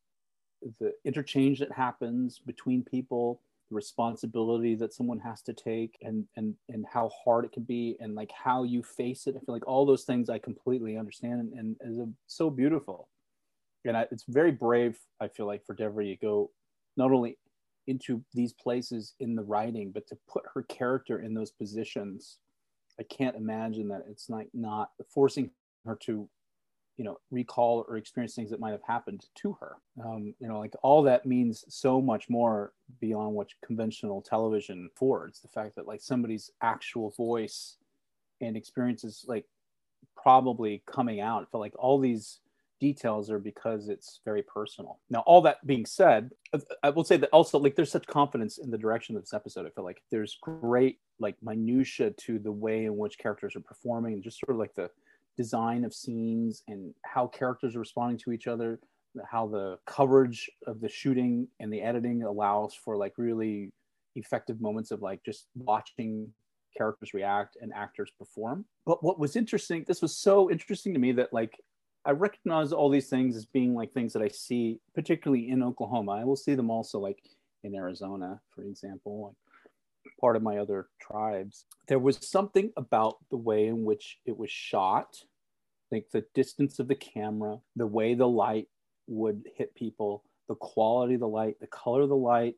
the 0.81 0.95
interchange 1.05 1.59
that 1.59 1.73
happens 1.73 2.39
between 2.39 2.83
people 2.83 3.41
the 3.69 3.75
responsibility 3.75 4.75
that 4.75 4.95
someone 4.95 5.19
has 5.19 5.43
to 5.43 5.53
take 5.53 5.99
and 6.03 6.25
and 6.37 6.55
and 6.71 6.87
how 6.91 7.11
hard 7.25 7.45
it 7.45 7.53
can 7.53 7.65
be 7.65 7.97
and 8.01 8.15
like 8.15 8.33
how 8.33 8.63
you 8.63 8.83
face 8.83 9.27
it. 9.27 9.35
I 9.37 9.41
feel 9.45 9.55
like 9.55 9.67
all 9.67 9.85
those 9.85 10.05
things 10.05 10.31
i 10.31 10.39
completely 10.39 10.97
understand 10.97 11.41
and, 11.41 11.53
and 11.53 11.77
is 11.85 11.99
a, 11.99 12.09
so 12.27 12.49
beautiful. 12.49 13.09
And 13.85 13.97
I, 13.97 14.07
it's 14.13 14.25
very 14.29 14.53
brave 14.53 14.99
i 15.21 15.29
feel 15.29 15.47
like 15.47 15.67
for 15.67 15.75
Devery 15.75 16.15
to 16.15 16.17
go 16.17 16.51
not 16.97 17.13
only 17.13 17.37
into 17.87 18.23
these 18.33 18.53
places 18.53 19.15
in 19.21 19.35
the 19.35 19.43
writing, 19.43 19.91
but 19.91 20.07
to 20.09 20.17
put 20.29 20.45
her 20.55 20.63
character 20.63 21.21
in 21.21 21.35
those 21.35 21.51
positions, 21.51 22.39
I 22.99 23.03
can't 23.05 23.37
imagine 23.37 23.89
that 23.89 24.05
it's 24.09 24.29
like 24.29 24.49
not 24.55 24.91
forcing 25.13 25.51
her 25.85 25.97
to, 26.03 26.29
you 27.03 27.09
know, 27.09 27.19
recall 27.33 27.85
or 27.89 27.97
experience 27.97 28.37
things 28.37 28.49
that 28.49 28.61
might 28.61 28.71
have 28.71 28.85
happened 28.87 29.27
to 29.35 29.57
her. 29.59 29.75
Um, 30.05 30.35
you 30.39 30.47
know, 30.47 30.61
like 30.61 30.73
all 30.85 31.03
that 31.03 31.27
means 31.27 31.65
so 31.69 32.01
much 32.01 32.31
more 32.31 32.75
beyond 33.01 33.35
what 33.35 33.49
conventional 33.67 34.23
television 34.23 34.89
affords. 34.95 35.41
The 35.41 35.49
fact 35.49 35.75
that 35.75 35.89
like 35.89 36.01
somebody's 36.01 36.53
actual 36.63 37.11
voice 37.11 37.79
and 38.41 38.57
experiences 38.57 39.25
like 39.27 39.47
probably 40.17 40.81
coming 40.87 41.19
out. 41.19 41.51
Feel 41.51 41.59
like 41.59 41.75
all 41.77 41.99
these 41.99 42.39
details 42.79 43.33
are 43.33 43.41
because 43.41 43.89
it's 43.89 44.21
very 44.25 44.45
personal. 44.45 45.01
Now, 45.11 45.25
all 45.27 45.41
that 45.43 45.67
being 45.67 45.85
said, 45.85 46.31
I 46.85 46.91
will 46.91 47.03
say 47.03 47.17
that 47.17 47.31
also 47.31 47.59
like 47.59 47.75
there's 47.75 47.91
such 47.91 48.07
confidence 48.07 48.59
in 48.59 48.71
the 48.71 48.79
direction 48.79 49.17
of 49.17 49.23
this 49.23 49.35
episode. 49.35 49.67
I 49.67 49.71
feel 49.71 49.85
like 49.85 50.05
there's 50.13 50.39
great 50.41 51.01
like 51.19 51.35
minutia 51.43 52.13
to 52.13 52.39
the 52.39 52.53
way 52.53 52.85
in 52.85 52.97
which 52.97 53.19
characters 53.19 53.57
are 53.57 53.61
performing, 53.61 54.23
just 54.23 54.39
sort 54.39 54.55
of 54.55 54.61
like 54.61 54.77
the 54.77 54.89
design 55.37 55.85
of 55.85 55.95
scenes 55.95 56.63
and 56.69 56.95
how 57.05 57.27
characters 57.27 57.77
are 57.77 57.81
responding 57.81 58.19
to 58.19 58.33
each 58.33 58.47
other, 58.47 58.79
how 59.31 59.47
the 59.47 59.79
coverage 59.87 60.51
of 60.67 60.81
the 60.81 60.89
shooting 60.89 61.49
and 61.61 61.73
the 61.73 61.83
editing 61.83 62.23
allows 62.23 62.75
for 62.75 62.97
like 62.97 63.13
really 63.19 63.71
effective 64.15 64.61
moments 64.61 64.91
of 64.91 65.03
like 65.03 65.21
just 65.25 65.47
watching 65.55 66.29
characters 66.77 67.15
react 67.15 67.57
and 67.61 67.73
actors 67.75 68.11
perform. 68.19 68.65
But 68.87 69.03
what 69.03 69.19
was 69.19 69.37
interesting, 69.37 69.85
this 69.87 70.03
was 70.03 70.17
so 70.17 70.51
interesting 70.51 70.95
to 70.95 71.01
me 71.01 71.13
that 71.13 71.33
like 71.33 71.59
I 72.05 72.11
recognize 72.11 72.73
all 72.73 72.91
these 72.91 73.09
things 73.09 73.37
as 73.37 73.47
being 73.47 73.75
like 73.75 73.93
things 73.93 74.13
that 74.13 74.23
I 74.23 74.29
see, 74.29 74.81
particularly 74.95 75.51
in 75.51 75.63
Oklahoma. 75.63 76.13
I 76.13 76.25
will 76.25 76.37
see 76.37 76.55
them 76.55 76.71
also 76.71 76.99
like 76.99 77.23
in 77.63 77.75
Arizona, 77.75 78.41
for 78.55 78.65
example. 78.65 79.37
Part 80.21 80.37
of 80.37 80.43
my 80.43 80.59
other 80.59 80.89
tribes. 81.01 81.65
There 81.89 81.99
was 81.99 82.19
something 82.27 82.73
about 82.77 83.17
the 83.31 83.37
way 83.37 83.67
in 83.67 83.85
which 83.85 84.19
it 84.25 84.37
was 84.37 84.51
shot, 84.51 85.17
like 85.91 86.11
the 86.13 86.25
distance 86.35 86.79
of 86.79 86.89
the 86.89 86.95
camera, 86.95 87.59
the 87.77 87.87
way 87.87 88.15
the 88.15 88.29
light 88.29 88.69
would 89.09 89.49
hit 89.57 89.75
people, 89.75 90.25
the 90.49 90.55
quality 90.55 91.15
of 91.15 91.21
the 91.21 91.29
light, 91.29 91.61
the 91.61 91.67
color 91.67 92.03
of 92.03 92.09
the 92.09 92.17
light, 92.17 92.57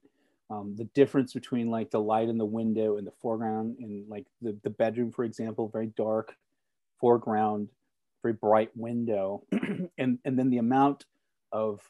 um, 0.50 0.74
the 0.76 0.84
difference 0.84 1.32
between 1.32 1.70
like 1.70 1.90
the 1.90 2.00
light 2.00 2.28
in 2.28 2.38
the 2.38 2.44
window 2.44 2.96
and 2.96 3.06
the 3.06 3.12
foreground 3.20 3.76
in 3.78 4.04
like 4.08 4.26
the, 4.42 4.56
the 4.62 4.70
bedroom, 4.70 5.10
for 5.10 5.24
example, 5.24 5.68
very 5.68 5.88
dark 5.96 6.34
foreground, 7.00 7.68
very 8.22 8.34
bright 8.34 8.70
window, 8.76 9.42
and 9.98 10.18
and 10.24 10.38
then 10.38 10.50
the 10.50 10.58
amount 10.58 11.04
of 11.52 11.80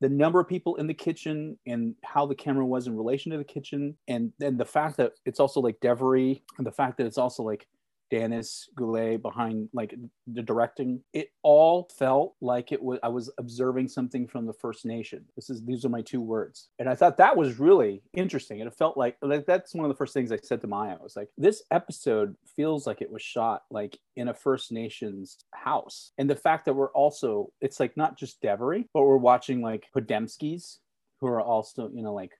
the 0.00 0.08
number 0.08 0.38
of 0.38 0.48
people 0.48 0.76
in 0.76 0.86
the 0.86 0.94
kitchen 0.94 1.58
and 1.66 1.94
how 2.04 2.24
the 2.26 2.34
camera 2.34 2.64
was 2.64 2.86
in 2.86 2.96
relation 2.96 3.32
to 3.32 3.38
the 3.38 3.44
kitchen. 3.44 3.96
And 4.06 4.32
then 4.38 4.56
the 4.56 4.64
fact 4.64 4.96
that 4.98 5.12
it's 5.26 5.40
also 5.40 5.60
like 5.60 5.80
Devery 5.80 6.42
and 6.58 6.66
the 6.66 6.72
fact 6.72 6.98
that 6.98 7.06
it's 7.06 7.18
also 7.18 7.42
like 7.42 7.66
Danis 8.12 8.64
Goulet 8.76 9.20
behind 9.22 9.68
like 9.72 9.94
the 10.26 10.42
directing. 10.42 11.00
It 11.12 11.30
all 11.42 11.90
felt 11.98 12.34
like 12.40 12.72
it 12.72 12.82
was 12.82 12.98
I 13.02 13.08
was 13.08 13.30
observing 13.38 13.88
something 13.88 14.26
from 14.26 14.46
the 14.46 14.52
First 14.52 14.84
Nation. 14.84 15.24
This 15.36 15.50
is 15.50 15.64
these 15.64 15.84
are 15.84 15.90
my 15.90 16.02
two 16.02 16.20
words. 16.20 16.68
And 16.78 16.88
I 16.88 16.94
thought 16.94 17.16
that 17.18 17.36
was 17.36 17.58
really 17.58 18.02
interesting. 18.14 18.60
And 18.60 18.68
it 18.68 18.76
felt 18.76 18.96
like 18.96 19.16
like 19.22 19.46
that's 19.46 19.74
one 19.74 19.84
of 19.84 19.90
the 19.90 19.96
first 19.96 20.14
things 20.14 20.32
I 20.32 20.38
said 20.42 20.60
to 20.62 20.66
Maya. 20.66 20.96
I 20.98 21.02
was 21.02 21.16
like, 21.16 21.28
this 21.36 21.62
episode 21.70 22.36
feels 22.56 22.86
like 22.86 23.02
it 23.02 23.10
was 23.10 23.22
shot 23.22 23.62
like 23.70 23.98
in 24.16 24.28
a 24.28 24.34
First 24.34 24.72
Nations 24.72 25.38
house. 25.52 26.12
And 26.18 26.28
the 26.28 26.36
fact 26.36 26.64
that 26.64 26.74
we're 26.74 26.92
also 26.92 27.52
it's 27.60 27.80
like 27.80 27.96
not 27.96 28.18
just 28.18 28.42
Devery, 28.42 28.86
but 28.94 29.02
we're 29.02 29.16
watching 29.16 29.60
like 29.60 29.86
Podemskis 29.96 30.78
who 31.20 31.26
are 31.26 31.40
also, 31.40 31.90
you 31.92 32.02
know, 32.02 32.14
like 32.14 32.32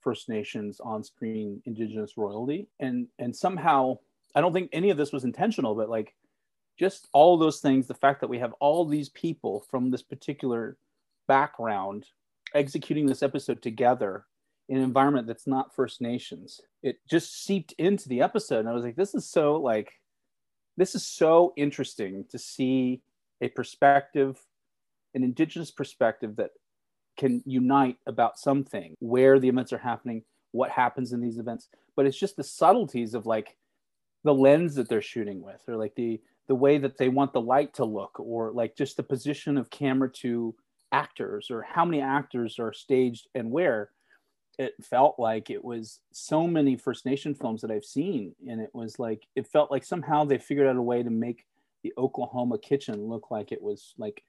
First 0.00 0.28
Nations 0.28 0.80
on-screen 0.80 1.62
indigenous 1.66 2.16
royalty. 2.16 2.68
And 2.80 3.06
and 3.18 3.34
somehow 3.34 3.98
I 4.34 4.40
don't 4.40 4.52
think 4.52 4.70
any 4.72 4.90
of 4.90 4.96
this 4.96 5.12
was 5.12 5.24
intentional, 5.24 5.74
but 5.74 5.88
like 5.88 6.14
just 6.78 7.08
all 7.12 7.36
those 7.36 7.60
things, 7.60 7.86
the 7.86 7.94
fact 7.94 8.20
that 8.20 8.28
we 8.28 8.38
have 8.38 8.52
all 8.54 8.84
these 8.84 9.08
people 9.10 9.64
from 9.70 9.90
this 9.90 10.02
particular 10.02 10.76
background 11.28 12.06
executing 12.54 13.06
this 13.06 13.22
episode 13.22 13.62
together 13.62 14.24
in 14.68 14.78
an 14.78 14.82
environment 14.82 15.26
that's 15.26 15.46
not 15.46 15.74
First 15.74 16.00
Nations, 16.00 16.60
it 16.82 16.98
just 17.08 17.44
seeped 17.44 17.72
into 17.78 18.08
the 18.08 18.22
episode. 18.22 18.60
And 18.60 18.68
I 18.68 18.72
was 18.72 18.84
like, 18.84 18.96
this 18.96 19.14
is 19.14 19.28
so 19.28 19.56
like, 19.56 19.92
this 20.76 20.94
is 20.94 21.06
so 21.06 21.52
interesting 21.56 22.24
to 22.30 22.38
see 22.38 23.02
a 23.40 23.48
perspective, 23.48 24.38
an 25.14 25.22
indigenous 25.22 25.70
perspective 25.70 26.36
that 26.36 26.50
can 27.16 27.42
unite 27.46 27.98
about 28.06 28.38
something, 28.38 28.94
where 28.98 29.38
the 29.38 29.48
events 29.48 29.72
are 29.72 29.78
happening, 29.78 30.24
what 30.52 30.70
happens 30.70 31.12
in 31.12 31.20
these 31.20 31.38
events. 31.38 31.68
But 31.94 32.06
it's 32.06 32.18
just 32.18 32.36
the 32.36 32.42
subtleties 32.42 33.14
of 33.14 33.26
like 33.26 33.56
the 34.24 34.34
lens 34.34 34.74
that 34.74 34.88
they're 34.88 35.02
shooting 35.02 35.42
with 35.42 35.60
or 35.68 35.76
like 35.76 35.94
the 35.94 36.20
the 36.46 36.54
way 36.54 36.76
that 36.78 36.98
they 36.98 37.08
want 37.08 37.32
the 37.32 37.40
light 37.40 37.72
to 37.74 37.84
look 37.84 38.18
or 38.20 38.50
like 38.52 38.76
just 38.76 38.96
the 38.96 39.02
position 39.02 39.56
of 39.56 39.70
camera 39.70 40.10
to 40.10 40.54
actors 40.92 41.50
or 41.50 41.62
how 41.62 41.84
many 41.84 42.00
actors 42.02 42.58
are 42.58 42.72
staged 42.72 43.28
and 43.34 43.50
where 43.50 43.90
it 44.58 44.74
felt 44.82 45.18
like 45.18 45.50
it 45.50 45.64
was 45.64 46.00
so 46.12 46.46
many 46.46 46.76
first 46.76 47.06
nation 47.06 47.34
films 47.34 47.60
that 47.60 47.70
i've 47.70 47.84
seen. 47.84 48.34
And 48.48 48.60
it 48.60 48.70
was 48.72 48.98
like 48.98 49.26
it 49.34 49.46
felt 49.46 49.70
like 49.70 49.84
somehow 49.84 50.24
they 50.24 50.38
figured 50.38 50.66
out 50.66 50.76
a 50.76 50.82
way 50.82 51.02
to 51.02 51.10
make 51.10 51.46
the 51.82 51.92
oklahoma 51.98 52.58
kitchen 52.58 53.06
look 53.08 53.30
like 53.30 53.52
it 53.52 53.62
was 53.62 53.94
like 53.98 54.22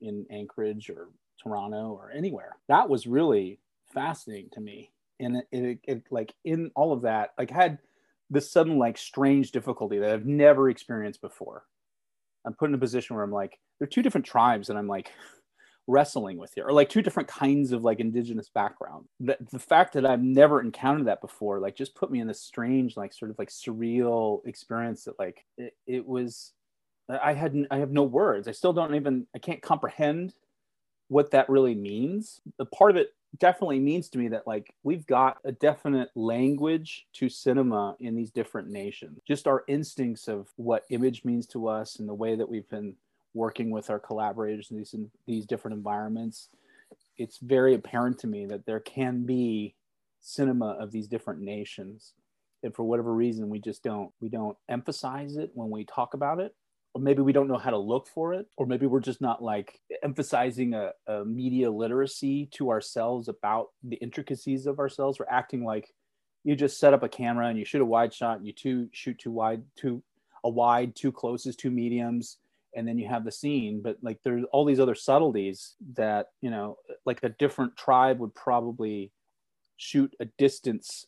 in 0.00 0.26
anchorage 0.30 0.88
or 0.90 1.08
toronto 1.42 1.98
or 1.98 2.10
anywhere. 2.12 2.56
That 2.68 2.88
was 2.88 3.06
really 3.06 3.58
fascinating 3.92 4.50
to 4.52 4.60
me. 4.60 4.92
And 5.20 5.38
it, 5.38 5.46
it, 5.50 5.78
it 5.84 6.02
like 6.10 6.34
in 6.44 6.70
all 6.74 6.92
of 6.92 7.02
that 7.02 7.32
like 7.36 7.50
I 7.50 7.56
had 7.56 7.78
this 8.32 8.50
sudden 8.50 8.78
like 8.78 8.96
strange 8.96 9.52
difficulty 9.52 9.98
that 9.98 10.10
I've 10.10 10.26
never 10.26 10.70
experienced 10.70 11.20
before. 11.20 11.64
I'm 12.44 12.54
put 12.54 12.70
in 12.70 12.74
a 12.74 12.78
position 12.78 13.14
where 13.14 13.24
I'm 13.24 13.30
like, 13.30 13.58
there 13.78 13.84
are 13.84 13.90
two 13.90 14.02
different 14.02 14.26
tribes 14.26 14.70
and 14.70 14.78
I'm 14.78 14.88
like 14.88 15.12
wrestling 15.86 16.38
with 16.38 16.52
here, 16.54 16.66
or 16.66 16.72
like 16.72 16.88
two 16.88 17.02
different 17.02 17.28
kinds 17.28 17.72
of 17.72 17.84
like 17.84 18.00
indigenous 18.00 18.48
background. 18.48 19.06
The, 19.20 19.36
the 19.52 19.58
fact 19.58 19.92
that 19.92 20.06
I've 20.06 20.22
never 20.22 20.60
encountered 20.60 21.06
that 21.06 21.20
before, 21.20 21.60
like 21.60 21.76
just 21.76 21.94
put 21.94 22.10
me 22.10 22.20
in 22.20 22.26
this 22.26 22.40
strange, 22.40 22.96
like 22.96 23.12
sort 23.12 23.30
of 23.30 23.38
like 23.38 23.50
surreal 23.50 24.44
experience 24.46 25.04
that 25.04 25.18
like 25.18 25.44
it, 25.58 25.74
it 25.86 26.06
was, 26.06 26.52
I 27.08 27.34
had, 27.34 27.54
I 27.70 27.78
have 27.78 27.92
no 27.92 28.04
words. 28.04 28.48
I 28.48 28.52
still 28.52 28.72
don't 28.72 28.94
even, 28.94 29.26
I 29.36 29.38
can't 29.38 29.60
comprehend 29.60 30.34
what 31.08 31.32
that 31.32 31.50
really 31.50 31.74
means. 31.74 32.40
The 32.56 32.64
part 32.64 32.92
of 32.92 32.96
it 32.96 33.10
definitely 33.38 33.80
means 33.80 34.08
to 34.10 34.18
me 34.18 34.28
that 34.28 34.46
like 34.46 34.74
we've 34.82 35.06
got 35.06 35.38
a 35.44 35.52
definite 35.52 36.10
language 36.14 37.06
to 37.14 37.28
cinema 37.28 37.96
in 38.00 38.14
these 38.14 38.30
different 38.30 38.68
nations. 38.68 39.18
Just 39.26 39.46
our 39.46 39.64
instincts 39.68 40.28
of 40.28 40.48
what 40.56 40.84
image 40.90 41.24
means 41.24 41.46
to 41.48 41.68
us 41.68 41.98
and 41.98 42.08
the 42.08 42.14
way 42.14 42.36
that 42.36 42.48
we've 42.48 42.68
been 42.68 42.94
working 43.34 43.70
with 43.70 43.88
our 43.88 43.98
collaborators 43.98 44.70
in 44.70 44.76
these 44.76 44.92
in 44.92 45.10
these 45.26 45.46
different 45.46 45.76
environments 45.76 46.50
it's 47.16 47.38
very 47.38 47.74
apparent 47.74 48.18
to 48.20 48.26
me 48.26 48.46
that 48.46 48.66
there 48.66 48.80
can 48.80 49.24
be 49.24 49.74
cinema 50.20 50.70
of 50.78 50.90
these 50.92 51.08
different 51.08 51.40
nations. 51.40 52.14
And 52.62 52.74
for 52.74 52.84
whatever 52.84 53.12
reason 53.12 53.48
we 53.48 53.58
just 53.58 53.82
don't 53.82 54.12
we 54.20 54.28
don't 54.28 54.56
emphasize 54.68 55.36
it 55.36 55.50
when 55.54 55.70
we 55.70 55.84
talk 55.84 56.14
about 56.14 56.38
it 56.38 56.54
or 56.94 57.00
maybe 57.00 57.22
we 57.22 57.32
don't 57.32 57.48
know 57.48 57.58
how 57.58 57.70
to 57.70 57.78
look 57.78 58.06
for 58.06 58.34
it 58.34 58.46
or 58.56 58.66
maybe 58.66 58.86
we're 58.86 59.00
just 59.00 59.20
not 59.20 59.42
like 59.42 59.80
emphasizing 60.02 60.74
a, 60.74 60.90
a, 61.06 61.24
media 61.24 61.70
literacy 61.70 62.48
to 62.52 62.70
ourselves 62.70 63.28
about 63.28 63.68
the 63.82 63.96
intricacies 63.96 64.66
of 64.66 64.78
ourselves. 64.78 65.18
We're 65.18 65.26
acting 65.30 65.64
like 65.64 65.92
you 66.44 66.54
just 66.56 66.78
set 66.78 66.92
up 66.92 67.02
a 67.02 67.08
camera 67.08 67.48
and 67.48 67.58
you 67.58 67.64
shoot 67.64 67.80
a 67.80 67.86
wide 67.86 68.12
shot 68.12 68.38
and 68.38 68.46
you 68.46 68.52
two 68.52 68.88
shoot 68.92 69.18
too 69.18 69.30
wide 69.30 69.62
too 69.76 70.02
a 70.44 70.50
wide 70.50 70.94
too 70.96 71.12
close 71.12 71.46
is 71.46 71.56
two 71.56 71.70
mediums 71.70 72.38
and 72.74 72.88
then 72.88 72.98
you 72.98 73.08
have 73.08 73.24
the 73.24 73.32
scene. 73.32 73.80
But 73.82 73.98
like 74.02 74.18
there's 74.24 74.44
all 74.52 74.64
these 74.64 74.80
other 74.80 74.94
subtleties 74.94 75.74
that 75.94 76.28
you 76.40 76.50
know 76.50 76.76
like 77.06 77.20
a 77.22 77.30
different 77.30 77.76
tribe 77.76 78.18
would 78.18 78.34
probably 78.34 79.12
shoot 79.76 80.14
a 80.20 80.26
distance 80.38 81.06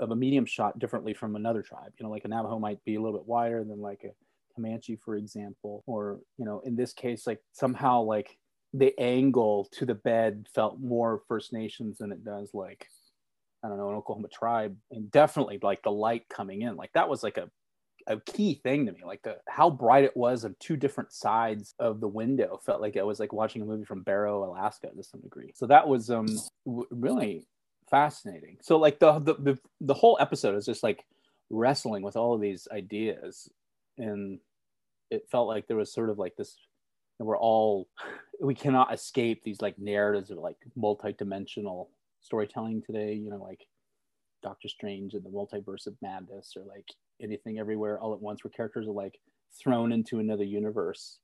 of 0.00 0.10
a 0.10 0.16
medium 0.16 0.44
shot 0.44 0.78
differently 0.78 1.14
from 1.14 1.36
another 1.36 1.62
tribe. 1.62 1.92
You 1.98 2.04
know 2.04 2.10
like 2.10 2.24
a 2.24 2.28
navajo 2.28 2.58
might 2.58 2.84
be 2.84 2.96
a 2.96 3.00
little 3.00 3.18
bit 3.18 3.28
wider 3.28 3.64
than 3.64 3.80
like 3.80 4.04
a 4.04 4.10
Comanche, 4.54 4.98
for 5.04 5.16
example, 5.16 5.82
or 5.86 6.20
you 6.38 6.44
know, 6.44 6.60
in 6.60 6.76
this 6.76 6.92
case, 6.92 7.26
like 7.26 7.40
somehow 7.52 8.02
like 8.02 8.38
the 8.72 8.98
angle 8.98 9.68
to 9.72 9.86
the 9.86 9.94
bed 9.94 10.46
felt 10.54 10.80
more 10.80 11.22
First 11.28 11.52
Nations 11.52 11.98
than 11.98 12.12
it 12.12 12.24
does 12.24 12.50
like 12.54 12.88
I 13.64 13.68
don't 13.68 13.78
know 13.78 13.90
an 13.90 13.96
Oklahoma 13.96 14.28
tribe, 14.28 14.76
and 14.90 15.10
definitely 15.10 15.58
like 15.62 15.82
the 15.82 15.90
light 15.90 16.28
coming 16.28 16.62
in, 16.62 16.76
like 16.76 16.92
that 16.94 17.08
was 17.08 17.22
like 17.22 17.38
a 17.38 17.50
a 18.06 18.20
key 18.20 18.60
thing 18.62 18.84
to 18.84 18.92
me 18.92 19.00
like 19.02 19.22
the 19.22 19.36
how 19.48 19.70
bright 19.70 20.04
it 20.04 20.14
was 20.14 20.44
on 20.44 20.54
two 20.60 20.76
different 20.76 21.10
sides 21.10 21.74
of 21.78 22.00
the 22.00 22.08
window 22.08 22.60
felt 22.62 22.82
like 22.82 22.98
i 22.98 23.02
was 23.02 23.18
like 23.18 23.32
watching 23.32 23.62
a 23.62 23.64
movie 23.64 23.84
from 23.86 24.02
barrow 24.02 24.44
alaska 24.44 24.90
to 24.94 25.02
some 25.02 25.22
degree. 25.22 25.52
So 25.54 25.66
that 25.68 25.88
was 25.88 26.10
um 26.10 26.26
w- 26.66 26.86
really 26.90 27.46
fascinating. 27.90 28.58
So 28.60 28.76
like 28.76 28.98
the, 28.98 29.18
the 29.20 29.34
the 29.34 29.58
the 29.80 29.94
whole 29.94 30.18
episode 30.20 30.56
is 30.56 30.66
just 30.66 30.82
like 30.82 31.04
wrestling 31.50 32.02
with 32.02 32.16
all 32.16 32.34
of 32.34 32.40
these 32.40 32.66
ideas 32.72 33.48
and 33.98 34.38
it 35.10 35.28
felt 35.30 35.48
like 35.48 35.66
there 35.66 35.76
was 35.76 35.92
sort 35.92 36.10
of 36.10 36.18
like 36.18 36.36
this 36.36 36.56
we're 37.20 37.38
all 37.38 37.88
we 38.40 38.54
cannot 38.54 38.92
escape 38.92 39.42
these 39.44 39.62
like 39.62 39.78
narratives 39.78 40.30
of 40.30 40.38
like 40.38 40.56
multi-dimensional 40.76 41.90
storytelling 42.20 42.82
today 42.82 43.14
you 43.14 43.30
know 43.30 43.42
like 43.42 43.66
doctor 44.42 44.68
strange 44.68 45.14
and 45.14 45.24
the 45.24 45.30
multiverse 45.30 45.86
of 45.86 45.96
madness 46.02 46.54
or 46.56 46.64
like 46.64 46.86
anything 47.20 47.58
everywhere 47.58 47.98
all 47.98 48.12
at 48.12 48.20
once 48.20 48.44
where 48.44 48.50
characters 48.50 48.86
are 48.86 48.92
like 48.92 49.18
thrown 49.58 49.92
into 49.92 50.20
another 50.20 50.44
universe. 50.44 51.18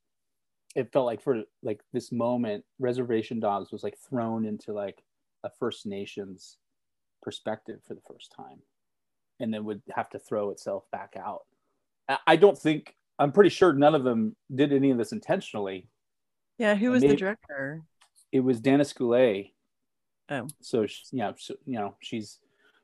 It 0.75 0.93
felt 0.93 1.07
like 1.07 1.21
for 1.21 1.43
like 1.63 1.81
this 1.93 2.13
moment 2.13 2.65
reservation 2.79 3.41
dogs 3.41 3.73
was 3.73 3.83
like 3.83 3.99
thrown 3.99 4.47
into 4.47 4.73
like 4.73 5.03
a 5.45 5.51
first 5.59 5.85
nations 5.87 6.57
perspective 7.23 7.81
for 7.87 7.95
the 7.95 8.03
first 8.09 8.33
time. 8.35 8.61
And 9.41 9.53
then 9.53 9.65
would 9.65 9.83
have 9.95 10.11
to 10.11 10.19
throw 10.19 10.51
itself 10.51 10.85
back 10.93 11.15
out 11.19 11.43
I 12.27 12.37
don't 12.37 12.59
think 12.59 12.95
I'm 13.19 13.33
pretty 13.33 13.51
sure 13.51 13.73
none 13.73 13.95
of 13.95 14.05
them 14.05 14.35
did 14.55 14.73
any 14.73 14.91
of 14.91 14.99
this 14.99 15.13
intentionally. 15.13 15.89
Yeah, 16.59 16.75
who 16.75 16.91
was 16.91 17.03
Maybe, 17.03 17.15
the 17.15 17.19
director? 17.19 17.83
It 18.33 18.41
was 18.41 18.61
Danis 18.61 18.95
Goulet. 18.95 19.53
Oh, 20.31 20.47
so 20.61 20.87
yeah, 21.13 21.33
so, 21.37 21.55
you 21.67 21.79
know 21.79 21.97
she's 22.01 22.39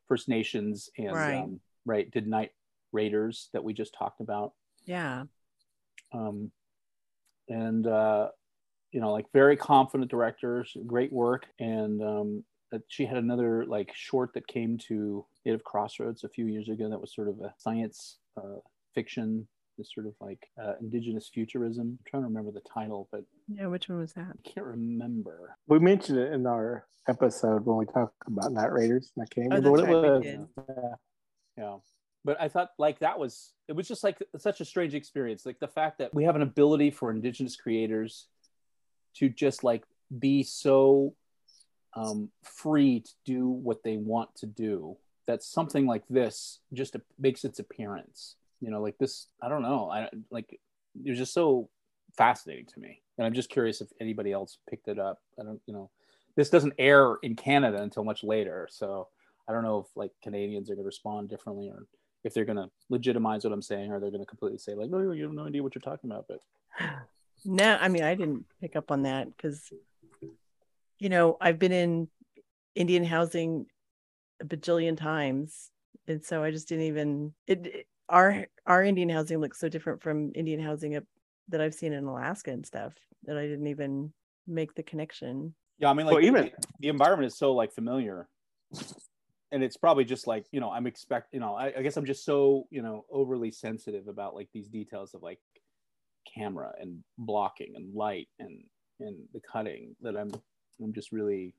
First 0.08 0.28
Nations 0.28 0.90
and 0.98 1.12
right. 1.12 1.36
Um, 1.36 1.60
right 1.84 2.10
did 2.10 2.26
Night 2.26 2.50
Raiders 2.92 3.48
that 3.52 3.62
we 3.62 3.72
just 3.72 3.94
talked 3.94 4.20
about. 4.20 4.52
Yeah. 4.84 5.24
Um, 6.12 6.50
and 7.48 7.86
uh, 7.86 8.28
you 8.92 9.00
know, 9.00 9.12
like 9.12 9.26
very 9.32 9.56
confident 9.56 10.10
directors, 10.10 10.76
great 10.86 11.12
work, 11.12 11.46
and 11.58 12.02
um, 12.02 12.44
she 12.88 13.04
had 13.06 13.18
another 13.18 13.64
like 13.66 13.92
short 13.94 14.32
that 14.34 14.46
came 14.46 14.78
to 14.78 15.24
Native 15.44 15.64
Crossroads 15.64 16.24
a 16.24 16.28
few 16.28 16.46
years 16.46 16.68
ago 16.68 16.88
that 16.88 17.00
was 17.00 17.14
sort 17.14 17.28
of 17.28 17.40
a 17.40 17.54
science 17.58 18.18
uh, 18.36 18.58
fiction, 18.96 19.46
this 19.78 19.90
sort 19.94 20.06
of 20.06 20.14
like 20.20 20.48
uh, 20.60 20.72
indigenous 20.80 21.30
futurism. 21.32 21.98
I'm 22.00 22.04
trying 22.04 22.22
to 22.24 22.28
remember 22.28 22.50
the 22.50 22.62
title, 22.72 23.08
but 23.12 23.22
yeah, 23.46 23.66
which 23.66 23.88
one 23.88 24.00
was 24.00 24.14
that? 24.14 24.26
I 24.32 24.48
can't 24.48 24.66
remember. 24.66 25.56
We 25.68 25.78
mentioned 25.78 26.18
it 26.18 26.32
in 26.32 26.46
our 26.46 26.88
episode 27.08 27.64
when 27.64 27.76
we 27.76 27.86
talked 27.86 28.14
about 28.26 28.52
Night 28.52 28.72
Raiders. 28.72 29.12
I 29.20 29.26
can't 29.26 29.52
oh, 29.52 29.56
remember 29.56 29.70
what 29.70 29.84
right, 29.84 29.94
it 29.94 30.38
was. 30.38 30.48
Yeah. 30.66 30.94
yeah 31.56 31.76
but 32.26 32.38
i 32.40 32.48
thought 32.48 32.70
like 32.76 32.98
that 32.98 33.18
was 33.18 33.52
it 33.68 33.72
was 33.72 33.88
just 33.88 34.04
like 34.04 34.18
such 34.36 34.60
a 34.60 34.64
strange 34.64 34.94
experience 34.94 35.46
like 35.46 35.60
the 35.60 35.68
fact 35.68 35.98
that 35.98 36.12
we 36.12 36.24
have 36.24 36.36
an 36.36 36.42
ability 36.42 36.90
for 36.90 37.10
indigenous 37.10 37.56
creators 37.56 38.26
to 39.14 39.30
just 39.30 39.64
like 39.64 39.84
be 40.18 40.42
so 40.42 41.14
um, 41.94 42.30
free 42.42 43.00
to 43.00 43.10
do 43.24 43.48
what 43.48 43.82
they 43.82 43.96
want 43.96 44.34
to 44.36 44.46
do 44.46 44.98
that 45.26 45.42
something 45.42 45.86
like 45.86 46.02
this 46.10 46.60
just 46.74 46.94
makes 47.18 47.42
its 47.42 47.58
appearance 47.58 48.36
you 48.60 48.70
know 48.70 48.80
like 48.80 48.96
this 48.98 49.26
i 49.42 49.48
don't 49.48 49.62
know 49.62 49.90
i 49.90 50.08
like 50.30 50.58
it 51.04 51.10
was 51.10 51.18
just 51.18 51.34
so 51.34 51.68
fascinating 52.16 52.66
to 52.66 52.80
me. 52.80 53.02
And 53.18 53.26
i'm 53.26 53.34
just 53.34 53.50
curious 53.50 53.80
if 53.80 53.88
anybody 54.00 54.32
else 54.32 54.58
picked 54.68 54.88
it 54.88 54.98
up. 54.98 55.20
I 55.38 55.44
don't 55.44 55.60
you 55.66 55.74
know 55.74 55.90
this 56.36 56.50
doesn't 56.50 56.74
air 56.78 57.16
in 57.22 57.34
canada 57.36 57.82
until 57.82 58.04
much 58.04 58.22
later. 58.22 58.68
So 58.70 59.08
i 59.48 59.52
don't 59.52 59.62
know 59.62 59.78
if 59.78 59.86
like 59.96 60.10
canadians 60.22 60.70
are 60.70 60.74
going 60.74 60.84
to 60.84 60.86
respond 60.86 61.28
differently 61.28 61.68
or 61.68 61.86
if 62.24 62.34
they're 62.34 62.44
going 62.44 62.56
to 62.56 62.68
legitimize 62.88 63.44
what 63.44 63.52
i'm 63.52 63.62
saying 63.62 63.92
or 63.92 64.00
they're 64.00 64.10
going 64.10 64.22
to 64.22 64.26
completely 64.26 64.58
say 64.58 64.74
like 64.74 64.90
no 64.90 65.12
you 65.12 65.22
have 65.22 65.32
no 65.32 65.46
idea 65.46 65.62
what 65.62 65.74
you're 65.74 65.82
talking 65.82 66.10
about 66.10 66.26
but 66.28 66.40
no 67.44 67.78
i 67.80 67.86
mean 67.86 68.02
i 68.02 68.14
didn't 68.14 68.44
pick 68.60 68.74
up 68.74 68.90
on 68.90 69.02
that 69.02 69.28
because 69.28 69.72
you 70.98 71.08
know 71.08 71.36
i've 71.40 71.60
been 71.60 71.70
in 71.70 72.08
indian 72.74 73.04
housing 73.04 73.66
a 74.40 74.44
bajillion 74.44 74.96
times. 74.96 75.70
And 76.08 76.24
so 76.24 76.42
i 76.42 76.50
just 76.50 76.68
didn't 76.68 76.84
even 76.84 77.34
it, 77.46 77.66
it 77.66 77.86
our 78.08 78.46
our 78.66 78.82
indian 78.84 79.08
housing 79.08 79.38
looks 79.38 79.58
so 79.58 79.68
different 79.68 80.02
from 80.02 80.32
indian 80.34 80.60
housing 80.60 80.98
that 81.48 81.60
i've 81.60 81.74
seen 81.74 81.92
in 81.92 82.04
alaska 82.04 82.50
and 82.50 82.64
stuff 82.66 82.92
that 83.24 83.36
i 83.36 83.42
didn't 83.42 83.66
even 83.66 84.12
make 84.46 84.74
the 84.74 84.82
connection. 84.82 85.54
Yeah 85.78 85.90
i 85.90 85.92
mean 85.92 86.06
like 86.06 86.14
Well, 86.14 86.24
even- 86.24 86.44
the, 86.44 86.66
the 86.80 86.88
environment 86.88 87.26
is 87.26 87.36
so 87.36 87.52
like 87.52 87.72
familiar. 87.72 88.28
And 89.52 89.62
it's 89.62 89.76
probably 89.76 90.04
just 90.04 90.26
like 90.26 90.44
you 90.50 90.60
know 90.60 90.70
i'm 90.70 90.86
expect 90.86 91.32
you 91.32 91.40
know 91.40 91.54
I, 91.54 91.72
I 91.78 91.82
guess 91.82 91.96
i'm 91.96 92.04
just 92.04 92.24
so 92.24 92.66
you 92.70 92.82
know 92.82 93.04
overly 93.10 93.50
sensitive 93.50 94.08
about 94.08 94.34
like 94.34 94.48
these 94.52 94.68
details 94.68 95.14
of 95.14 95.22
like 95.22 95.38
camera 96.34 96.72
and 96.80 97.02
blocking 97.16 97.72
and 97.76 97.94
light 97.94 98.28
and 98.40 98.62
and 99.00 99.16
the 99.32 99.40
cutting 99.40 99.94
that 100.02 100.16
i'm 100.16 100.30
i'm 100.82 100.92
just 100.92 101.12
really 101.12 101.54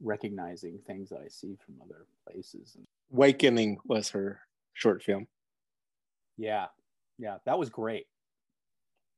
recognizing 0.00 0.78
things 0.86 1.08
that 1.10 1.18
i 1.24 1.28
see 1.28 1.56
from 1.64 1.74
other 1.82 2.06
places. 2.30 2.74
And 2.76 2.86
Wakening 3.10 3.78
was 3.84 4.08
her 4.10 4.40
short 4.72 5.02
film. 5.02 5.26
Yeah 6.36 6.66
yeah 7.18 7.36
that 7.46 7.58
was 7.58 7.70
great 7.70 8.06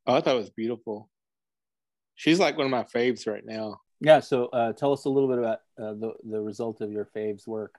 Oh, 0.08 0.14
I 0.14 0.20
thought 0.20 0.36
it 0.36 0.38
was 0.38 0.50
beautiful. 0.50 1.10
She's 2.14 2.38
like 2.38 2.56
one 2.56 2.66
of 2.66 2.70
my 2.70 2.84
faves 2.84 3.26
right 3.26 3.44
now. 3.44 3.80
yeah 4.00 4.20
so 4.20 4.46
uh, 4.46 4.72
tell 4.72 4.92
us 4.92 5.04
a 5.04 5.08
little 5.10 5.28
bit 5.28 5.38
about 5.38 5.58
uh, 5.80 5.94
the 5.94 6.12
the 6.30 6.40
result 6.40 6.80
of 6.80 6.92
your 6.92 7.08
faves 7.16 7.46
work 7.46 7.74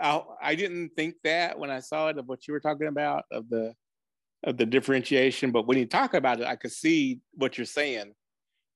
I, 0.00 0.22
I 0.42 0.54
didn't 0.54 0.90
think 0.96 1.16
that 1.24 1.58
when 1.58 1.70
I 1.70 1.80
saw 1.80 2.08
it 2.08 2.18
of 2.18 2.26
what 2.28 2.46
you 2.46 2.52
were 2.52 2.60
talking 2.60 2.88
about 2.88 3.24
of 3.30 3.48
the 3.48 3.74
of 4.44 4.56
the 4.56 4.66
differentiation, 4.66 5.52
but 5.52 5.66
when 5.68 5.78
you 5.78 5.86
talk 5.86 6.14
about 6.14 6.40
it, 6.40 6.46
I 6.46 6.56
could 6.56 6.72
see 6.72 7.20
what 7.34 7.56
you're 7.56 7.64
saying 7.64 8.12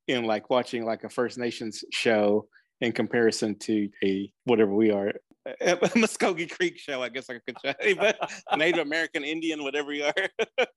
in 0.07 0.25
like 0.25 0.49
watching 0.49 0.85
like 0.85 1.03
a 1.03 1.09
First 1.09 1.39
Nations 1.39 1.85
show 1.93 2.47
in 2.81 2.93
comparison 2.93 3.59
to 3.61 3.89
a 4.05 4.31
whatever 4.45 4.73
we 4.73 4.93
are 4.93 5.12
Muskogee 5.97 6.51
Creek 6.51 6.78
show, 6.78 7.03
I 7.03 7.09
guess 7.09 7.30
I 7.30 7.38
could 7.38 7.57
say, 7.61 7.94
but 7.99 8.18
Native 8.57 8.86
American 8.86 9.24
Indian, 9.24 9.62
whatever 9.62 9.92
you 9.92 10.05
are. 10.05 10.47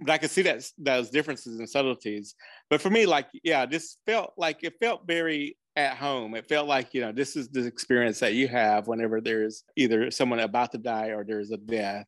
but 0.00 0.10
I 0.10 0.18
could 0.18 0.30
see 0.30 0.42
that 0.42 0.64
those 0.78 1.10
differences 1.10 1.58
and 1.58 1.68
subtleties. 1.68 2.34
But 2.70 2.80
for 2.80 2.90
me, 2.90 3.06
like, 3.06 3.28
yeah, 3.42 3.66
this 3.66 3.96
felt 4.06 4.32
like 4.36 4.58
it 4.62 4.74
felt 4.80 5.06
very 5.06 5.56
at 5.76 5.96
home. 5.96 6.34
It 6.34 6.48
felt 6.48 6.66
like, 6.66 6.92
you 6.92 7.00
know, 7.00 7.12
this 7.12 7.36
is 7.36 7.48
the 7.48 7.64
experience 7.64 8.18
that 8.20 8.34
you 8.34 8.48
have 8.48 8.88
whenever 8.88 9.20
there's 9.20 9.64
either 9.76 10.10
someone 10.10 10.40
about 10.40 10.72
to 10.72 10.78
die 10.78 11.08
or 11.08 11.24
there's 11.24 11.52
a 11.52 11.56
death. 11.56 12.06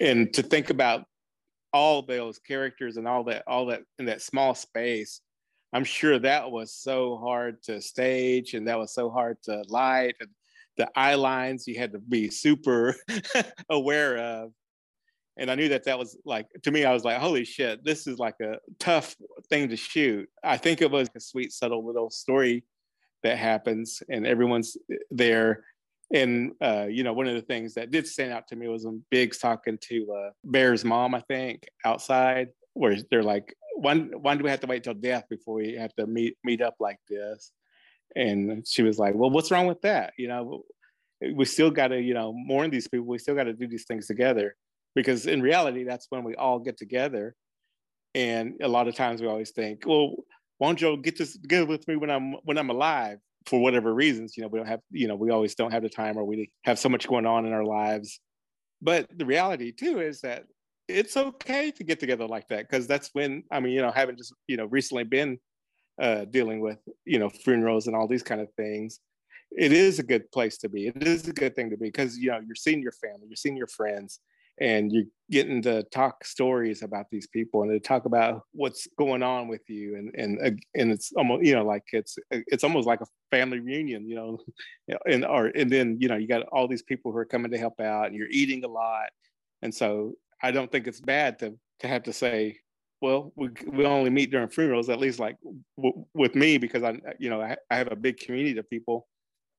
And 0.00 0.32
to 0.34 0.42
think 0.42 0.70
about 0.70 1.04
all 1.72 2.02
those 2.02 2.38
characters 2.38 2.96
and 2.96 3.06
all 3.06 3.24
that, 3.24 3.42
all 3.46 3.66
that 3.66 3.82
in 3.98 4.06
that 4.06 4.22
small 4.22 4.54
space, 4.54 5.20
I'm 5.72 5.84
sure 5.84 6.18
that 6.18 6.50
was 6.50 6.72
so 6.72 7.18
hard 7.18 7.62
to 7.64 7.80
stage 7.80 8.54
and 8.54 8.68
that 8.68 8.78
was 8.78 8.94
so 8.94 9.10
hard 9.10 9.36
to 9.44 9.64
light 9.68 10.14
and 10.20 10.30
the 10.78 10.88
eye 10.96 11.16
lines 11.16 11.66
you 11.66 11.78
had 11.78 11.92
to 11.92 11.98
be 11.98 12.30
super 12.30 12.94
aware 13.70 14.16
of. 14.18 14.52
And 15.36 15.50
i 15.52 15.54
knew 15.54 15.68
that 15.68 15.84
that 15.84 15.98
was 15.98 16.18
like 16.24 16.46
to 16.64 16.72
me 16.72 16.84
i 16.84 16.92
was 16.92 17.04
like 17.04 17.18
holy 17.18 17.44
shit 17.44 17.84
this 17.84 18.08
is 18.08 18.18
like 18.18 18.34
a 18.42 18.58
tough 18.80 19.14
thing 19.48 19.68
to 19.68 19.76
shoot. 19.76 20.28
I 20.42 20.56
think 20.56 20.80
it 20.80 20.90
was 20.90 21.08
a 21.14 21.20
sweet 21.20 21.52
subtle 21.52 21.86
little 21.86 22.10
story 22.10 22.64
that 23.22 23.38
happens 23.38 24.02
and 24.08 24.26
everyone's 24.26 24.76
there. 25.10 25.64
And 26.12 26.52
uh, 26.62 26.86
you 26.88 27.04
know 27.04 27.12
one 27.12 27.28
of 27.28 27.34
the 27.34 27.42
things 27.42 27.74
that 27.74 27.90
did 27.90 28.06
stand 28.06 28.32
out 28.32 28.48
to 28.48 28.56
me 28.56 28.66
was 28.66 28.84
when 28.86 29.04
Big's 29.10 29.38
talking 29.38 29.78
to 29.88 30.12
uh, 30.12 30.30
bear's 30.44 30.84
mom 30.84 31.14
i 31.14 31.20
think 31.28 31.68
outside 31.84 32.48
where 32.72 32.96
they're 33.10 33.22
like 33.22 33.54
when 33.76 34.10
when 34.22 34.38
do 34.38 34.44
we 34.44 34.50
have 34.50 34.60
to 34.60 34.66
wait 34.66 34.82
till 34.82 34.94
death 34.94 35.24
before 35.28 35.54
we 35.54 35.74
have 35.74 35.94
to 35.96 36.06
meet 36.06 36.36
meet 36.44 36.62
up 36.62 36.74
like 36.80 36.98
this 37.08 37.52
and 38.16 38.66
she 38.66 38.82
was 38.82 38.98
like 38.98 39.14
well 39.14 39.30
what's 39.30 39.50
wrong 39.50 39.66
with 39.66 39.80
that? 39.82 40.12
You 40.18 40.28
know 40.28 40.64
we 41.20 41.44
still 41.44 41.70
got 41.70 41.88
to 41.88 42.00
you 42.00 42.14
know 42.14 42.32
mourn 42.32 42.70
these 42.70 42.88
people. 42.88 43.06
We 43.06 43.18
still 43.18 43.34
got 43.34 43.44
to 43.44 43.52
do 43.52 43.66
these 43.66 43.84
things 43.84 44.06
together. 44.06 44.54
Because 44.94 45.26
in 45.26 45.42
reality 45.42 45.84
that's 45.84 46.06
when 46.10 46.24
we 46.24 46.34
all 46.34 46.58
get 46.58 46.76
together. 46.76 47.34
And 48.14 48.54
a 48.62 48.68
lot 48.68 48.88
of 48.88 48.94
times 48.94 49.20
we 49.20 49.28
always 49.28 49.50
think 49.50 49.84
well 49.86 50.14
why 50.58 50.68
don't 50.68 50.80
you 50.80 50.96
get 50.96 51.16
this 51.16 51.38
together 51.38 51.66
with 51.66 51.86
me 51.86 51.96
when 51.96 52.10
i'm 52.10 52.34
when 52.44 52.58
i'm 52.58 52.70
alive? 52.70 53.18
For 53.46 53.60
whatever 53.60 53.94
reasons 53.94 54.36
you 54.36 54.42
know 54.42 54.48
we 54.48 54.58
don't 54.58 54.68
have 54.68 54.80
you 54.90 55.08
know 55.08 55.14
we 55.14 55.30
always 55.30 55.54
don't 55.54 55.70
have 55.70 55.82
the 55.82 55.88
time 55.88 56.18
or 56.18 56.24
we 56.24 56.50
have 56.64 56.78
so 56.78 56.88
much 56.88 57.08
going 57.08 57.26
on 57.26 57.46
in 57.46 57.52
our 57.52 57.64
lives. 57.64 58.20
But 58.82 59.06
the 59.16 59.26
reality 59.26 59.72
too 59.72 60.00
is 60.00 60.20
that 60.20 60.44
it's 60.88 61.16
okay 61.16 61.70
to 61.70 61.84
get 61.84 62.00
together 62.00 62.26
like 62.26 62.48
that 62.48 62.68
because 62.68 62.86
that's 62.86 63.10
when 63.12 63.42
i 63.50 63.60
mean 63.60 63.72
you 63.74 63.82
know 63.82 63.90
having 63.90 64.16
just 64.16 64.32
you 64.46 64.56
know 64.56 64.64
recently 64.66 65.04
been 65.04 65.38
uh, 66.00 66.24
dealing 66.26 66.60
with 66.60 66.78
you 67.04 67.18
know 67.18 67.28
funerals 67.28 67.86
and 67.86 67.96
all 67.96 68.06
these 68.06 68.22
kind 68.22 68.40
of 68.40 68.52
things 68.54 69.00
it 69.50 69.72
is 69.72 69.98
a 69.98 70.02
good 70.02 70.30
place 70.30 70.58
to 70.58 70.68
be. 70.68 70.88
It 70.88 71.06
is 71.06 71.28
a 71.28 71.32
good 71.32 71.54
thing 71.54 71.70
to 71.70 71.76
be 71.76 71.86
because 71.86 72.18
you 72.18 72.30
know 72.30 72.40
you're 72.44 72.54
seeing 72.54 72.82
your 72.82 72.92
family 72.92 73.26
you're 73.28 73.36
seeing 73.36 73.56
your 73.56 73.66
friends 73.66 74.20
and 74.60 74.90
you're 74.90 75.04
getting 75.30 75.62
to 75.62 75.84
talk 75.84 76.24
stories 76.24 76.82
about 76.82 77.06
these 77.12 77.28
people 77.28 77.62
and 77.62 77.70
to 77.70 77.78
talk 77.78 78.06
about 78.06 78.42
what's 78.52 78.88
going 78.98 79.22
on 79.22 79.48
with 79.48 79.62
you. 79.68 79.96
And 79.96 80.14
and 80.14 80.38
uh, 80.40 80.56
and 80.74 80.90
it's 80.90 81.12
almost 81.16 81.44
you 81.44 81.54
know 81.54 81.64
like 81.64 81.84
it's 81.92 82.18
it's 82.30 82.64
almost 82.64 82.86
like 82.86 83.00
a 83.00 83.06
family 83.30 83.60
reunion 83.60 84.08
you 84.08 84.16
know 84.16 84.38
and 85.06 85.24
or 85.24 85.46
and 85.46 85.70
then 85.70 85.96
you 86.00 86.08
know 86.08 86.16
you 86.16 86.28
got 86.28 86.42
all 86.52 86.68
these 86.68 86.82
people 86.82 87.12
who 87.12 87.18
are 87.18 87.24
coming 87.24 87.50
to 87.50 87.58
help 87.58 87.80
out 87.80 88.06
and 88.06 88.16
you're 88.16 88.30
eating 88.30 88.64
a 88.64 88.68
lot. 88.68 89.10
And 89.62 89.74
so 89.74 90.14
i 90.40 90.52
don't 90.52 90.70
think 90.70 90.86
it's 90.86 91.00
bad 91.00 91.36
to 91.36 91.58
to 91.80 91.88
have 91.88 92.04
to 92.04 92.12
say 92.12 92.56
well 93.00 93.32
we, 93.36 93.50
we 93.70 93.84
only 93.84 94.10
meet 94.10 94.30
during 94.30 94.48
funerals 94.48 94.88
at 94.88 94.98
least 94.98 95.18
like 95.18 95.36
w- 95.76 96.04
with 96.14 96.34
me 96.34 96.58
because 96.58 96.82
i 96.82 96.98
you 97.18 97.30
know 97.30 97.40
I, 97.40 97.56
I 97.70 97.76
have 97.76 97.92
a 97.92 97.96
big 97.96 98.18
community 98.18 98.58
of 98.58 98.68
people. 98.68 99.06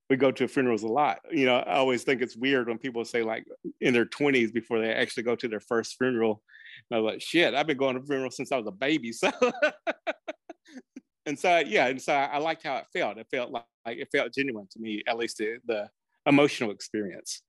We 0.08 0.16
go 0.16 0.32
to 0.32 0.48
funerals 0.48 0.82
a 0.82 0.88
lot. 0.88 1.20
You 1.30 1.46
know 1.46 1.56
i 1.56 1.74
always 1.76 2.02
think 2.02 2.20
it's 2.22 2.36
weird 2.36 2.68
when 2.68 2.78
people 2.78 3.04
say 3.04 3.22
like 3.22 3.44
in 3.80 3.94
their 3.94 4.06
20s 4.06 4.52
before 4.52 4.80
they 4.80 4.92
actually 4.92 5.22
go 5.22 5.36
to 5.36 5.48
their 5.48 5.60
first 5.60 5.96
funeral. 5.96 6.42
And 6.90 6.98
i'm 6.98 7.04
like 7.04 7.20
shit 7.22 7.54
i've 7.54 7.66
been 7.66 7.76
going 7.76 7.98
to 7.98 8.06
funerals 8.06 8.36
since 8.36 8.52
i 8.52 8.56
was 8.56 8.66
a 8.66 8.72
baby. 8.72 9.12
So 9.22 9.30
and 11.26 11.38
so 11.38 11.58
yeah 11.58 11.86
and 11.86 12.00
so 12.00 12.12
i 12.14 12.38
liked 12.38 12.64
how 12.64 12.76
it 12.76 12.86
felt. 12.92 13.18
It 13.18 13.26
felt 13.30 13.50
like, 13.52 13.64
like 13.86 13.98
it 13.98 14.08
felt 14.10 14.34
genuine 14.34 14.66
to 14.72 14.80
me 14.80 15.02
at 15.06 15.16
least 15.16 15.38
the, 15.38 15.58
the 15.66 15.88
emotional 16.26 16.70
experience. 16.70 17.42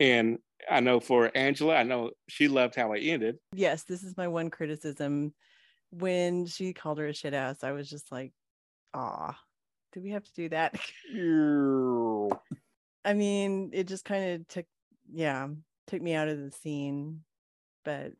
And 0.00 0.38
i 0.70 0.80
know 0.80 1.00
for 1.00 1.30
angela 1.36 1.74
i 1.76 1.82
know 1.82 2.10
she 2.28 2.48
loved 2.48 2.74
how 2.74 2.92
it 2.92 3.00
ended. 3.00 3.36
Yes 3.54 3.84
this 3.84 4.02
is 4.02 4.16
my 4.16 4.28
one 4.28 4.50
criticism. 4.50 5.34
When 5.90 6.46
she 6.46 6.72
called 6.72 6.98
her 6.98 7.06
a 7.08 7.14
shit 7.14 7.34
ass 7.34 7.62
i 7.62 7.72
was 7.72 7.88
just 7.88 8.10
like 8.10 8.32
ah 8.94 9.38
do 9.92 10.00
we 10.00 10.10
have 10.10 10.24
to 10.24 10.32
do 10.34 10.48
that? 10.48 10.74
I 13.04 13.12
mean 13.14 13.70
it 13.72 13.86
just 13.86 14.04
kind 14.04 14.32
of 14.40 14.48
took 14.48 14.66
yeah 15.12 15.48
took 15.86 16.00
me 16.02 16.14
out 16.14 16.28
of 16.28 16.38
the 16.38 16.50
scene 16.50 17.20
but 17.84 18.12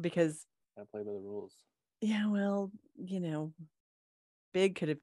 because 0.00 0.46
Gotta 0.76 0.88
play 0.88 1.00
by 1.02 1.12
the 1.12 1.18
rules. 1.18 1.52
yeah 2.00 2.26
well 2.28 2.70
you 2.96 3.20
know 3.20 3.52
big 4.52 4.76
could 4.76 4.88
have 4.88 4.98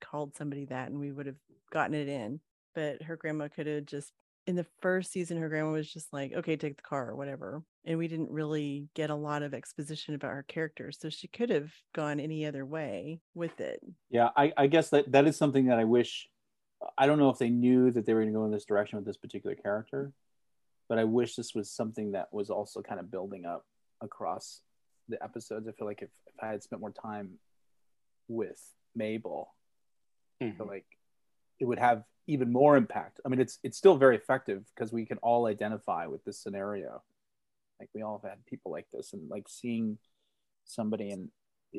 called 0.00 0.36
somebody 0.36 0.64
that 0.66 0.88
and 0.88 0.98
we 1.00 1.10
would 1.12 1.26
have 1.26 1.36
gotten 1.72 1.94
it 1.94 2.08
in 2.08 2.40
but 2.74 3.02
her 3.02 3.16
grandma 3.16 3.48
could 3.48 3.66
have 3.66 3.84
just 3.84 4.12
in 4.46 4.56
the 4.56 4.66
first 4.80 5.12
season 5.12 5.38
her 5.38 5.48
grandma 5.48 5.70
was 5.70 5.92
just 5.92 6.12
like 6.12 6.32
okay 6.32 6.56
take 6.56 6.76
the 6.76 6.82
car 6.82 7.10
or 7.10 7.16
whatever 7.16 7.62
and 7.84 7.98
we 7.98 8.08
didn't 8.08 8.30
really 8.30 8.88
get 8.94 9.10
a 9.10 9.14
lot 9.14 9.42
of 9.42 9.54
exposition 9.54 10.14
about 10.14 10.32
her 10.32 10.44
character 10.48 10.90
so 10.92 11.08
she 11.08 11.28
could 11.28 11.50
have 11.50 11.70
gone 11.94 12.20
any 12.20 12.44
other 12.46 12.64
way 12.64 13.20
with 13.34 13.60
it 13.60 13.80
Yeah, 14.10 14.28
I, 14.36 14.52
I 14.56 14.66
guess 14.66 14.90
that 14.90 15.10
that 15.12 15.26
is 15.26 15.36
something 15.36 15.66
that 15.66 15.78
I 15.78 15.84
wish. 15.84 16.28
I 16.98 17.06
don't 17.06 17.18
know 17.18 17.30
if 17.30 17.38
they 17.38 17.48
knew 17.50 17.90
that 17.92 18.06
they 18.06 18.12
were 18.14 18.20
going 18.20 18.32
to 18.32 18.38
go 18.38 18.44
in 18.44 18.50
this 18.50 18.64
direction 18.64 18.98
with 18.98 19.06
this 19.06 19.16
particular 19.16 19.54
character, 19.54 20.12
but 20.88 20.98
I 20.98 21.04
wish 21.04 21.36
this 21.36 21.54
was 21.54 21.70
something 21.70 22.12
that 22.12 22.28
was 22.32 22.50
also 22.50 22.82
kind 22.82 23.00
of 23.00 23.10
building 23.10 23.46
up 23.46 23.64
across 24.00 24.60
the 25.08 25.22
episodes. 25.22 25.68
I 25.68 25.72
feel 25.72 25.86
like 25.86 26.02
if, 26.02 26.10
if 26.26 26.34
I 26.42 26.48
had 26.48 26.62
spent 26.62 26.80
more 26.80 26.90
time 26.92 27.38
with 28.28 28.60
Mabel, 28.94 29.54
I 30.40 30.46
feel 30.46 30.52
mm-hmm. 30.52 30.68
like 30.68 30.86
it 31.60 31.64
would 31.66 31.78
have 31.78 32.02
even 32.26 32.52
more 32.52 32.76
impact. 32.76 33.20
I 33.24 33.28
mean, 33.28 33.40
it's 33.40 33.58
it's 33.62 33.78
still 33.78 33.96
very 33.96 34.16
effective 34.16 34.64
because 34.74 34.92
we 34.92 35.04
can 35.06 35.18
all 35.18 35.46
identify 35.46 36.06
with 36.06 36.24
this 36.24 36.38
scenario. 36.38 37.02
Like 37.80 37.90
we 37.94 38.02
all 38.02 38.20
have 38.22 38.30
had 38.30 38.46
people 38.46 38.70
like 38.70 38.86
this, 38.92 39.12
and 39.12 39.28
like 39.28 39.48
seeing 39.48 39.98
somebody 40.64 41.10
in 41.10 41.30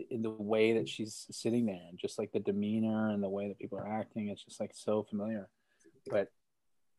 in 0.09 0.21
the 0.21 0.29
way 0.29 0.73
that 0.73 0.89
she's 0.89 1.27
sitting 1.31 1.65
there, 1.65 1.81
and 1.89 1.97
just 1.97 2.19
like 2.19 2.31
the 2.31 2.39
demeanor 2.39 3.09
and 3.11 3.23
the 3.23 3.29
way 3.29 3.47
that 3.47 3.59
people 3.59 3.77
are 3.77 3.87
acting, 3.87 4.29
it's 4.29 4.43
just 4.43 4.59
like 4.59 4.71
so 4.73 5.03
familiar. 5.03 5.49
But 6.09 6.31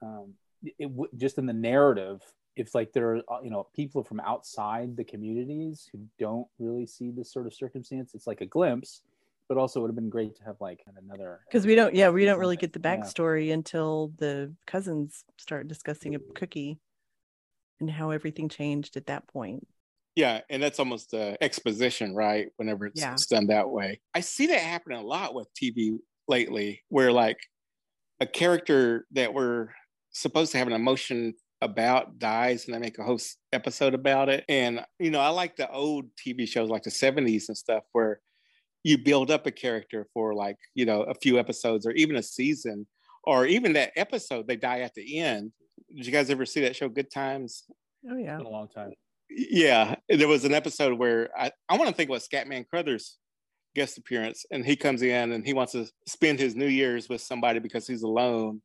um, 0.00 0.34
it, 0.62 0.74
it 0.78 0.90
just 1.16 1.38
in 1.38 1.46
the 1.46 1.52
narrative, 1.52 2.22
if 2.56 2.74
like 2.74 2.92
there 2.92 3.16
are 3.16 3.22
uh, 3.28 3.42
you 3.42 3.50
know 3.50 3.66
people 3.74 4.02
from 4.04 4.20
outside 4.20 4.96
the 4.96 5.04
communities 5.04 5.88
who 5.92 6.00
don't 6.18 6.48
really 6.58 6.86
see 6.86 7.10
this 7.10 7.32
sort 7.32 7.46
of 7.46 7.54
circumstance, 7.54 8.14
it's 8.14 8.26
like 8.26 8.40
a 8.40 8.46
glimpse 8.46 9.02
but 9.48 9.58
also 9.58 9.80
it 9.80 9.82
would 9.82 9.88
have 9.88 9.96
been 9.96 10.10
great 10.10 10.36
to 10.36 10.44
have 10.44 10.56
like 10.60 10.80
another 10.96 11.40
because 11.48 11.66
we 11.66 11.74
don't 11.74 11.94
yeah 11.94 12.08
we 12.08 12.24
don't 12.24 12.38
really 12.38 12.56
get 12.56 12.72
the 12.72 12.78
backstory 12.78 13.48
yeah. 13.48 13.54
until 13.54 14.12
the 14.18 14.52
cousins 14.66 15.24
start 15.38 15.68
discussing 15.68 16.14
a 16.14 16.18
cookie 16.34 16.78
and 17.80 17.90
how 17.90 18.10
everything 18.10 18.48
changed 18.48 18.96
at 18.96 19.06
that 19.06 19.26
point 19.28 19.66
yeah 20.14 20.40
and 20.50 20.62
that's 20.62 20.78
almost 20.78 21.12
uh, 21.14 21.36
exposition 21.40 22.14
right 22.14 22.48
whenever 22.56 22.86
it's, 22.86 23.00
yeah. 23.00 23.12
it's 23.12 23.26
done 23.26 23.46
that 23.46 23.68
way 23.68 24.00
i 24.14 24.20
see 24.20 24.46
that 24.46 24.60
happening 24.60 24.98
a 24.98 25.02
lot 25.02 25.34
with 25.34 25.48
tv 25.54 25.98
lately 26.28 26.82
where 26.88 27.12
like 27.12 27.38
a 28.20 28.26
character 28.26 29.06
that 29.12 29.34
we're 29.34 29.68
supposed 30.12 30.52
to 30.52 30.58
have 30.58 30.68
an 30.68 30.72
emotion 30.72 31.34
about 31.60 32.18
dies 32.18 32.66
and 32.66 32.74
they 32.74 32.78
make 32.78 32.98
a 32.98 33.02
whole 33.02 33.18
episode 33.52 33.94
about 33.94 34.28
it 34.28 34.44
and 34.48 34.84
you 34.98 35.10
know 35.10 35.20
i 35.20 35.28
like 35.28 35.56
the 35.56 35.70
old 35.70 36.04
tv 36.14 36.46
shows 36.46 36.68
like 36.68 36.82
the 36.82 36.90
70s 36.90 37.48
and 37.48 37.56
stuff 37.56 37.82
where 37.92 38.20
you 38.84 38.98
build 38.98 39.30
up 39.30 39.46
a 39.46 39.50
character 39.50 40.06
for 40.14 40.34
like 40.34 40.56
you 40.74 40.84
know 40.84 41.02
a 41.02 41.14
few 41.14 41.38
episodes 41.38 41.86
or 41.86 41.92
even 41.92 42.16
a 42.16 42.22
season 42.22 42.86
or 43.24 43.46
even 43.46 43.72
that 43.72 43.90
episode 43.96 44.46
they 44.46 44.56
die 44.56 44.80
at 44.80 44.94
the 44.94 45.18
end. 45.18 45.50
Did 45.94 46.06
you 46.06 46.12
guys 46.12 46.30
ever 46.30 46.46
see 46.46 46.60
that 46.60 46.76
show 46.76 46.88
good 46.88 47.10
times? 47.10 47.64
Oh 48.08 48.16
yeah. 48.16 48.36
Been 48.36 48.46
a 48.46 48.50
long 48.50 48.68
time. 48.68 48.92
Yeah. 49.30 49.96
There 50.08 50.28
was 50.28 50.44
an 50.44 50.54
episode 50.54 50.98
where 50.98 51.30
i, 51.36 51.50
I 51.68 51.76
want 51.76 51.88
to 51.88 51.96
think 51.96 52.10
about 52.10 52.20
scatman 52.20 52.68
crothers 52.68 53.18
guest 53.74 53.98
appearance 53.98 54.46
and 54.52 54.64
he 54.64 54.76
comes 54.76 55.02
in 55.02 55.32
and 55.32 55.44
he 55.44 55.52
wants 55.52 55.72
to 55.72 55.86
spend 56.06 56.38
his 56.38 56.54
new 56.54 56.68
year's 56.68 57.08
with 57.08 57.20
somebody 57.20 57.58
because 57.58 57.86
he's 57.86 58.02
alone. 58.02 58.62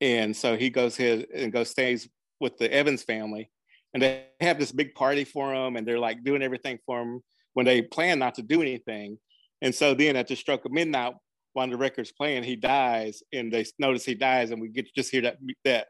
And 0.00 0.36
so 0.36 0.56
he 0.56 0.68
goes 0.68 0.96
here 0.96 1.24
and 1.34 1.52
goes 1.52 1.70
stays 1.70 2.08
with 2.40 2.58
the 2.58 2.70
evans 2.70 3.02
family 3.02 3.50
and 3.94 4.02
they 4.02 4.26
have 4.40 4.58
this 4.58 4.72
big 4.72 4.94
party 4.94 5.24
for 5.24 5.54
him 5.54 5.76
and 5.76 5.86
they're 5.86 5.98
like 5.98 6.24
doing 6.24 6.42
everything 6.42 6.78
for 6.84 7.00
him 7.00 7.22
when 7.54 7.64
they 7.64 7.80
plan 7.80 8.18
not 8.18 8.34
to 8.34 8.42
do 8.42 8.60
anything 8.60 9.16
and 9.64 9.74
so 9.74 9.94
then 9.94 10.14
at 10.14 10.28
the 10.28 10.36
stroke 10.36 10.66
of 10.66 10.72
midnight, 10.72 11.14
while 11.54 11.66
the 11.66 11.76
record's 11.76 12.12
playing, 12.12 12.42
he 12.42 12.54
dies, 12.54 13.22
and 13.32 13.50
they 13.50 13.64
notice 13.78 14.04
he 14.04 14.14
dies, 14.14 14.50
and 14.50 14.60
we 14.60 14.68
get 14.68 14.86
to 14.86 14.92
just 14.94 15.10
hear 15.10 15.22
that 15.22 15.38
that 15.64 15.86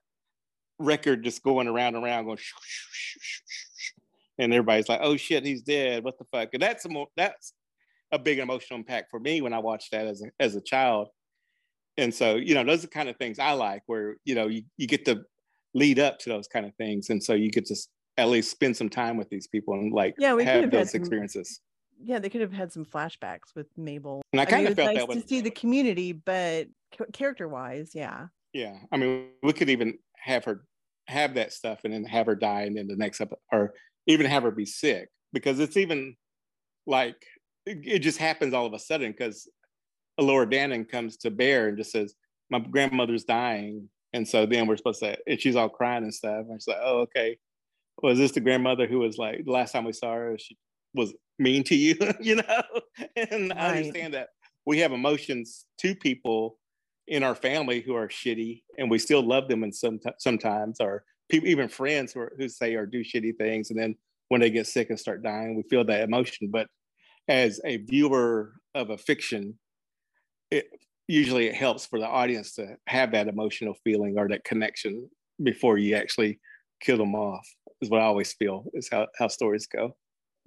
record 0.78 1.24
just 1.24 1.42
going 1.42 1.66
around 1.66 1.96
and 1.96 2.04
around, 2.04 2.26
going, 2.26 2.36
shoo, 2.36 2.54
shoo, 2.62 3.18
shoo, 3.20 4.02
and 4.38 4.52
everybody's 4.52 4.88
like, 4.88 5.00
"Oh 5.02 5.16
shit, 5.16 5.44
he's 5.44 5.62
dead! 5.62 6.04
What 6.04 6.18
the 6.18 6.24
fuck?" 6.30 6.50
And 6.52 6.62
that's 6.62 6.84
a 6.84 6.88
mo- 6.88 7.10
that's 7.16 7.52
a 8.12 8.18
big 8.18 8.38
emotional 8.38 8.78
impact 8.78 9.10
for 9.10 9.18
me 9.18 9.40
when 9.40 9.52
I 9.52 9.58
watched 9.58 9.90
that 9.90 10.06
as 10.06 10.22
a 10.22 10.30
as 10.38 10.54
a 10.54 10.60
child. 10.60 11.08
And 11.96 12.14
so, 12.14 12.36
you 12.36 12.54
know, 12.54 12.62
those 12.62 12.80
are 12.80 12.82
the 12.82 12.88
kind 12.88 13.08
of 13.08 13.16
things 13.16 13.40
I 13.40 13.52
like, 13.52 13.82
where 13.86 14.18
you 14.24 14.36
know 14.36 14.46
you, 14.46 14.62
you 14.76 14.86
get 14.86 15.04
to 15.06 15.22
lead 15.74 15.98
up 15.98 16.20
to 16.20 16.28
those 16.28 16.46
kind 16.46 16.64
of 16.64 16.74
things, 16.76 17.10
and 17.10 17.20
so 17.20 17.34
you 17.34 17.50
get 17.50 17.66
to 17.66 17.76
at 18.18 18.28
least 18.28 18.52
spend 18.52 18.76
some 18.76 18.88
time 18.88 19.16
with 19.16 19.28
these 19.30 19.48
people 19.48 19.74
and 19.74 19.92
like 19.92 20.14
yeah, 20.16 20.32
we 20.32 20.44
have 20.44 20.70
those 20.70 20.92
some, 20.92 21.00
experiences 21.00 21.60
yeah, 22.04 22.18
they 22.18 22.28
could 22.28 22.40
have 22.40 22.52
had 22.52 22.72
some 22.72 22.84
flashbacks 22.84 23.54
with 23.54 23.66
Mabel. 23.76 24.22
And 24.32 24.40
I 24.40 24.44
kind 24.44 24.66
of 24.66 24.74
felt 24.74 24.88
nice 24.88 24.98
that 24.98 25.08
was 25.08 25.22
to 25.22 25.28
see 25.28 25.40
the 25.40 25.50
community, 25.50 26.12
but 26.12 26.68
character 27.12 27.48
wise, 27.48 27.94
yeah. 27.94 28.26
Yeah, 28.52 28.76
I 28.92 28.96
mean, 28.96 29.28
we 29.42 29.52
could 29.52 29.70
even 29.70 29.98
have 30.16 30.44
her 30.44 30.64
have 31.06 31.34
that 31.34 31.52
stuff 31.52 31.80
and 31.84 31.92
then 31.92 32.04
have 32.04 32.26
her 32.26 32.34
die, 32.34 32.62
and 32.62 32.76
then 32.76 32.86
the 32.86 32.96
next 32.96 33.20
episode, 33.20 33.40
or 33.52 33.74
even 34.06 34.26
have 34.26 34.42
her 34.42 34.50
be 34.50 34.66
sick 34.66 35.08
because 35.32 35.60
it's 35.60 35.76
even 35.76 36.16
like 36.86 37.16
it, 37.66 38.00
just 38.00 38.18
happens 38.18 38.54
all 38.54 38.66
of 38.66 38.74
a 38.74 38.78
sudden 38.78 39.10
because 39.12 39.48
Elora 40.20 40.50
Danan 40.50 40.88
comes 40.88 41.16
to 41.18 41.30
Bear 41.30 41.68
and 41.68 41.76
just 41.76 41.92
says, 41.92 42.14
"My 42.50 42.60
grandmother's 42.60 43.24
dying," 43.24 43.88
and 44.12 44.26
so 44.26 44.46
then 44.46 44.66
we're 44.66 44.76
supposed 44.76 45.00
to, 45.00 45.16
and 45.26 45.40
she's 45.40 45.56
all 45.56 45.68
crying 45.68 46.04
and 46.04 46.14
stuff, 46.14 46.46
and 46.48 46.60
she's 46.60 46.68
like, 46.68 46.82
"Oh, 46.82 47.00
okay." 47.00 47.38
Was 48.02 48.18
this 48.18 48.32
the 48.32 48.40
grandmother 48.40 48.86
who 48.86 48.98
was 48.98 49.18
like 49.18 49.44
the 49.44 49.52
last 49.52 49.72
time 49.72 49.84
we 49.84 49.92
saw 49.92 50.12
her? 50.14 50.36
She 50.38 50.56
was 50.94 51.14
mean 51.38 51.64
to 51.64 51.74
you, 51.74 51.96
you 52.20 52.36
know? 52.36 52.62
and 53.16 53.50
right. 53.50 53.58
I 53.58 53.76
understand 53.78 54.14
that 54.14 54.28
we 54.66 54.78
have 54.78 54.92
emotions 54.92 55.66
to 55.78 55.94
people 55.94 56.58
in 57.06 57.22
our 57.22 57.34
family 57.34 57.80
who 57.80 57.94
are 57.94 58.08
shitty 58.08 58.62
and 58.78 58.90
we 58.90 58.98
still 58.98 59.22
love 59.22 59.48
them 59.48 59.62
and 59.62 59.74
some 59.74 60.00
sometimes 60.18 60.80
or 60.80 61.04
people 61.28 61.48
even 61.48 61.68
friends 61.68 62.12
who, 62.12 62.20
are, 62.20 62.32
who 62.38 62.48
say 62.48 62.74
or 62.74 62.86
do 62.86 63.04
shitty 63.04 63.36
things 63.36 63.70
and 63.70 63.78
then 63.78 63.94
when 64.28 64.40
they 64.40 64.50
get 64.50 64.66
sick 64.66 64.88
and 64.90 64.98
start 64.98 65.22
dying 65.22 65.54
we 65.54 65.62
feel 65.64 65.84
that 65.84 66.00
emotion 66.00 66.48
but 66.50 66.66
as 67.28 67.60
a 67.64 67.76
viewer 67.78 68.54
of 68.74 68.90
a 68.90 68.96
fiction 68.96 69.58
it 70.50 70.66
usually 71.06 71.46
it 71.46 71.54
helps 71.54 71.84
for 71.84 71.98
the 71.98 72.06
audience 72.06 72.54
to 72.54 72.74
have 72.86 73.12
that 73.12 73.28
emotional 73.28 73.74
feeling 73.84 74.16
or 74.18 74.28
that 74.28 74.44
connection 74.44 75.08
before 75.42 75.76
you 75.76 75.94
actually 75.94 76.40
kill 76.80 76.96
them 76.96 77.14
off 77.14 77.46
is 77.82 77.90
what 77.90 78.00
i 78.00 78.04
always 78.04 78.32
feel 78.32 78.64
is 78.72 78.88
how, 78.90 79.06
how 79.18 79.28
stories 79.28 79.66
go 79.66 79.94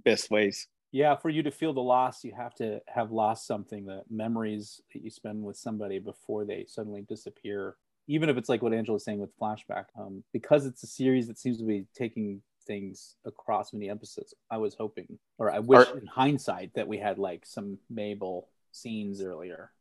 best 0.04 0.32
ways 0.32 0.68
yeah 0.92 1.16
for 1.16 1.30
you 1.30 1.44
to 1.44 1.52
feel 1.52 1.74
the 1.74 1.82
loss 1.82 2.24
you 2.24 2.34
have 2.36 2.54
to 2.56 2.80
have 2.88 3.12
lost 3.12 3.46
something 3.46 3.86
the 3.86 4.02
memories 4.10 4.82
that 4.94 5.04
you 5.04 5.10
spend 5.10 5.44
with 5.44 5.58
somebody 5.58 6.00
before 6.00 6.46
they 6.46 6.66
suddenly 6.68 7.02
disappear. 7.02 7.76
Even 8.10 8.30
if 8.30 8.38
it's 8.38 8.48
like 8.48 8.62
what 8.62 8.74
angela's 8.74 9.04
saying 9.04 9.20
with 9.20 9.38
flashback 9.38 9.86
um, 10.00 10.24
because 10.32 10.66
it's 10.66 10.84
a 10.84 10.88
series 10.88 11.28
that 11.28 11.38
seems 11.38 11.58
to 11.58 11.66
be 11.66 11.86
taking 11.94 12.42
things 12.66 13.16
across 13.26 13.74
many 13.74 13.90
episodes 13.90 14.34
i 14.52 14.58
was 14.58 14.76
hoping 14.76 15.18
or 15.38 15.50
i 15.50 15.60
wish 15.60 15.88
in 15.92 16.06
hindsight 16.06 16.70
that 16.74 16.88
we 16.88 16.98
had 16.98 17.18
like 17.18 17.46
some 17.46 17.78
mabel 17.90 18.50
scenes 18.74 19.22
earlier 19.22 19.72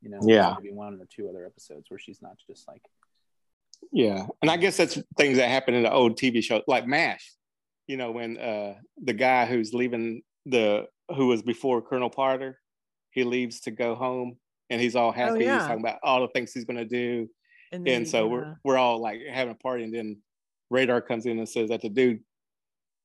you 0.00 0.10
know 0.10 0.18
yeah. 0.22 0.54
maybe 0.58 0.74
one 0.74 1.00
or 1.00 1.06
two 1.06 1.28
other 1.28 1.46
episodes 1.46 1.90
where 1.90 1.98
she's 1.98 2.22
not 2.22 2.36
just 2.46 2.66
like 2.66 2.82
yeah 3.92 4.26
and 4.40 4.50
i 4.50 4.56
guess 4.56 4.76
that's 4.76 4.98
things 5.16 5.36
that 5.36 5.48
happen 5.48 5.74
in 5.74 5.82
the 5.82 5.92
old 5.92 6.18
tv 6.18 6.42
show 6.42 6.62
like 6.66 6.86
mash 6.86 7.32
you 7.86 7.96
know 7.96 8.10
when 8.10 8.38
uh 8.38 8.74
the 9.02 9.12
guy 9.12 9.44
who's 9.44 9.74
leaving 9.74 10.22
the 10.46 10.86
who 11.14 11.28
was 11.28 11.42
before 11.42 11.82
Colonel 11.82 12.10
Potter. 12.10 12.58
He 13.10 13.24
leaves 13.24 13.60
to 13.62 13.70
go 13.70 13.94
home, 13.94 14.36
and 14.70 14.80
he's 14.80 14.96
all 14.96 15.10
oh, 15.10 15.12
happy. 15.12 15.32
Oh, 15.32 15.38
yeah. 15.38 15.58
He's 15.58 15.66
talking 15.66 15.80
about 15.80 15.98
all 16.02 16.22
the 16.22 16.28
things 16.28 16.52
he's 16.52 16.64
going 16.64 16.78
to 16.78 16.84
do, 16.84 17.28
and, 17.72 17.86
then, 17.86 17.94
and 17.94 18.08
so 18.08 18.24
yeah. 18.24 18.30
we're 18.30 18.56
we're 18.64 18.78
all 18.78 19.00
like 19.00 19.20
having 19.30 19.52
a 19.52 19.56
party, 19.56 19.84
and 19.84 19.94
then 19.94 20.18
Radar 20.70 21.00
comes 21.00 21.26
in 21.26 21.38
and 21.38 21.48
says 21.48 21.68
that 21.68 21.82
the 21.82 21.88
dude 21.88 22.20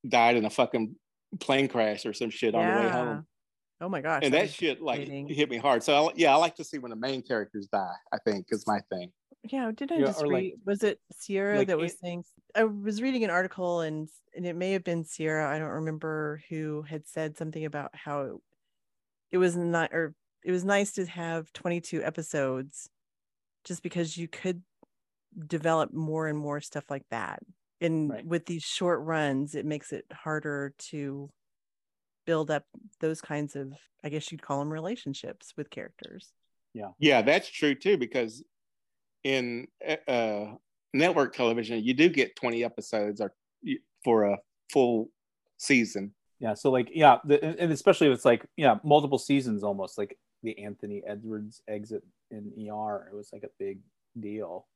died 0.08 0.38
in 0.38 0.46
a 0.46 0.50
fucking 0.50 0.96
plane 1.40 1.68
crash 1.68 2.06
or 2.06 2.14
some 2.14 2.30
shit 2.30 2.54
yeah. 2.54 2.60
on 2.60 2.76
the 2.76 2.82
way 2.82 2.90
home. 2.90 3.28
Oh 3.80 3.90
my 3.90 4.02
gosh! 4.02 4.22
And 4.24 4.34
that 4.34 4.50
shit 4.50 4.82
like 4.82 5.08
hit 5.08 5.50
me 5.50 5.58
hard. 5.58 5.84
So 5.84 6.08
I, 6.08 6.12
yeah, 6.16 6.34
I 6.34 6.38
like 6.38 6.56
to 6.56 6.64
see 6.64 6.80
when 6.80 6.90
the 6.90 6.96
main 6.96 7.22
characters 7.22 7.68
die. 7.68 7.96
I 8.12 8.18
think 8.26 8.48
is 8.50 8.66
my 8.66 8.80
thing. 8.92 9.12
Yeah, 9.50 9.72
did 9.76 9.92
I 9.92 9.98
yeah, 9.98 10.06
just 10.06 10.22
read? 10.22 10.32
Like, 10.32 10.54
was 10.66 10.84
it 10.84 11.00
Sierra 11.18 11.58
like 11.58 11.68
that 11.68 11.78
was 11.78 11.94
it, 11.94 12.00
saying? 12.00 12.24
I 12.56 12.64
was 12.64 13.02
reading 13.02 13.24
an 13.24 13.30
article 13.30 13.82
and 13.82 14.10
and 14.36 14.46
it 14.46 14.56
may 14.56 14.72
have 14.74 14.84
been 14.84 15.04
Sierra. 15.04 15.50
I 15.50 15.60
don't 15.60 15.70
remember 15.70 16.42
who 16.50 16.84
had 16.84 17.08
said 17.08 17.38
something 17.38 17.66
about 17.66 17.92
how 17.94 18.22
it, 18.22 18.34
it 19.32 19.38
was 19.38 19.56
not 19.56 19.92
or 19.94 20.14
it 20.44 20.52
was 20.52 20.64
nice 20.64 20.94
to 20.94 21.06
have 21.06 21.52
22 21.54 22.04
episodes, 22.04 22.90
just 23.64 23.84
because 23.84 24.18
you 24.18 24.28
could 24.28 24.62
develop 25.46 25.94
more 25.94 26.28
and 26.28 26.38
more 26.38 26.62
stuff 26.62 26.86
like 26.90 27.06
that. 27.12 27.40
And 27.82 28.10
right. 28.10 28.26
with 28.26 28.46
these 28.46 28.64
short 28.64 29.02
runs, 29.02 29.56
it 29.56 29.66
makes 29.66 29.92
it 29.92 30.06
harder 30.12 30.74
to 30.90 31.30
build 32.26 32.50
up 32.50 32.64
those 33.00 33.22
kinds 33.22 33.56
of, 33.56 33.74
I 34.04 34.10
guess 34.10 34.32
you'd 34.32 34.42
call 34.42 34.60
them 34.60 34.72
relationships 34.72 35.54
with 35.56 35.70
characters. 35.70 36.32
Yeah. 36.74 36.90
Yeah, 37.00 37.22
that's 37.22 37.50
true 37.50 37.76
too, 37.76 37.98
because 37.98 38.44
in 39.24 39.68
uh, 40.08 40.46
network 40.94 41.36
television, 41.36 41.84
you 41.84 41.94
do 41.94 42.10
get 42.10 42.36
20 42.36 42.64
episodes 42.64 43.22
or 43.22 43.34
for 44.04 44.26
a 44.26 44.38
full 44.72 45.10
season. 45.58 46.14
Yeah. 46.40 46.54
So 46.54 46.70
like, 46.70 46.90
yeah. 46.94 47.18
The, 47.26 47.44
and 47.44 47.72
especially 47.72 48.08
if 48.08 48.14
it's 48.14 48.26
like, 48.26 48.46
yeah, 48.58 48.76
multiple 48.84 49.18
seasons 49.18 49.64
almost 49.64 49.98
like 49.98 50.18
the 50.44 50.58
Anthony 50.60 51.04
Edwards 51.06 51.62
exit 51.68 52.04
in 52.32 52.52
ER. 52.70 53.08
It 53.12 53.16
was 53.16 53.30
like 53.34 53.44
a 53.44 53.50
big 53.60 53.80
deal. 54.20 54.68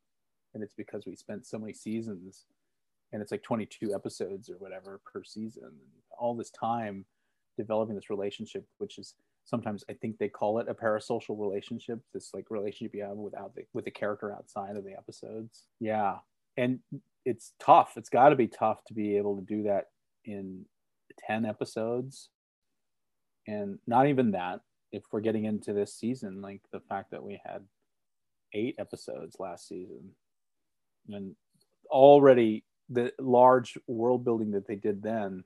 And 0.54 0.64
it's 0.64 0.74
because 0.74 1.06
we 1.06 1.16
spent 1.16 1.46
so 1.46 1.58
many 1.58 1.74
seasons 1.74 2.46
and 3.14 3.22
it's 3.22 3.32
like 3.32 3.44
22 3.44 3.94
episodes 3.94 4.50
or 4.50 4.56
whatever 4.56 5.00
per 5.06 5.24
season. 5.24 5.72
All 6.18 6.36
this 6.36 6.50
time 6.50 7.06
developing 7.58 7.96
this 7.96 8.10
relationship, 8.10 8.66
which 8.78 8.98
is 8.98 9.16
sometimes 9.46 9.84
I 9.90 9.94
think 9.94 10.18
they 10.18 10.30
call 10.30 10.60
it 10.60 10.70
a 10.70 10.74
parasocial 10.74 11.40
relationship, 11.40 12.00
this 12.14 12.32
like 12.34 12.46
relationship 12.50 12.96
you 12.96 13.04
have 13.04 13.18
without 13.18 13.56
the 13.56 13.64
with 13.74 13.86
the 13.86 13.92
character 13.92 14.34
outside 14.34 14.78
of 14.78 14.84
the 14.84 14.94
episodes. 14.94 15.68
Yeah. 15.80 16.18
And 16.58 16.80
it's 17.26 17.54
tough. 17.60 17.94
It's 17.98 18.10
gotta 18.10 18.36
be 18.36 18.48
tough 18.48 18.84
to 18.88 18.94
be 18.94 19.18
able 19.18 19.38
to 19.38 19.42
do 19.42 19.64
that 19.64 19.86
in 20.26 20.66
10 21.28 21.46
episodes. 21.46 22.30
And 23.48 23.80
not 23.88 24.08
even 24.08 24.32
that, 24.32 24.62
if 24.92 25.04
we're 25.12 25.22
getting 25.22 25.46
into 25.46 25.74
this 25.74 25.96
season, 25.96 26.42
like 26.42 26.62
the 26.72 26.82
fact 26.82 27.12
that 27.12 27.24
we 27.24 27.42
had 27.44 27.64
eight 28.54 28.76
episodes 28.78 29.38
last 29.40 29.68
season, 29.68 30.12
and 31.10 31.36
already 31.90 32.64
the 32.90 33.12
large 33.20 33.78
world 33.88 34.24
building 34.24 34.52
that 34.52 34.68
they 34.68 34.76
did 34.76 35.02
then. 35.02 35.44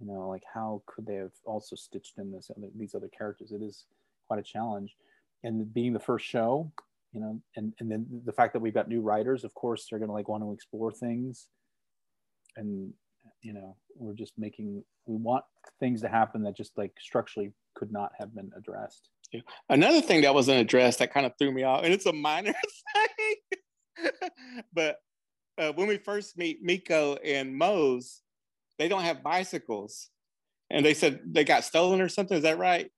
You 0.00 0.06
know, 0.06 0.28
like 0.28 0.42
how 0.52 0.82
could 0.86 1.06
they 1.06 1.14
have 1.16 1.32
also 1.44 1.74
stitched 1.76 2.18
in 2.18 2.32
this 2.32 2.50
other, 2.56 2.68
these 2.76 2.94
other 2.94 3.08
characters? 3.08 3.52
It 3.52 3.62
is 3.62 3.86
quite 4.28 4.40
a 4.40 4.42
challenge, 4.42 4.94
and 5.42 5.72
being 5.72 5.92
the 5.92 6.00
first 6.00 6.26
show, 6.26 6.70
you 7.12 7.20
know, 7.20 7.40
and 7.56 7.72
and 7.80 7.90
then 7.90 8.06
the 8.24 8.32
fact 8.32 8.52
that 8.52 8.60
we've 8.60 8.74
got 8.74 8.88
new 8.88 9.00
writers, 9.00 9.44
of 9.44 9.54
course, 9.54 9.86
they're 9.88 9.98
going 9.98 10.08
to 10.08 10.14
like 10.14 10.28
want 10.28 10.42
to 10.42 10.52
explore 10.52 10.92
things, 10.92 11.48
and 12.56 12.92
you 13.42 13.52
know, 13.52 13.76
we're 13.94 14.12
just 14.12 14.34
making 14.36 14.84
we 15.06 15.16
want 15.16 15.44
things 15.80 16.02
to 16.02 16.08
happen 16.08 16.42
that 16.42 16.56
just 16.56 16.76
like 16.76 16.92
structurally 17.00 17.52
could 17.74 17.92
not 17.92 18.12
have 18.18 18.34
been 18.34 18.50
addressed. 18.56 19.08
Yeah. 19.32 19.40
Another 19.68 20.00
thing 20.00 20.22
that 20.22 20.34
wasn't 20.34 20.60
addressed 20.60 20.98
that 20.98 21.12
kind 21.12 21.26
of 21.26 21.32
threw 21.38 21.52
me 21.52 21.62
off, 21.62 21.84
and 21.84 21.92
it's 21.92 22.06
a 22.06 22.12
minor 22.12 22.54
thing, 22.94 24.10
but 24.74 24.98
uh, 25.58 25.72
when 25.72 25.88
we 25.88 25.96
first 25.96 26.36
meet 26.36 26.62
Miko 26.62 27.16
and 27.16 27.54
Mose, 27.54 28.22
they 28.78 28.88
don't 28.88 29.02
have 29.02 29.22
bicycles, 29.22 30.10
and 30.70 30.84
they 30.84 30.94
said 30.94 31.20
they 31.26 31.44
got 31.44 31.64
stolen 31.64 32.00
or 32.00 32.08
something. 32.08 32.36
Is 32.36 32.42
that 32.42 32.58
right? 32.58 32.90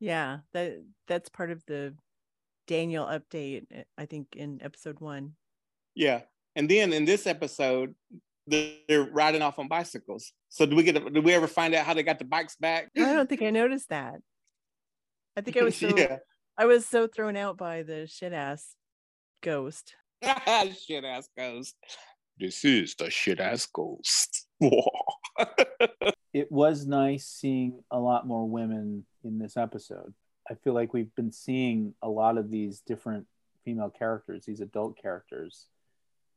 Yeah, 0.00 0.38
that 0.52 0.82
that's 1.08 1.28
part 1.28 1.50
of 1.50 1.62
the 1.66 1.94
Daniel 2.66 3.06
update. 3.06 3.64
I 3.96 4.06
think 4.06 4.28
in 4.36 4.60
episode 4.62 5.00
one. 5.00 5.32
Yeah. 5.94 6.22
And 6.54 6.70
then 6.70 6.92
in 6.92 7.04
this 7.04 7.26
episode, 7.26 7.94
they're 8.46 9.04
riding 9.12 9.42
off 9.42 9.58
on 9.58 9.68
bicycles. 9.68 10.32
So 10.48 10.66
do 10.66 10.76
we 10.76 10.82
get? 10.82 10.94
Did 11.12 11.24
we 11.24 11.34
ever 11.34 11.46
find 11.46 11.74
out 11.74 11.84
how 11.84 11.94
they 11.94 12.02
got 12.02 12.18
the 12.18 12.24
bikes 12.24 12.56
back? 12.56 12.90
I 12.96 13.12
don't 13.12 13.28
think 13.28 13.42
I 13.42 13.50
noticed 13.50 13.88
that. 13.88 14.16
I 15.36 15.40
think 15.40 15.56
I 15.56 15.62
was 15.62 15.76
so 15.80 15.96
yeah. 15.96 16.18
I 16.56 16.66
was 16.66 16.86
so 16.86 17.06
thrown 17.06 17.36
out 17.36 17.56
by 17.58 17.82
the 17.82 18.06
shit 18.06 18.32
ass 18.32 18.74
ghost. 19.42 19.94
shit 20.22 21.04
ass 21.04 21.28
ghost. 21.36 21.76
This 22.38 22.64
is 22.64 22.94
the 22.94 23.10
shit 23.10 23.40
ass 23.40 23.66
ghost. 23.66 24.46
it 26.32 26.50
was 26.50 26.86
nice 26.86 27.26
seeing 27.26 27.82
a 27.90 27.98
lot 27.98 28.26
more 28.26 28.48
women 28.48 29.04
in 29.24 29.38
this 29.38 29.56
episode. 29.56 30.12
I 30.48 30.54
feel 30.54 30.74
like 30.74 30.92
we've 30.92 31.14
been 31.14 31.32
seeing 31.32 31.94
a 32.02 32.08
lot 32.08 32.38
of 32.38 32.50
these 32.50 32.80
different 32.80 33.26
female 33.64 33.90
characters, 33.90 34.44
these 34.46 34.60
adult 34.60 35.00
characters, 35.00 35.66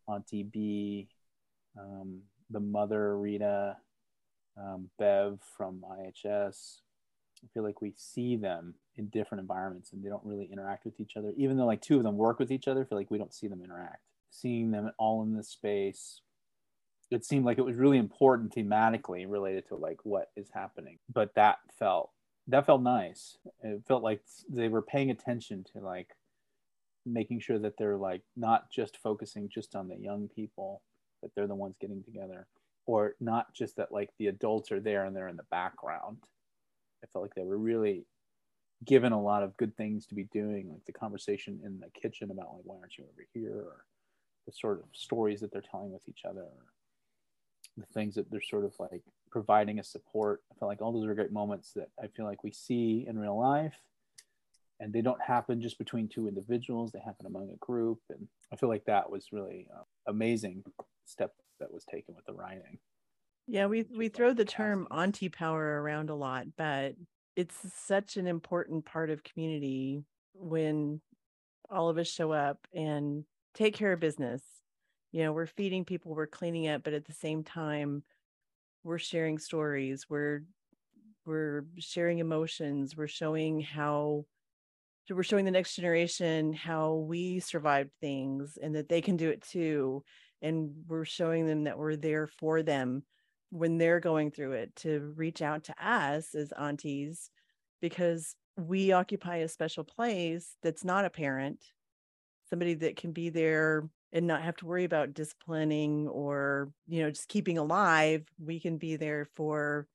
Auntie 0.08 0.44
B, 0.44 1.10
um, 1.78 2.22
the 2.50 2.60
mother 2.60 3.18
Rita, 3.18 3.78
um, 4.58 4.90
Bev 4.98 5.40
from 5.56 5.84
IHS. 5.88 6.80
I 7.44 7.48
feel 7.54 7.64
like 7.64 7.82
we 7.82 7.94
see 7.96 8.36
them 8.36 8.74
in 8.98 9.08
different 9.08 9.42
environments 9.42 9.94
and 9.94 10.04
they 10.04 10.10
don't 10.10 10.26
really 10.26 10.50
interact 10.52 10.86
with 10.86 11.00
each 11.00 11.16
other. 11.16 11.32
Even 11.38 11.56
though 11.56 11.66
like 11.66 11.82
two 11.82 11.98
of 11.98 12.04
them 12.04 12.18
work 12.18 12.40
with 12.40 12.52
each 12.52 12.68
other, 12.68 12.82
I 12.82 12.86
feel 12.86 12.98
like 12.98 13.12
we 13.12 13.18
don't 13.18 13.34
see 13.34 13.48
them 13.48 13.62
interact. 13.64 14.02
Seeing 14.32 14.72
them 14.72 14.92
all 14.98 15.24
in 15.24 15.36
this 15.36 15.50
space, 15.50 16.22
it 17.12 17.26
seemed 17.26 17.46
like 17.46 17.58
it 17.58 17.66
was 17.66 17.76
really 17.76 17.98
important 17.98 18.54
thematically 18.54 19.26
related 19.28 19.68
to 19.68 19.76
like 19.76 20.00
what 20.04 20.30
is 20.36 20.50
happening. 20.54 21.00
But 21.12 21.34
that 21.36 21.60
felt 21.78 22.12
that 22.48 22.66
felt 22.66 22.82
nice. 22.82 23.38
It 23.64 23.84
felt 23.88 24.04
like 24.04 24.22
they 24.50 24.70
were 24.70 24.82
paying 24.82 25.12
attention 25.12 25.66
to 25.74 25.80
like 25.80 26.16
making 27.06 27.40
sure 27.40 27.60
that 27.60 27.78
they're 27.78 27.98
like 27.98 28.22
not 28.36 28.72
just 28.72 28.98
focusing 28.98 29.50
just 29.50 29.76
on 29.76 29.88
the 29.88 29.98
young 29.98 30.30
people, 30.36 30.82
that 31.22 31.32
they're 31.36 31.48
the 31.48 31.56
ones 31.56 31.76
getting 31.80 32.04
together, 32.04 32.48
or 32.86 33.16
not 33.20 33.54
just 33.54 33.78
that 33.78 33.92
like 33.92 34.10
the 34.18 34.28
adults 34.28 34.72
are 34.72 34.80
there 34.80 35.06
and 35.06 35.16
they're 35.16 35.28
in 35.28 35.38
the 35.38 35.44
background. 35.52 36.18
I 37.04 37.08
felt 37.08 37.24
like 37.24 37.36
they 37.36 37.44
were 37.44 37.58
really 37.58 38.06
given 38.86 39.12
a 39.12 39.22
lot 39.22 39.44
of 39.44 39.58
good 39.58 39.76
things 39.78 40.06
to 40.08 40.16
be 40.16 40.24
doing, 40.26 40.70
like 40.70 40.86
the 40.86 40.94
conversation 40.94 41.60
in 41.64 41.80
the 41.80 41.90
kitchen 42.00 42.32
about 42.32 42.54
like 42.54 42.64
why 42.64 42.78
aren't 42.78 42.98
you 42.98 43.04
over 43.04 43.26
here, 43.34 43.56
or 43.56 43.86
the 44.46 44.54
sort 44.54 44.80
of 44.80 44.86
stories 44.94 45.42
that 45.42 45.52
they're 45.52 45.62
telling 45.62 45.92
with 45.92 46.08
each 46.10 46.22
other, 46.28 46.46
the 47.80 47.94
things 47.94 48.16
that 48.16 48.30
they're 48.32 48.42
sort 48.42 48.66
of 48.66 48.74
like 48.80 49.04
providing 49.32 49.80
a 49.80 49.84
support. 49.84 50.42
I 50.52 50.60
feel 50.60 50.68
like 50.68 50.82
all 50.82 50.92
those 50.92 51.08
are 51.08 51.16
great 51.16 51.32
moments 51.32 51.74
that 51.76 51.90
I 52.02 52.08
feel 52.08 52.26
like 52.26 52.44
we 52.44 52.52
see 52.52 53.06
in 53.08 53.18
real 53.18 53.40
life. 53.40 53.80
And 54.82 54.94
they 54.94 55.02
don't 55.02 55.22
happen 55.22 55.62
just 55.62 55.78
between 55.78 56.08
two 56.08 56.28
individuals, 56.28 56.92
they 56.92 57.00
happen 57.00 57.26
among 57.26 57.50
a 57.50 57.58
group. 57.58 58.00
And 58.10 58.28
I 58.54 58.56
feel 58.56 58.70
like 58.70 58.86
that 58.86 59.10
was 59.10 59.28
really 59.34 59.68
uh, 59.76 59.84
amazing 60.08 60.64
step 61.06 61.34
that 61.60 61.74
was 61.74 61.84
taken 61.84 62.16
with 62.16 62.26
the 62.26 62.34
writing. 62.34 62.80
Yeah, 63.46 63.66
we 63.66 63.86
we 63.96 64.10
throw 64.10 64.34
the 64.34 64.46
term 64.46 64.88
auntie 64.92 65.28
power 65.28 65.82
around 65.82 66.10
a 66.10 66.16
lot, 66.16 66.46
but 66.56 66.94
it's 67.36 67.56
such 67.76 68.16
an 68.16 68.28
important 68.28 68.86
part 68.86 69.10
of 69.10 69.24
community 69.24 70.04
when 70.34 71.02
all 71.70 71.90
of 71.90 71.98
us 71.98 72.08
show 72.08 72.32
up 72.32 72.60
and 72.74 73.24
take 73.54 73.76
care 73.76 73.94
of 73.94 74.00
business. 74.00 74.42
You 75.12 75.24
know, 75.24 75.34
we're 75.34 75.48
feeding 75.48 75.86
people, 75.86 76.14
we're 76.14 76.28
cleaning 76.28 76.68
up, 76.68 76.84
but 76.84 76.94
at 76.94 77.06
the 77.06 77.14
same 77.14 77.44
time, 77.44 78.04
we're 78.84 79.00
sharing 79.00 79.40
stories, 79.40 80.06
we're 80.10 80.44
we're 81.26 81.66
sharing 81.78 82.20
emotions, 82.20 82.96
we're 82.96 83.08
showing 83.08 83.62
how 83.62 84.26
we're 85.10 85.24
showing 85.24 85.46
the 85.46 85.52
next 85.52 85.76
generation 85.76 86.54
how 86.54 86.94
we 86.94 87.40
survived 87.40 87.90
things 88.00 88.58
and 88.62 88.76
that 88.76 88.90
they 88.90 89.02
can 89.02 89.18
do 89.18 89.30
it 89.30 89.42
too. 89.42 90.04
And 90.42 90.72
we're 90.88 91.06
showing 91.06 91.48
them 91.48 91.64
that 91.64 91.78
we're 91.78 91.96
there 91.96 92.28
for 92.28 92.62
them 92.62 93.04
when 93.50 93.78
they're 93.78 94.00
going 94.00 94.32
through 94.32 94.54
it 94.54 94.76
to 94.78 95.14
reach 95.16 95.42
out 95.42 95.64
to 95.66 95.74
us 95.84 96.36
as 96.36 96.52
aunties 96.52 97.32
because 97.82 98.36
we 98.58 98.92
occupy 98.92 99.38
a 99.38 99.48
special 99.48 99.84
place 99.84 100.56
that's 100.62 100.84
not 100.84 101.06
a 101.06 101.10
parent, 101.10 101.60
somebody 102.50 102.76
that 102.76 102.96
can 102.96 103.12
be 103.12 103.30
there 103.30 103.90
and 104.12 104.28
not 104.28 104.42
have 104.42 104.56
to 104.58 104.66
worry 104.66 104.84
about 104.84 105.14
disciplining 105.14 106.08
or, 106.08 106.72
you 106.88 107.02
know, 107.02 107.10
just 107.10 107.28
keeping 107.28 107.58
alive. 107.58 108.26
We 108.40 108.60
can 108.60 108.78
be 108.78 108.96
there 108.96 109.28
for 109.36 109.88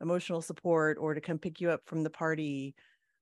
emotional 0.00 0.42
support 0.42 0.98
or 1.00 1.14
to 1.14 1.20
come 1.20 1.38
pick 1.38 1.60
you 1.60 1.70
up 1.70 1.82
from 1.86 2.02
the 2.02 2.10
party 2.10 2.74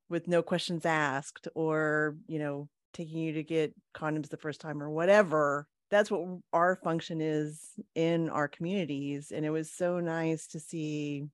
with 0.09 0.27
no 0.27 0.43
questions 0.43 0.85
asked 0.85 1.47
or, 1.55 2.17
you 2.27 2.39
know, 2.39 2.69
taking 2.93 3.19
you 3.19 3.33
to 3.35 3.43
get 3.43 3.75
condoms 3.95 4.29
the 4.29 4.37
first 4.37 4.61
time 4.61 4.83
or 4.83 4.91
whatever 4.91 5.67
that's 5.91 6.11
what 6.11 6.39
our 6.53 6.77
function 6.77 7.21
is 7.21 7.73
in 7.95 8.31
our 8.31 8.49
communities 8.49 9.33
and 9.33 9.45
it 9.45 9.51
was 9.51 9.71
so 9.71 10.01
nice 10.01 10.47
to 10.47 10.61
see 10.61 11.25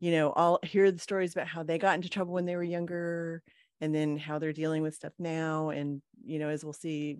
you 0.00 0.10
know 0.10 0.32
all 0.32 0.58
hear 0.62 0.90
the 0.90 0.98
stories 0.98 1.32
about 1.32 1.46
how 1.46 1.62
they 1.62 1.78
got 1.78 1.94
into 1.94 2.08
trouble 2.08 2.32
when 2.32 2.46
they 2.46 2.56
were 2.56 2.62
younger 2.62 3.42
and 3.80 3.94
then 3.94 4.16
how 4.16 4.38
they're 4.38 4.52
dealing 4.52 4.82
with 4.82 4.94
stuff 4.94 5.12
now 5.18 5.68
and 5.70 6.00
you 6.24 6.38
know 6.38 6.48
as 6.48 6.64
we'll 6.64 6.72
see 6.72 7.18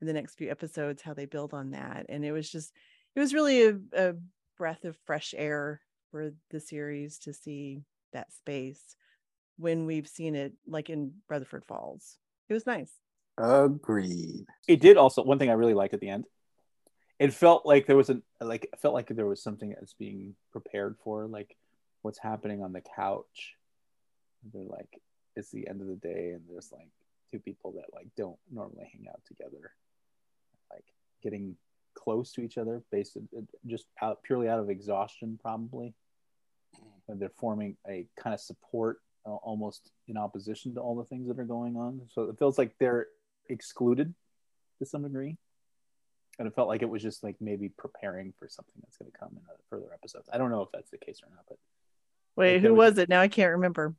in 0.00 0.06
the 0.06 0.12
next 0.12 0.36
few 0.36 0.50
episodes 0.50 1.02
how 1.02 1.14
they 1.14 1.26
build 1.26 1.52
on 1.52 1.70
that 1.70 2.06
and 2.08 2.24
it 2.24 2.32
was 2.32 2.50
just 2.50 2.72
it 3.14 3.20
was 3.20 3.34
really 3.34 3.66
a, 3.66 3.78
a 3.94 4.14
breath 4.56 4.84
of 4.84 4.96
fresh 5.04 5.34
air 5.36 5.80
for 6.10 6.32
the 6.50 6.60
series 6.60 7.18
to 7.18 7.32
see 7.32 7.82
that 8.12 8.32
space 8.32 8.96
when 9.56 9.86
we've 9.86 10.08
seen 10.08 10.34
it 10.34 10.52
like 10.66 10.90
in 10.90 11.12
rutherford 11.28 11.64
falls 11.66 12.18
it 12.48 12.54
was 12.54 12.66
nice 12.66 12.92
Agreed. 13.40 14.46
It 14.68 14.80
did 14.80 14.98
also 14.98 15.22
one 15.22 15.38
thing 15.38 15.48
I 15.48 15.54
really 15.54 15.74
liked 15.74 15.94
at 15.94 16.00
the 16.00 16.10
end. 16.10 16.26
It 17.18 17.32
felt 17.32 17.64
like 17.64 17.86
there 17.86 17.96
was 17.96 18.10
an 18.10 18.22
like 18.40 18.64
it 18.64 18.80
felt 18.80 18.94
like 18.94 19.08
there 19.08 19.26
was 19.26 19.42
something 19.42 19.70
that's 19.70 19.94
being 19.94 20.34
prepared 20.52 20.96
for, 21.02 21.26
like 21.26 21.56
what's 22.02 22.18
happening 22.18 22.62
on 22.62 22.72
the 22.72 22.82
couch. 22.82 23.54
They're 24.52 24.62
like 24.64 25.00
it's 25.36 25.50
the 25.50 25.68
end 25.68 25.80
of 25.80 25.86
the 25.86 25.96
day, 25.96 26.32
and 26.34 26.42
there's 26.48 26.70
like 26.72 26.88
two 27.32 27.38
people 27.38 27.72
that 27.72 27.94
like 27.94 28.08
don't 28.16 28.38
normally 28.52 28.90
hang 28.92 29.06
out 29.08 29.22
together, 29.26 29.50
like 29.62 29.72
getting 31.22 31.56
close 31.94 32.32
to 32.32 32.40
each 32.42 32.56
other 32.58 32.82
based 32.90 33.16
just 33.66 33.86
out 34.00 34.22
purely 34.22 34.48
out 34.48 34.58
of 34.58 34.70
exhaustion, 34.70 35.38
probably. 35.40 35.94
And 37.08 37.20
they're 37.20 37.32
forming 37.36 37.76
a 37.88 38.06
kind 38.18 38.32
of 38.34 38.40
support 38.40 38.98
uh, 39.26 39.30
almost 39.34 39.90
in 40.08 40.16
opposition 40.16 40.74
to 40.74 40.80
all 40.80 40.94
the 40.96 41.04
things 41.04 41.28
that 41.28 41.38
are 41.38 41.44
going 41.44 41.76
on. 41.76 42.00
So 42.12 42.22
it 42.22 42.38
feels 42.38 42.56
like 42.58 42.72
they're 42.78 43.08
excluded 43.48 44.14
to 44.78 44.86
some 44.86 45.02
degree. 45.02 45.36
And 46.38 46.46
it 46.48 46.54
felt 46.54 46.68
like 46.68 46.80
it 46.82 46.88
was 46.88 47.02
just 47.02 47.22
like 47.22 47.36
maybe 47.40 47.68
preparing 47.76 48.32
for 48.38 48.48
something 48.48 48.72
that's 48.82 48.96
going 48.96 49.10
to 49.10 49.18
come 49.18 49.30
in 49.32 49.42
further 49.68 49.92
episodes. 49.92 50.28
I 50.32 50.38
don't 50.38 50.50
know 50.50 50.62
if 50.62 50.70
that's 50.72 50.90
the 50.90 50.96
case 50.96 51.20
or 51.22 51.28
not, 51.34 51.44
but 51.48 51.58
wait, 52.36 52.54
Like, 52.54 52.62
who 52.62 52.74
was- 52.74 52.92
was 52.92 52.98
it? 52.98 53.08
Now 53.10 53.20
I 53.20 53.28
can't 53.28 53.52
remember. 53.52 53.94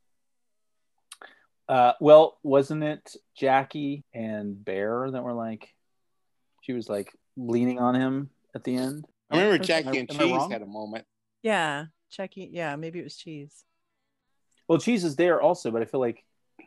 uh, 1.68 1.92
well, 2.00 2.38
wasn't 2.42 2.82
it 2.82 3.14
Jackie 3.36 4.04
and 4.12 4.62
Bear 4.64 5.10
that 5.10 5.22
were 5.22 5.32
like, 5.34 5.72
she 6.62 6.72
was 6.72 6.88
like 6.88 7.12
leaning 7.36 7.78
on 7.78 7.94
him 7.94 8.30
at 8.54 8.64
the 8.64 8.74
end? 8.76 9.06
I 9.30 9.36
remember 9.36 9.62
Jackie 9.62 9.98
and 9.98 10.10
Am 10.10 10.18
Cheese 10.18 10.50
had 10.50 10.62
a 10.62 10.66
moment. 10.66 11.04
Yeah, 11.42 11.86
checking. 12.10 12.54
Yeah, 12.54 12.76
maybe 12.76 12.98
it 12.98 13.04
was 13.04 13.16
cheese. 13.16 13.64
Well, 14.68 14.78
Cheese 14.78 15.04
is 15.04 15.16
there 15.16 15.40
also, 15.40 15.70
but 15.70 15.82
I 15.82 15.84
feel 15.86 16.00
like 16.00 16.24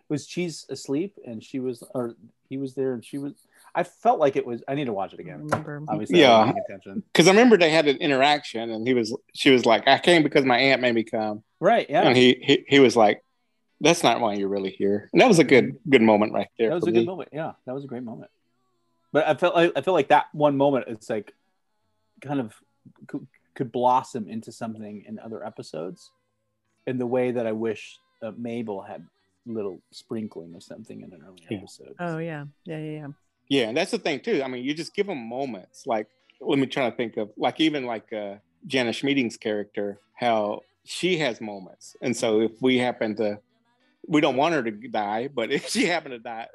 was 0.10 0.28
Cheese 0.28 0.66
asleep 0.70 1.18
and 1.26 1.44
she 1.44 1.60
was, 1.60 1.84
or 1.96 2.16
he 2.50 2.58
was 2.58 2.76
there 2.76 2.94
and 2.94 3.04
she 3.04 3.18
was. 3.18 3.34
I 3.74 3.84
felt 3.84 4.20
like 4.20 4.36
it 4.36 4.46
was. 4.46 4.62
I 4.68 4.76
need 4.76 4.86
to 4.86 4.94
watch 4.94 5.14
it 5.14 5.20
I 5.20 5.24
again. 5.24 5.44
remember. 5.46 5.82
Obviously, 5.88 6.20
Yeah. 6.22 6.32
I 6.34 6.40
wasn't 6.40 6.56
paying 6.56 6.66
attention. 6.80 7.04
Because 7.14 7.28
I 7.28 7.32
remember 7.32 7.58
they 7.58 7.70
had 7.70 7.88
an 7.88 7.98
interaction, 7.98 8.70
and 8.70 8.88
he 8.88 8.94
was, 8.94 9.16
she 9.34 9.50
was 9.52 9.66
like, 9.66 9.88
"I 9.88 9.98
came 10.00 10.24
because 10.24 10.46
my 10.46 10.58
aunt 10.58 10.82
made 10.82 10.94
me 10.96 11.04
come," 11.04 11.44
Right? 11.60 11.90
Yeah. 11.90 12.04
and 12.04 12.16
he, 12.16 12.38
he, 12.42 12.66
he 12.68 12.80
was 12.80 12.96
like, 12.96 13.22
That's 13.82 14.04
not 14.04 14.20
why 14.22 14.34
you're 14.36 14.48
really 14.50 14.72
here. 14.72 15.10
And 15.12 15.22
that 15.22 15.28
was 15.28 15.40
a 15.40 15.44
good 15.44 15.78
good 15.90 16.02
moment 16.02 16.34
right 16.34 16.48
there. 16.60 16.70
That 16.70 16.76
was 16.76 16.84
for 16.84 16.90
a 16.90 16.94
me. 16.94 17.00
good 17.00 17.08
moment. 17.08 17.30
Yeah, 17.34 17.54
that 17.66 17.74
was 17.74 17.84
a 17.84 17.88
great 17.88 18.04
moment. 18.04 18.30
But 19.16 19.30
I 19.30 19.34
felt 19.36 19.56
like 19.56 19.72
I 19.78 19.82
feel 19.82 19.94
like 19.94 20.10
that 20.10 20.26
one 20.34 20.58
moment 20.58 20.88
it's 20.90 21.10
like 21.10 21.34
kind 22.20 22.42
of 22.42 22.54
could, 23.08 23.26
could 23.54 23.72
blossom 23.72 24.28
into 24.28 24.52
something 24.52 25.06
in 25.08 25.20
other 25.20 25.42
episodes 25.46 26.12
in 26.86 26.98
the 26.98 27.08
way 27.08 27.32
that 27.32 27.48
I 27.48 27.54
wish 27.54 27.98
uh, 28.22 28.34
Mabel 28.38 28.82
had 28.82 29.08
little 29.46 29.80
sprinkling 29.92 30.54
of 30.54 30.64
something 30.64 31.00
in 31.02 31.14
an 31.14 31.22
earlier 31.26 31.48
Yeah. 31.50 31.60
episode. 31.60 31.96
Oh 31.98 32.18
yeah, 32.18 32.44
yeah, 32.66 32.78
yeah, 32.78 32.92
yeah. 32.92 33.08
Yeah, 33.48 33.68
and 33.70 33.78
that's 33.78 33.92
the 33.92 34.00
thing 34.00 34.20
too. 34.20 34.44
I 34.44 34.50
mean, 34.50 34.66
you 34.66 34.74
just 34.74 34.94
give 34.94 35.08
them 35.08 35.30
moments. 35.30 35.88
Like, 35.88 36.08
let 36.42 36.60
me 36.60 36.66
try 36.68 36.90
to 36.90 36.94
think 36.98 37.16
of 37.16 37.30
like 37.38 37.62
even 37.62 37.86
like 37.86 38.12
uh, 38.12 38.36
Janice 38.68 38.98
Schmieding's 38.98 39.38
character, 39.38 39.98
how 40.14 40.60
she 40.84 41.20
has 41.20 41.40
moments, 41.40 41.96
and 42.02 42.14
so 42.18 42.42
if 42.42 42.62
we 42.62 42.80
happen 42.80 43.16
to, 43.16 43.40
we 44.10 44.20
don't 44.20 44.36
want 44.36 44.56
her 44.56 44.64
to 44.64 44.72
die, 44.72 45.30
but 45.34 45.54
if 45.54 45.70
she 45.70 45.86
happened 45.86 46.12
to 46.16 46.20
die, 46.20 46.48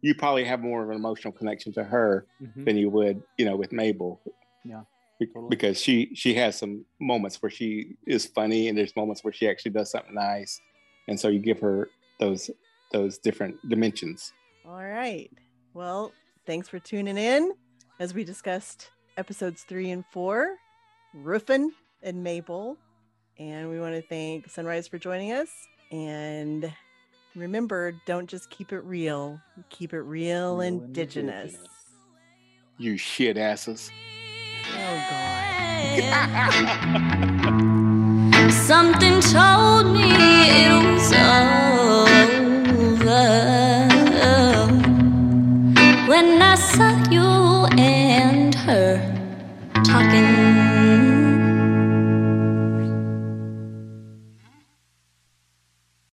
you 0.00 0.14
probably 0.14 0.44
have 0.44 0.60
more 0.60 0.82
of 0.82 0.90
an 0.90 0.96
emotional 0.96 1.32
connection 1.32 1.72
to 1.72 1.84
her 1.84 2.26
Mhm. 2.40 2.64
than 2.64 2.76
you 2.76 2.88
would, 2.90 3.22
you 3.36 3.44
know, 3.44 3.56
with 3.56 3.72
Mabel. 3.72 4.20
Yeah, 4.64 4.82
totally. 5.20 5.48
because 5.48 5.80
she 5.80 6.14
she 6.14 6.34
has 6.34 6.56
some 6.58 6.84
moments 7.00 7.40
where 7.42 7.50
she 7.50 7.96
is 8.06 8.26
funny, 8.26 8.68
and 8.68 8.76
there's 8.78 8.94
moments 8.96 9.24
where 9.24 9.32
she 9.32 9.48
actually 9.48 9.72
does 9.72 9.90
something 9.90 10.14
nice, 10.14 10.60
and 11.08 11.18
so 11.18 11.28
you 11.28 11.38
give 11.40 11.58
her 11.60 11.90
those 12.20 12.50
those 12.92 13.18
different 13.18 13.56
dimensions. 13.68 14.32
All 14.64 14.82
right. 14.84 15.30
Well, 15.74 16.12
thanks 16.46 16.68
for 16.68 16.78
tuning 16.78 17.18
in 17.18 17.52
as 18.00 18.14
we 18.14 18.24
discussed 18.24 18.90
episodes 19.16 19.62
three 19.64 19.90
and 19.90 20.04
four, 20.06 20.56
Roofing 21.14 21.70
and 22.02 22.22
Mabel. 22.22 22.76
And 23.38 23.68
we 23.70 23.78
want 23.78 23.94
to 23.94 24.02
thank 24.02 24.48
Sunrise 24.50 24.88
for 24.88 24.98
joining 24.98 25.32
us. 25.32 25.48
And 25.92 26.72
remember, 27.38 27.94
don't 28.06 28.28
just 28.28 28.50
keep 28.50 28.72
it 28.72 28.80
real, 28.80 29.40
keep 29.70 29.92
it 29.92 30.00
real, 30.00 30.56
Real 30.58 30.60
indigenous. 30.60 31.44
indigenous. 31.52 31.68
You 32.78 32.96
shit 32.96 33.36
asses. 33.36 33.90
Oh, 34.74 35.04
God. 35.10 35.32
Something 38.52 39.20
told 39.20 39.86
me 39.94 40.10
it 40.12 40.94
was 40.94 41.12
all 41.12 41.67